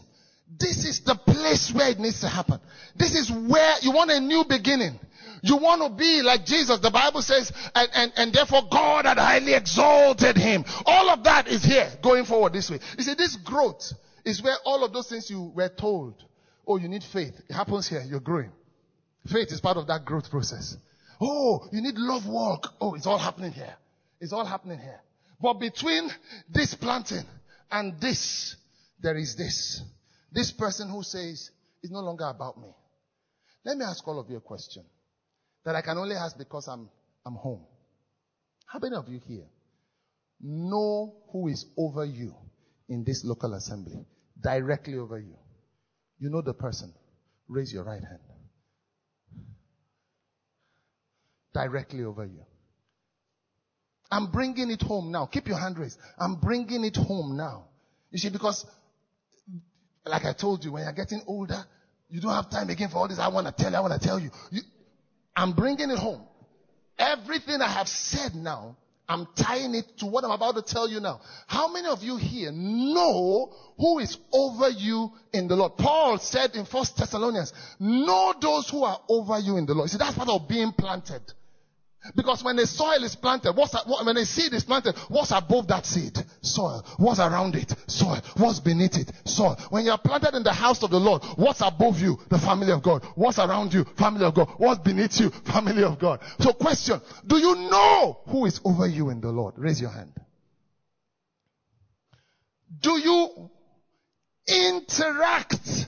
this 0.59 0.85
is 0.85 1.01
the 1.01 1.15
place 1.15 1.71
where 1.73 1.89
it 1.89 1.99
needs 1.99 2.21
to 2.21 2.27
happen. 2.27 2.59
This 2.95 3.15
is 3.15 3.31
where 3.31 3.75
you 3.81 3.91
want 3.91 4.11
a 4.11 4.19
new 4.19 4.45
beginning. 4.47 4.99
You 5.43 5.57
want 5.57 5.81
to 5.83 5.89
be 5.89 6.21
like 6.21 6.45
Jesus. 6.45 6.79
The 6.79 6.89
Bible 6.89 7.21
says, 7.21 7.51
and, 7.75 7.89
and, 7.93 8.13
and 8.15 8.33
therefore 8.33 8.63
God 8.71 9.05
had 9.05 9.17
highly 9.17 9.53
exalted 9.53 10.37
him. 10.37 10.65
All 10.85 11.09
of 11.09 11.23
that 11.25 11.47
is 11.47 11.63
here 11.63 11.89
going 12.01 12.25
forward 12.25 12.53
this 12.53 12.71
way. 12.71 12.79
You 12.97 13.03
see, 13.03 13.13
this 13.13 13.35
growth 13.35 13.93
is 14.25 14.41
where 14.41 14.55
all 14.65 14.83
of 14.83 14.93
those 14.93 15.09
things 15.09 15.29
you 15.29 15.51
were 15.55 15.69
told. 15.69 16.15
Oh, 16.65 16.77
you 16.77 16.87
need 16.87 17.03
faith. 17.03 17.39
It 17.47 17.53
happens 17.53 17.87
here. 17.87 18.03
You're 18.05 18.19
growing. 18.19 18.51
Faith 19.27 19.51
is 19.51 19.61
part 19.61 19.77
of 19.77 19.87
that 19.87 20.05
growth 20.05 20.29
process. 20.29 20.75
Oh, 21.21 21.67
you 21.71 21.81
need 21.81 21.95
love 21.97 22.27
walk. 22.27 22.73
Oh, 22.81 22.95
it's 22.95 23.07
all 23.07 23.17
happening 23.17 23.51
here. 23.51 23.75
It's 24.19 24.33
all 24.33 24.45
happening 24.45 24.79
here. 24.79 24.99
But 25.39 25.55
between 25.55 26.09
this 26.49 26.73
planting 26.73 27.25
and 27.71 27.99
this, 28.01 28.55
there 28.99 29.17
is 29.17 29.35
this. 29.35 29.81
This 30.31 30.51
person 30.51 30.89
who 30.89 31.03
says, 31.03 31.51
it's 31.81 31.91
no 31.91 31.99
longer 31.99 32.25
about 32.25 32.59
me. 32.59 32.69
Let 33.63 33.77
me 33.77 33.85
ask 33.85 34.07
all 34.07 34.19
of 34.19 34.29
you 34.29 34.37
a 34.37 34.41
question 34.41 34.83
that 35.63 35.75
I 35.75 35.81
can 35.81 35.97
only 35.97 36.15
ask 36.15 36.37
because 36.37 36.67
I'm, 36.67 36.89
I'm 37.25 37.35
home. 37.35 37.65
How 38.65 38.79
many 38.79 38.95
of 38.95 39.07
you 39.07 39.19
here 39.27 39.45
know 40.41 41.15
who 41.31 41.47
is 41.47 41.65
over 41.77 42.05
you 42.05 42.33
in 42.89 43.03
this 43.03 43.23
local 43.23 43.53
assembly? 43.53 44.05
Directly 44.41 44.97
over 44.97 45.19
you. 45.19 45.35
You 46.19 46.29
know 46.29 46.41
the 46.41 46.53
person. 46.53 46.93
Raise 47.47 47.71
your 47.71 47.83
right 47.83 48.03
hand. 48.03 48.19
Directly 51.53 52.03
over 52.03 52.25
you. 52.25 52.45
I'm 54.11 54.31
bringing 54.31 54.71
it 54.71 54.81
home 54.81 55.11
now. 55.11 55.25
Keep 55.25 55.47
your 55.47 55.59
hand 55.59 55.77
raised. 55.77 55.97
I'm 56.17 56.35
bringing 56.35 56.83
it 56.85 56.95
home 56.95 57.35
now. 57.35 57.65
You 58.11 58.19
see, 58.19 58.29
because 58.29 58.65
like 60.05 60.25
I 60.25 60.33
told 60.33 60.63
you, 60.63 60.71
when 60.71 60.83
you're 60.83 60.93
getting 60.93 61.21
older, 61.27 61.63
you 62.09 62.21
don't 62.21 62.33
have 62.33 62.49
time 62.49 62.69
again 62.69 62.89
for 62.89 62.97
all 62.97 63.07
this. 63.07 63.19
I 63.19 63.27
want 63.27 63.47
to 63.47 63.53
tell 63.53 63.71
you, 63.71 63.77
I 63.77 63.81
want 63.81 63.99
to 64.01 64.07
tell 64.07 64.19
you. 64.19 64.31
you. 64.51 64.61
I'm 65.35 65.53
bringing 65.53 65.91
it 65.91 65.99
home. 65.99 66.23
Everything 66.97 67.61
I 67.61 67.71
have 67.71 67.87
said 67.87 68.33
now, 68.33 68.77
I'm 69.09 69.27
tying 69.35 69.75
it 69.75 69.85
to 69.99 70.05
what 70.05 70.23
I'm 70.23 70.31
about 70.31 70.55
to 70.55 70.61
tell 70.61 70.89
you 70.89 70.99
now. 70.99 71.21
How 71.47 71.71
many 71.71 71.87
of 71.87 72.03
you 72.03 72.17
here 72.17 72.51
know 72.51 73.53
who 73.77 73.99
is 73.99 74.17
over 74.33 74.69
you 74.69 75.11
in 75.31 75.47
the 75.47 75.55
Lord? 75.55 75.77
Paul 75.77 76.17
said 76.17 76.55
in 76.55 76.65
First 76.65 76.97
Thessalonians, 76.97 77.53
know 77.79 78.33
those 78.39 78.69
who 78.69 78.83
are 78.83 78.99
over 79.07 79.39
you 79.39 79.57
in 79.57 79.65
the 79.65 79.73
Lord. 79.73 79.89
See, 79.89 79.97
that's 79.97 80.15
part 80.17 80.29
of 80.29 80.47
being 80.47 80.73
planted. 80.73 81.21
Because 82.15 82.43
when 82.43 82.55
the 82.55 82.67
soil 82.67 83.03
is 83.03 83.15
planted, 83.15 83.53
what's 83.53 83.75
when 83.85 84.17
a 84.17 84.25
seed 84.25 84.53
is 84.53 84.63
planted, 84.63 84.95
what's 85.09 85.31
above 85.31 85.67
that 85.67 85.85
seed? 85.85 86.17
Soil. 86.41 86.85
What's 86.97 87.19
around 87.19 87.55
it? 87.55 87.73
Soil. 87.87 88.21
What's 88.37 88.59
beneath 88.59 88.97
it? 88.97 89.11
Soil. 89.25 89.57
When 89.69 89.85
you 89.85 89.91
are 89.91 89.97
planted 89.97 90.35
in 90.35 90.43
the 90.43 90.53
house 90.53 90.83
of 90.83 90.91
the 90.91 90.99
Lord, 90.99 91.23
what's 91.35 91.61
above 91.61 91.99
you? 91.99 92.17
The 92.29 92.39
family 92.39 92.71
of 92.71 92.81
God. 92.81 93.03
What's 93.15 93.39
around 93.39 93.73
you? 93.73 93.83
Family 93.97 94.25
of 94.25 94.33
God. 94.33 94.49
What's 94.57 94.81
beneath 94.81 95.19
you? 95.19 95.29
Family 95.51 95.83
of 95.83 95.99
God. 95.99 96.19
So 96.39 96.53
question, 96.53 97.01
do 97.25 97.37
you 97.37 97.55
know 97.55 98.19
who 98.27 98.45
is 98.45 98.59
over 98.63 98.87
you 98.87 99.09
in 99.09 99.21
the 99.21 99.29
Lord? 99.29 99.55
Raise 99.57 99.81
your 99.81 99.91
hand. 99.91 100.13
Do 102.79 102.99
you 102.99 103.49
interact 104.47 105.87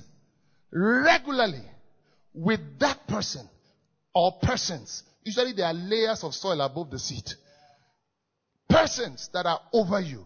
regularly 0.71 1.63
with 2.33 2.79
that 2.79 3.07
person 3.07 3.47
or 4.13 4.33
persons 4.41 5.03
Usually 5.29 5.51
there 5.53 5.67
are 5.67 5.75
layers 5.75 6.23
of 6.23 6.33
soil 6.33 6.59
above 6.59 6.89
the 6.89 6.97
seed. 6.97 7.31
Persons 8.67 9.29
that 9.31 9.45
are 9.45 9.61
over 9.73 9.99
you. 9.99 10.25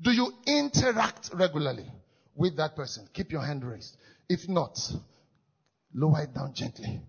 Do 0.00 0.10
you 0.10 0.32
interact 0.44 1.30
regularly 1.32 1.86
with 2.34 2.56
that 2.56 2.74
person? 2.74 3.08
Keep 3.14 3.30
your 3.30 3.42
hand 3.42 3.62
raised. 3.64 3.96
If 4.28 4.48
not, 4.48 4.76
lower 5.94 6.22
it 6.22 6.34
down 6.34 6.54
gently. 6.54 7.02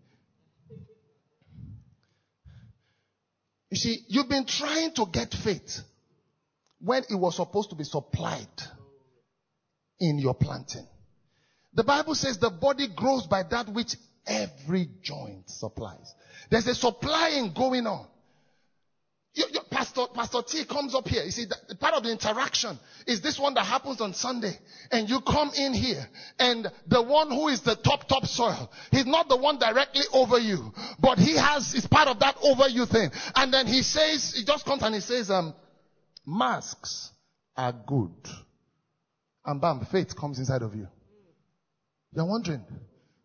You 3.72 3.78
see, 3.78 4.06
you've 4.10 4.30
been 4.30 4.46
trying 4.46 4.94
to 4.94 5.08
get 5.08 5.34
faith 5.34 5.80
when 6.82 7.02
it 7.10 7.16
was 7.16 7.38
supposed 7.38 7.72
to 7.72 7.76
be 7.76 7.84
supplied 7.84 8.62
in 10.00 10.20
your 10.20 10.36
planting. 10.36 10.86
The 11.74 11.84
Bible 11.84 12.14
says 12.14 12.38
the 12.38 12.52
body 12.52 12.90
grows 12.96 13.26
by 13.26 13.42
that 13.42 13.70
which 13.70 13.96
every 14.26 14.90
joint 15.02 15.50
supplies. 15.50 16.14
There's 16.50 16.68
a 16.68 16.76
supplying 16.76 17.54
going 17.54 17.88
on. 17.88 18.08
You, 19.36 19.46
you, 19.52 19.62
Pastor, 19.72 20.06
Pastor 20.14 20.44
T 20.48 20.64
comes 20.66 20.94
up 20.94 21.08
here. 21.08 21.24
You 21.24 21.32
see, 21.32 21.48
part 21.80 21.96
of 21.96 22.04
the 22.04 22.12
interaction 22.12 22.78
is 23.08 23.22
this 23.22 23.40
one 23.40 23.56
that 23.56 23.66
happens 23.66 24.00
on 24.00 24.14
Sunday. 24.14 24.54
And 24.92 25.10
you 25.10 25.22
come 25.22 25.52
in 25.58 25.74
here 25.74 26.08
and 26.38 26.72
the 26.86 27.02
one 27.02 27.32
who 27.32 27.48
is 27.48 27.62
the 27.62 27.76
top, 27.76 28.08
top 28.08 28.28
soil, 28.28 28.72
he's 28.92 29.08
not 29.08 29.30
the 29.30 29.38
one 29.38 29.58
directly 29.58 30.04
over 30.14 30.38
you, 30.38 30.72
but 31.00 31.18
he 31.18 31.36
has, 31.36 31.74
is 31.74 31.88
part 31.88 32.08
of 32.08 32.20
that 32.20 32.38
over 32.44 32.70
you 32.70 32.86
thing. 32.86 33.10
And 33.36 33.52
then 33.52 33.66
he 33.66 33.82
says, 33.82 34.34
he 34.36 34.46
just 34.46 34.66
comes 34.66 34.84
and 34.84 34.94
he 34.94 35.02
says, 35.02 35.32
um, 35.32 35.56
masks 36.28 37.10
are 37.58 37.74
good. 37.74 38.14
And 39.46 39.60
bam, 39.60 39.86
faith 39.92 40.16
comes 40.16 40.38
inside 40.38 40.62
of 40.62 40.76
you. 40.76 40.88
You're 42.16 42.26
wondering. 42.26 42.64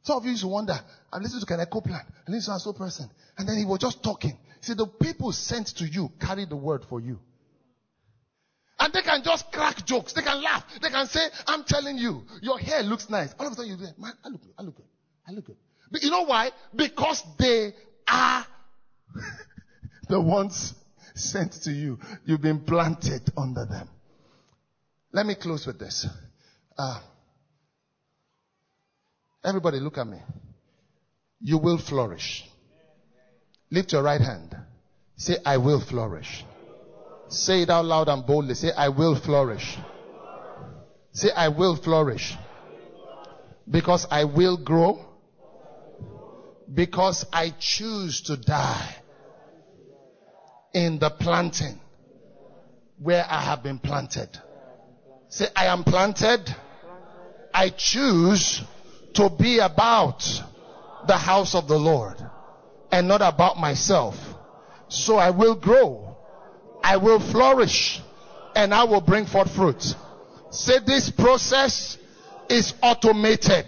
Some 0.08 0.16
of 0.16 0.24
you 0.24 0.34
to 0.38 0.48
wonder, 0.48 0.80
I 1.12 1.18
listened 1.18 1.42
to 1.42 1.46
Kenneth 1.46 1.68
Copeland, 1.68 2.02
I 2.26 2.30
listened 2.30 2.56
to 2.56 2.60
so 2.60 2.72
person, 2.72 3.10
and 3.36 3.46
then 3.46 3.58
he 3.58 3.66
was 3.66 3.78
just 3.78 4.02
talking. 4.02 4.38
See, 4.62 4.72
the 4.72 4.86
people 4.86 5.32
sent 5.32 5.66
to 5.76 5.84
you 5.84 6.10
carry 6.18 6.46
the 6.46 6.56
word 6.56 6.86
for 6.88 6.98
you. 6.98 7.20
And 8.78 8.90
they 8.90 9.02
can 9.02 9.22
just 9.22 9.52
crack 9.52 9.84
jokes. 9.84 10.14
They 10.14 10.22
can 10.22 10.42
laugh. 10.42 10.64
They 10.80 10.88
can 10.88 11.06
say, 11.08 11.20
I'm 11.46 11.62
telling 11.62 11.98
you, 11.98 12.24
your 12.40 12.58
hair 12.58 12.82
looks 12.84 13.10
nice. 13.10 13.34
All 13.38 13.48
of 13.48 13.52
a 13.52 13.56
sudden 13.56 13.70
you 13.70 13.76
say, 13.76 13.92
man, 13.98 14.14
I 14.24 14.28
look 14.30 14.40
good. 14.40 14.54
I 14.58 14.62
look 14.62 14.76
good. 14.76 14.86
I 15.28 15.32
look 15.32 15.44
good. 15.44 15.56
But 15.90 16.02
you 16.02 16.10
know 16.10 16.24
why? 16.24 16.52
Because 16.74 17.22
they 17.38 17.74
are 18.08 18.46
the 20.08 20.22
ones 20.22 20.72
sent 21.16 21.52
to 21.64 21.70
you. 21.70 21.98
You've 22.24 22.40
been 22.40 22.60
planted 22.60 23.30
under 23.36 23.66
them. 23.66 23.90
Let 25.12 25.26
me 25.26 25.34
close 25.34 25.66
with 25.66 25.78
this. 25.78 26.06
Uh, 26.78 26.98
everybody 29.48 29.80
look 29.80 29.98
at 29.98 30.06
me. 30.06 30.18
You 31.40 31.58
will 31.58 31.78
flourish. 31.78 32.44
Lift 33.70 33.92
your 33.92 34.02
right 34.02 34.20
hand. 34.20 34.54
Say, 35.16 35.36
I 35.44 35.56
will 35.56 35.80
flourish. 35.80 36.44
Say 37.28 37.62
it 37.62 37.70
out 37.70 37.84
loud 37.84 38.08
and 38.08 38.26
boldly. 38.26 38.54
Say, 38.54 38.70
I 38.76 38.88
will 38.88 39.14
flourish. 39.14 39.78
Say, 41.12 41.30
I 41.30 41.48
will 41.48 41.76
flourish. 41.76 42.36
Because 43.70 44.06
I 44.10 44.24
will 44.24 44.56
grow. 44.56 45.04
Because 46.72 47.24
I 47.32 47.54
choose 47.58 48.20
to 48.22 48.36
die 48.36 48.94
in 50.74 50.98
the 50.98 51.10
planting 51.10 51.80
where 52.98 53.24
I 53.28 53.42
have 53.42 53.62
been 53.62 53.78
planted. 53.78 54.28
Say, 55.28 55.46
I 55.56 55.66
am 55.66 55.84
planted. 55.84 56.54
I 57.54 57.70
choose 57.70 58.62
to 59.18 59.28
be 59.28 59.58
about 59.58 60.22
the 61.08 61.16
house 61.16 61.56
of 61.56 61.66
the 61.66 61.76
Lord 61.76 62.16
and 62.92 63.08
not 63.08 63.20
about 63.20 63.58
myself. 63.58 64.14
So 64.88 65.16
I 65.16 65.30
will 65.30 65.56
grow. 65.56 66.16
I 66.84 66.98
will 66.98 67.18
flourish 67.18 68.00
and 68.54 68.72
I 68.72 68.84
will 68.84 69.00
bring 69.00 69.26
forth 69.26 69.52
fruit. 69.56 69.82
Say 70.50 70.78
this 70.86 71.10
process 71.10 71.98
is 72.48 72.74
automated. 72.80 73.66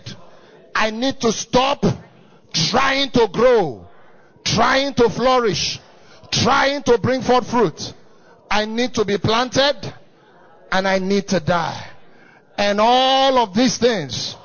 I 0.73 0.93
need 0.93 1.21
to 1.23 1.33
stop 1.33 1.85
trying 2.53 3.11
to 3.11 3.27
grow, 3.33 3.89
trying 4.45 4.95
to 4.95 5.11
flourish, 5.11 5.81
trying 6.31 6.85
to 6.85 6.97
bring 6.99 7.23
forth 7.23 7.51
fruit. 7.51 7.93
I 8.49 8.67
need 8.67 8.95
to 8.95 9.05
be 9.05 9.19
planted 9.19 9.95
and 10.71 10.87
I 10.87 11.01
need 11.01 11.27
to 11.29 11.41
die. 11.41 11.89
And 12.57 12.81
all 12.81 13.37
of 13.39 13.53
these 13.53 13.77
things 13.77 14.37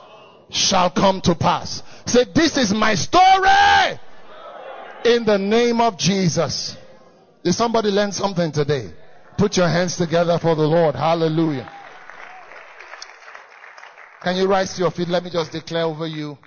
shall 0.55 0.89
come 0.89 1.21
to 1.21 1.35
pass. 1.35 1.83
Say, 2.05 2.25
this 2.33 2.57
is 2.57 2.73
my 2.73 2.95
story 2.95 3.99
in 5.03 5.25
the 5.25 5.37
name 5.37 5.81
of 5.81 5.97
Jesus. 5.97 6.77
Did 7.43 7.53
somebody 7.53 7.89
learn 7.89 8.11
something 8.11 8.51
today? 8.51 8.91
Put 9.37 9.57
your 9.57 9.67
hands 9.67 9.97
together 9.97 10.39
for 10.39 10.55
the 10.55 10.65
Lord. 10.65 10.95
Hallelujah. 10.95 11.71
Can 14.23 14.37
you 14.37 14.47
rise 14.47 14.73
to 14.75 14.81
your 14.81 14.91
feet? 14.91 15.09
Let 15.09 15.23
me 15.23 15.29
just 15.29 15.51
declare 15.51 15.83
over 15.83 16.07
you 16.07 16.37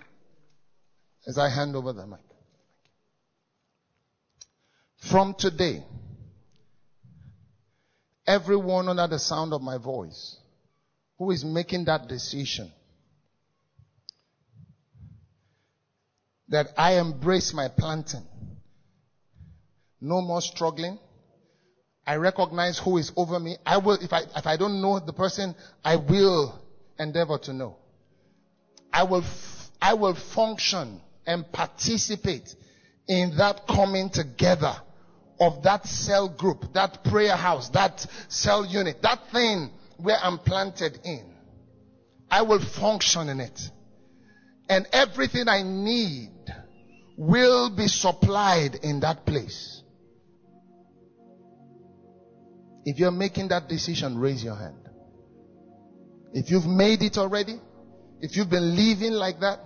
as 1.27 1.39
I 1.39 1.49
hand 1.49 1.77
over 1.77 1.93
the 1.93 2.07
mic. 2.07 2.19
From 4.97 5.35
today, 5.35 5.85
everyone 8.27 8.89
under 8.89 9.07
the 9.07 9.19
sound 9.19 9.53
of 9.53 9.63
my 9.63 9.79
voice 9.79 10.37
who 11.19 11.31
is 11.31 11.45
making 11.45 11.85
that 11.85 12.09
decision 12.09 12.73
that 16.49 16.68
I 16.76 16.99
embrace 16.99 17.53
my 17.53 17.68
planting. 17.68 18.26
No 20.01 20.20
more 20.20 20.40
struggling. 20.40 20.99
I 22.07 22.16
recognize 22.16 22.78
who 22.78 22.96
is 22.96 23.12
over 23.16 23.38
me. 23.38 23.59
I 23.66 23.78
will, 23.78 23.99
if 24.01 24.12
I, 24.12 24.22
if 24.34 24.46
I 24.46 24.57
don't 24.57 24.80
know 24.80 24.99
the 24.99 25.12
person, 25.12 25.55
I 25.84 25.96
will 25.96 26.59
endeavor 26.99 27.38
to 27.38 27.53
know. 27.53 27.76
I 28.92 29.03
will, 29.03 29.24
I 29.80 29.94
will 29.94 30.14
function 30.14 31.01
and 31.26 31.51
participate 31.53 32.55
in 33.07 33.36
that 33.36 33.66
coming 33.66 34.09
together 34.09 34.74
of 35.40 35.62
that 35.64 35.86
cell 35.86 36.28
group, 36.28 36.72
that 36.72 37.05
prayer 37.05 37.36
house, 37.36 37.68
that 37.70 38.07
cell 38.28 38.64
unit, 38.64 39.03
that 39.03 39.20
thing 39.30 39.70
where 39.99 40.16
I'm 40.20 40.38
planted 40.38 40.99
in. 41.05 41.34
I 42.30 42.42
will 42.42 42.61
function 42.61 43.28
in 43.28 43.40
it. 43.40 43.61
And 44.68 44.86
everything 44.92 45.49
I 45.49 45.62
need 45.62 46.30
will 47.19 47.69
be 47.71 47.89
supplied 47.89 48.77
in 48.77 49.01
that 49.01 49.27
place. 49.27 49.83
If 52.85 53.01
you're 53.01 53.11
making 53.11 53.49
that 53.49 53.69
decision, 53.69 54.16
raise 54.16 54.43
your 54.43 54.55
hand. 54.55 54.89
If 56.33 56.51
you've 56.51 56.66
made 56.66 57.03
it 57.03 57.19
already, 57.19 57.61
if 58.21 58.37
you've 58.37 58.49
been 58.49 58.77
living 58.77 59.12
like 59.12 59.41
that, 59.41 59.59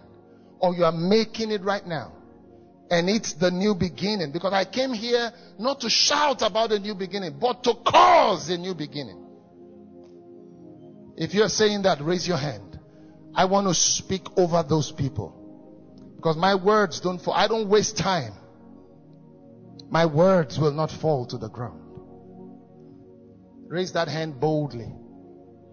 or 0.61 0.75
you 0.75 0.85
are 0.85 0.93
making 0.93 1.51
it 1.51 1.63
right 1.63 1.87
now, 1.87 2.13
and 2.91 3.11
it's 3.11 3.35
the 3.35 3.51
new 3.51 3.75
beginning. 3.75 4.33
Because 4.33 4.55
I 4.55 4.65
came 4.65 4.95
here 4.95 5.31
not 5.59 5.81
to 5.83 5.91
shout 5.91 6.41
about 6.41 6.73
a 6.73 6.79
new 6.79 6.95
beginning, 6.95 7.39
but 7.39 7.63
to 7.65 7.75
cause 7.75 8.49
a 8.49 8.57
new 8.57 8.75
beginning. 8.75 9.19
If 11.19 11.35
you're 11.35 11.51
saying 11.51 11.83
that, 11.83 12.01
raise 12.01 12.27
your 12.27 12.39
hand. 12.39 12.79
I 13.35 13.45
want 13.45 13.69
to 13.69 13.75
speak 13.75 14.23
over 14.39 14.63
those 14.63 14.91
people. 14.91 15.42
Because 16.23 16.37
my 16.37 16.55
words 16.55 17.01
don't 17.01 17.19
fall. 17.19 17.35
I 17.35 17.49
don't 17.49 17.69
waste 17.69 17.99
time. 17.99 18.33
My 19.91 20.07
words 20.07 20.57
will 20.57 20.71
not 20.71 20.93
fall 20.93 21.27
to 21.27 21.37
the 21.37 21.49
ground. 21.49 21.81
Raise 23.67 23.95
that 23.95 24.07
hand 24.07 24.39
boldly 24.39 24.93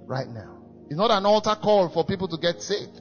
right 0.08 0.28
now. 0.28 0.58
It's 0.88 0.98
not 0.98 1.12
an 1.12 1.28
altar 1.28 1.56
call 1.62 1.90
for 1.90 2.04
people 2.04 2.28
to 2.30 2.38
get 2.38 2.64
saved. 2.64 3.00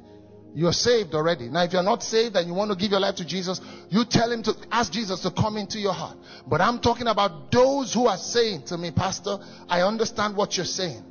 You're 0.55 0.75
saved 0.75 1.15
already. 1.15 1.49
Now, 1.49 1.63
if 1.65 1.73
you're 1.73 1.83
not 1.83 2.03
saved 2.03 2.37
and 2.37 2.47
you 2.47 2.53
want 2.53 2.71
to 2.71 2.77
give 2.77 2.91
your 2.91 3.01
life 3.01 3.15
to 3.15 3.25
Jesus, 3.25 3.63
you 3.89 4.05
tell 4.05 4.31
him 4.31 4.43
to 4.43 4.55
ask 4.71 4.93
Jesus 4.93 5.21
to 5.23 5.31
come 5.31 5.57
into 5.57 5.79
your 5.79 5.95
heart. 5.95 6.19
But 6.47 6.61
I'm 6.61 6.81
talking 6.81 7.07
about 7.07 7.51
those 7.51 7.95
who 7.95 8.09
are 8.09 8.19
saying 8.19 8.65
to 8.67 8.77
me, 8.77 8.91
Pastor, 8.91 9.39
I 9.71 9.81
understand 9.81 10.37
what 10.37 10.59
you're 10.59 10.67
saying. 10.67 11.03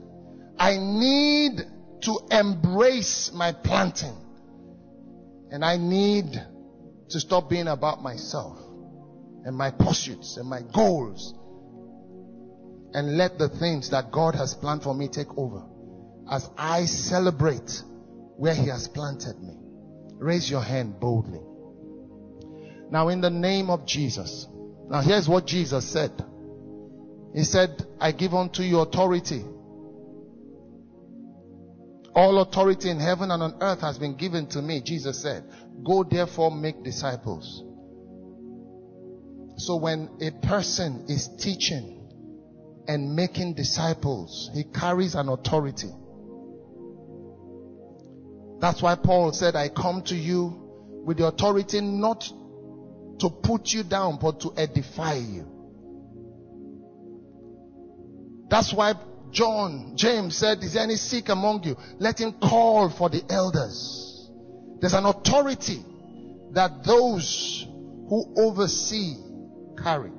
I 0.60 0.78
need 0.78 1.62
to 2.02 2.20
embrace 2.30 3.32
my 3.34 3.54
planting. 3.54 4.27
And 5.52 5.64
I 5.64 5.78
need 5.78 6.42
to 7.10 7.20
stop 7.20 7.50
being 7.50 7.68
about 7.68 8.04
myself 8.04 8.58
and 9.46 9.56
my 9.56 9.72
pursuits 9.72 10.38
and 10.38 10.50
my 10.50 10.62
goals 10.74 11.34
and 12.94 13.18
let 13.18 13.38
the 13.38 13.50
things 13.50 13.92
that 13.92 14.12
God 14.12 14.36
has 14.36 14.54
planned 14.54 14.84
for 14.84 14.94
me 14.94 15.08
take 15.08 15.38
over 15.38 15.64
as 16.30 16.50
I 16.58 16.86
celebrate 16.86 17.84
where 18.36 18.54
He 18.54 18.68
has 18.68 18.88
planted 18.88 19.42
me. 19.42 19.56
Raise 20.20 20.50
your 20.50 20.62
hand 20.62 21.00
boldly. 21.00 21.42
Now, 22.90 23.10
in 23.10 23.22
the 23.22 23.30
name 23.30 23.70
of 23.70 23.86
Jesus. 23.86 24.48
Now, 24.90 25.02
here's 25.02 25.28
what 25.28 25.46
Jesus 25.46 25.86
said. 25.86 26.12
He 27.34 27.44
said, 27.44 27.86
I 28.00 28.14
give 28.14 28.34
unto 28.34 28.64
you 28.64 28.80
authority. 28.80 29.44
All 32.18 32.40
authority 32.40 32.90
in 32.90 33.00
heaven 33.00 33.30
and 33.30 33.44
on 33.44 33.58
earth 33.62 33.82
has 33.82 34.00
been 34.00 34.16
given 34.16 34.48
to 34.48 34.60
me, 34.60 34.82
Jesus 34.82 35.22
said. 35.22 35.44
Go 35.86 36.04
therefore 36.04 36.50
make 36.50 36.84
disciples. 36.84 37.64
So 39.58 39.76
when 39.76 40.10
a 40.20 40.32
person 40.48 41.06
is 41.10 41.30
teaching 41.38 42.10
and 42.88 43.16
making 43.16 43.54
disciples, 43.54 44.50
he 44.56 44.64
carries 44.64 45.14
an 45.14 45.30
authority. 45.30 45.92
That's 48.62 48.82
why 48.82 48.96
Paul 48.96 49.32
said, 49.32 49.56
I 49.56 49.70
come 49.70 50.02
to 50.06 50.16
you 50.16 51.04
with 51.06 51.18
the 51.18 51.28
authority 51.28 51.82
not 51.82 52.22
to 53.20 53.30
put 53.30 53.72
you 53.72 53.84
down, 53.84 54.18
but 54.20 54.40
to 54.40 54.54
edify 54.58 55.18
you. 55.18 55.46
That's 58.50 58.74
why 58.74 58.96
John, 59.32 59.94
James 59.96 60.36
said, 60.38 60.64
Is 60.64 60.74
there 60.74 60.84
any 60.84 60.96
sick 60.96 61.30
among 61.30 61.64
you? 61.64 61.78
Let 62.00 62.20
him 62.20 62.34
call 62.34 62.90
for 62.90 63.10
the 63.10 63.24
elders. 63.30 64.30
There's 64.80 64.94
an 64.94 65.06
authority 65.06 65.84
that 66.52 66.84
those 66.84 67.66
who 68.10 68.34
oversee 68.38 69.16
carry. 69.82 70.12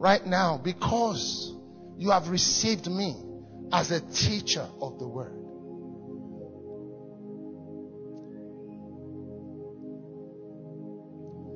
right 0.00 0.24
now 0.24 0.58
because 0.62 1.54
you 1.98 2.10
have 2.10 2.28
received 2.28 2.86
me 2.86 3.14
as 3.70 3.90
a 3.90 4.00
teacher 4.00 4.66
of 4.80 4.98
the 4.98 5.06
word. 5.06 5.36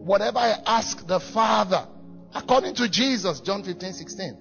Whatever 0.05 0.39
I 0.39 0.57
ask 0.67 1.07
the 1.07 1.19
Father, 1.19 1.87
according 2.35 2.75
to 2.75 2.89
Jesus, 2.91 3.41
John 3.41 3.65
15, 3.65 3.95
16, 3.95 4.39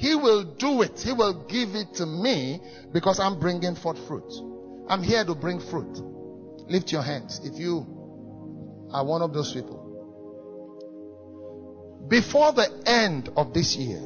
He 0.00 0.14
will 0.14 0.44
do 0.44 0.80
it. 0.80 0.98
He 0.98 1.12
will 1.12 1.44
give 1.44 1.74
it 1.74 1.94
to 1.96 2.06
me 2.06 2.62
because 2.90 3.20
I'm 3.20 3.38
bringing 3.38 3.74
forth 3.74 3.98
fruit. 4.08 4.32
I'm 4.88 5.02
here 5.02 5.22
to 5.26 5.34
bring 5.34 5.60
fruit. 5.60 6.00
Lift 6.70 6.90
your 6.90 7.02
hands 7.02 7.38
if 7.44 7.58
you 7.58 7.86
are 8.90 9.04
one 9.04 9.20
of 9.20 9.34
those 9.34 9.52
people. 9.52 9.76
Before 12.08 12.50
the 12.52 12.82
end 12.86 13.28
of 13.36 13.52
this 13.52 13.76
year, 13.76 14.00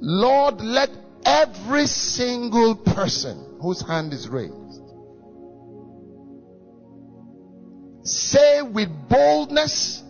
Lord, 0.00 0.60
let 0.60 0.90
every 1.24 1.86
single 1.86 2.76
person 2.76 3.58
whose 3.60 3.82
hand 3.82 4.12
is 4.12 4.28
raised 4.28 4.54
say 8.04 8.62
with 8.62 8.88
boldness 9.08 10.04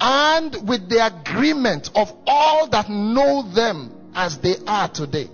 and 0.00 0.68
with 0.68 0.88
the 0.88 1.06
agreement 1.06 1.90
of 1.94 2.12
all 2.26 2.68
that 2.68 2.88
know 2.88 3.42
them 3.54 4.10
as 4.14 4.38
they 4.38 4.56
are 4.66 4.88
today. 4.88 5.28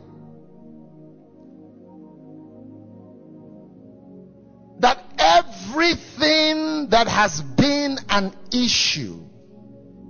That 4.78 5.02
everything 5.18 6.88
that 6.90 7.06
has 7.08 7.40
been 7.40 7.98
an 8.08 8.34
issue, 8.52 9.20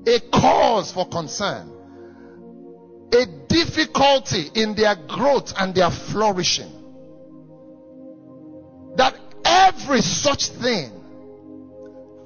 a 0.06 0.20
cause 0.32 0.92
for 0.92 1.06
concern, 1.08 1.70
a 3.12 3.26
difficulty 3.48 4.50
in 4.54 4.74
their 4.74 4.96
growth 4.96 5.52
and 5.58 5.74
their 5.74 5.90
flourishing, 5.90 6.72
that 8.96 9.14
every 9.44 10.00
such 10.00 10.48
thing 10.48 10.90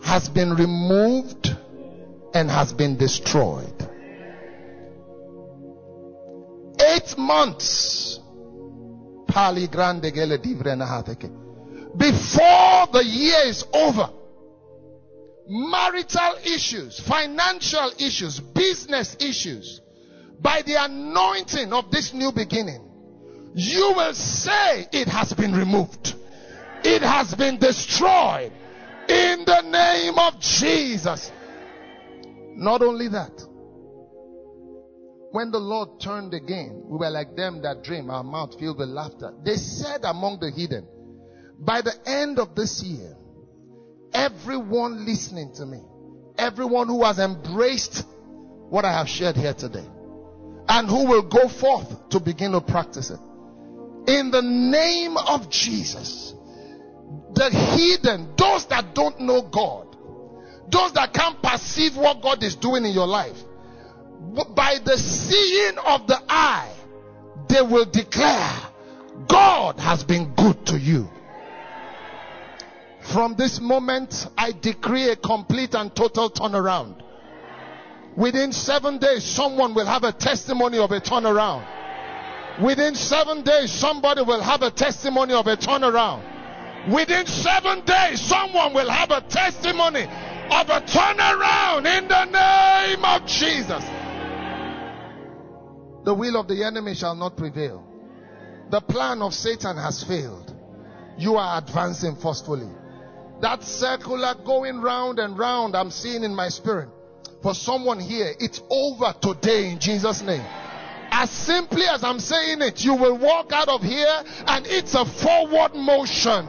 has 0.03 0.29
been 0.29 0.55
removed 0.55 1.57
and 2.37 2.51
has 2.51 2.72
been 2.72 2.97
destroyed. 2.99 3.72
Eight 6.78 7.16
months. 7.16 8.20
Before 9.26 9.66
the 12.93 13.03
year 13.05 13.41
is 13.47 13.64
over, 13.72 14.11
marital 15.49 16.34
issues, 16.45 17.01
financial 17.01 17.91
issues, 17.99 18.39
business 18.41 19.16
issues, 19.18 19.80
by 20.41 20.62
the 20.62 20.74
anointing 20.84 21.72
of 21.72 21.91
this 21.91 22.12
new 22.12 22.32
beginning, 22.32 22.82
you 23.55 23.93
will 23.97 24.14
say 24.14 24.87
it 24.93 25.09
has 25.09 25.32
been 25.32 25.55
removed. 25.55 26.14
It 26.84 27.01
has 27.03 27.34
been 27.34 27.59
destroyed 27.59 28.53
in 29.09 29.45
the 29.47 29.62
name 29.62 30.18
of 30.18 30.39
Jesus. 30.41 31.32
Not 32.57 32.81
only 32.83 33.09
that, 33.09 33.43
when 35.33 35.51
the 35.51 35.59
Lord 35.59 36.01
turned 36.01 36.33
again, 36.33 36.83
we 36.87 36.97
were 36.97 37.11
like 37.11 37.37
them 37.37 37.61
that 37.63 37.85
dream, 37.85 38.09
our 38.09 38.25
mouth 38.25 38.59
filled 38.59 38.79
with 38.79 38.89
laughter. 38.89 39.35
They 39.45 39.57
said 39.57 40.05
among 40.05 40.41
the 40.41 40.51
hidden, 40.51 40.87
by 41.59 41.83
the 41.83 41.93
end 42.07 42.39
of 42.39 42.55
this 42.55 42.83
year, 42.83 43.15
everyone 44.15 45.05
listening 45.05 45.53
to 45.57 45.67
me, 45.67 45.83
everyone 46.39 46.89
who 46.89 47.05
has 47.05 47.19
embraced 47.19 48.05
what 48.71 48.87
I 48.87 48.93
have 48.93 49.09
shared 49.09 49.37
here 49.37 49.53
today, 49.53 49.85
and 50.69 50.89
who 50.89 51.07
will 51.07 51.29
go 51.29 51.49
forth 51.49 52.09
to 52.11 52.21
begin 52.21 52.53
to 52.53 52.63
practice 52.63 53.11
it, 53.11 53.21
in 54.07 54.31
the 54.31 54.43
name 54.43 55.19
of 55.19 55.51
Jesus, 55.51 56.33
the 57.35 57.51
hidden, 57.51 58.35
those 58.39 58.65
that 58.67 58.95
don't 58.95 59.21
know 59.21 59.43
God, 59.43 59.86
those 60.71 60.93
that 60.93 61.12
can't 61.12 61.41
perceive 61.43 61.97
what 61.97 62.21
God 62.23 62.43
is 62.43 62.57
doing 62.57 62.85
in 62.85 62.93
your 62.93 63.07
life, 63.07 63.37
by 64.55 64.79
the 64.85 64.97
seeing 64.97 65.79
of 65.79 66.07
the 66.07 66.21
eye, 66.29 66.73
they 67.49 67.62
will 67.62 67.85
declare, 67.85 68.51
God 69.29 69.79
has 69.79 70.05
been 70.05 70.35
good 70.35 70.67
to 70.67 70.79
you. 70.79 71.09
From 73.01 73.37
this 73.37 73.61
moment, 73.61 74.27
I 74.37 74.53
decree 74.53 75.11
a 75.11 75.17
complete 75.17 75.75
and 75.75 75.95
total 75.95 76.29
turnaround. 76.29 77.03
Within 78.17 78.53
seven 78.53 78.99
days, 78.99 79.25
someone 79.25 79.75
will 79.75 79.87
have 79.87 80.03
a 80.03 80.12
testimony 80.12 80.79
of 80.79 80.91
a 80.91 81.01
turnaround. 81.01 81.64
Within 82.61 82.95
seven 82.95 83.43
days, 83.43 83.71
somebody 83.71 84.23
will 84.23 84.41
have 84.41 84.62
a 84.62 84.71
testimony 84.71 85.35
of 85.35 85.47
a 85.47 85.57
turnaround. 85.57 86.23
Within 86.93 87.27
seven 87.27 87.85
days, 87.85 88.21
someone 88.21 88.73
will 88.73 88.89
have 88.89 89.11
a 89.11 89.21
testimony 89.21 90.07
of 90.51 90.69
a 90.69 90.81
turnaround 90.81 91.87
in 91.99 92.09
the 92.09 92.25
name 92.25 93.05
of 93.05 93.27
Jesus. 93.27 93.85
The 96.05 96.15
will 96.15 96.37
of 96.37 96.47
the 96.47 96.63
enemy 96.65 96.95
shall 96.95 97.17
not 97.17 97.37
prevail. 97.37 97.85
The 98.71 98.81
plan 98.81 99.23
of 99.23 99.35
Satan 99.35 99.77
has 99.77 100.03
failed. 100.05 100.55
You 101.19 101.37
are 101.37 101.59
advancing 101.59 102.17
forcefully. 102.17 102.69
That 103.41 103.63
circular 103.63 104.35
going 104.45 104.81
round 104.81 105.19
and 105.19 105.39
round 105.39 105.77
I'm 105.77 105.91
seeing 105.91 106.25
in 106.25 106.35
my 106.35 106.49
spirit. 106.49 106.89
For 107.43 107.55
someone 107.55 108.01
here, 108.01 108.35
it's 108.41 108.63
over 108.71 109.15
today 109.21 109.71
in 109.71 109.79
Jesus' 109.79 110.23
name. 110.23 110.45
As 111.11 111.31
simply 111.31 111.85
as 111.85 112.03
I'm 112.03 112.21
saying 112.21 112.63
it, 112.63 112.85
you 112.85 112.95
will 112.95 113.19
walk 113.19 113.53
out 113.53 113.69
of 113.69 113.83
here 113.83 114.23
and 114.47 114.67
it's 114.67 114.95
a 114.95 115.05
forward 115.05 115.75
motion. 115.75 116.47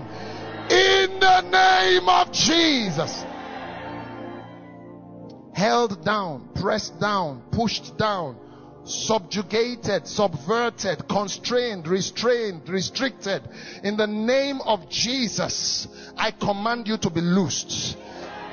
In 0.69 1.19
the 1.19 1.41
name 1.41 2.09
of 2.09 2.31
Jesus. 2.31 3.23
Held 5.57 6.05
down, 6.05 6.49
pressed 6.53 6.99
down, 6.99 7.41
pushed 7.49 7.97
down, 7.97 8.37
subjugated, 8.85 10.05
subverted, 10.05 11.07
constrained, 11.07 11.87
restrained, 11.87 12.69
restricted. 12.69 13.41
In 13.83 13.97
the 13.97 14.05
name 14.05 14.61
of 14.61 14.87
Jesus, 14.87 15.87
I 16.15 16.29
command 16.29 16.87
you 16.87 16.97
to 16.97 17.09
be 17.09 17.21
loosed. 17.21 17.97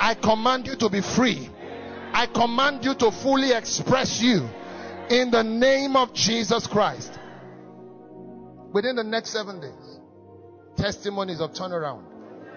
I 0.01 0.15
command 0.15 0.67
you 0.67 0.77
to 0.77 0.89
be 0.89 1.03
free. 1.03 1.51
I 2.15 2.25
command 2.25 2.83
you 2.87 2.95
to 2.95 3.11
fully 3.11 3.53
express 3.53 4.23
you 4.23 4.49
in 5.11 5.31
the 5.31 5.43
name 5.43 5.97
of 5.97 6.15
Jesus 6.15 6.67
Christ. 6.67 7.13
Within 8.73 8.97
the 8.97 9.05
next 9.05 9.29
seven 9.29 9.61
days, 9.61 10.01
testimonies 10.79 11.43
of 11.43 11.53
turnaround, 11.53 12.14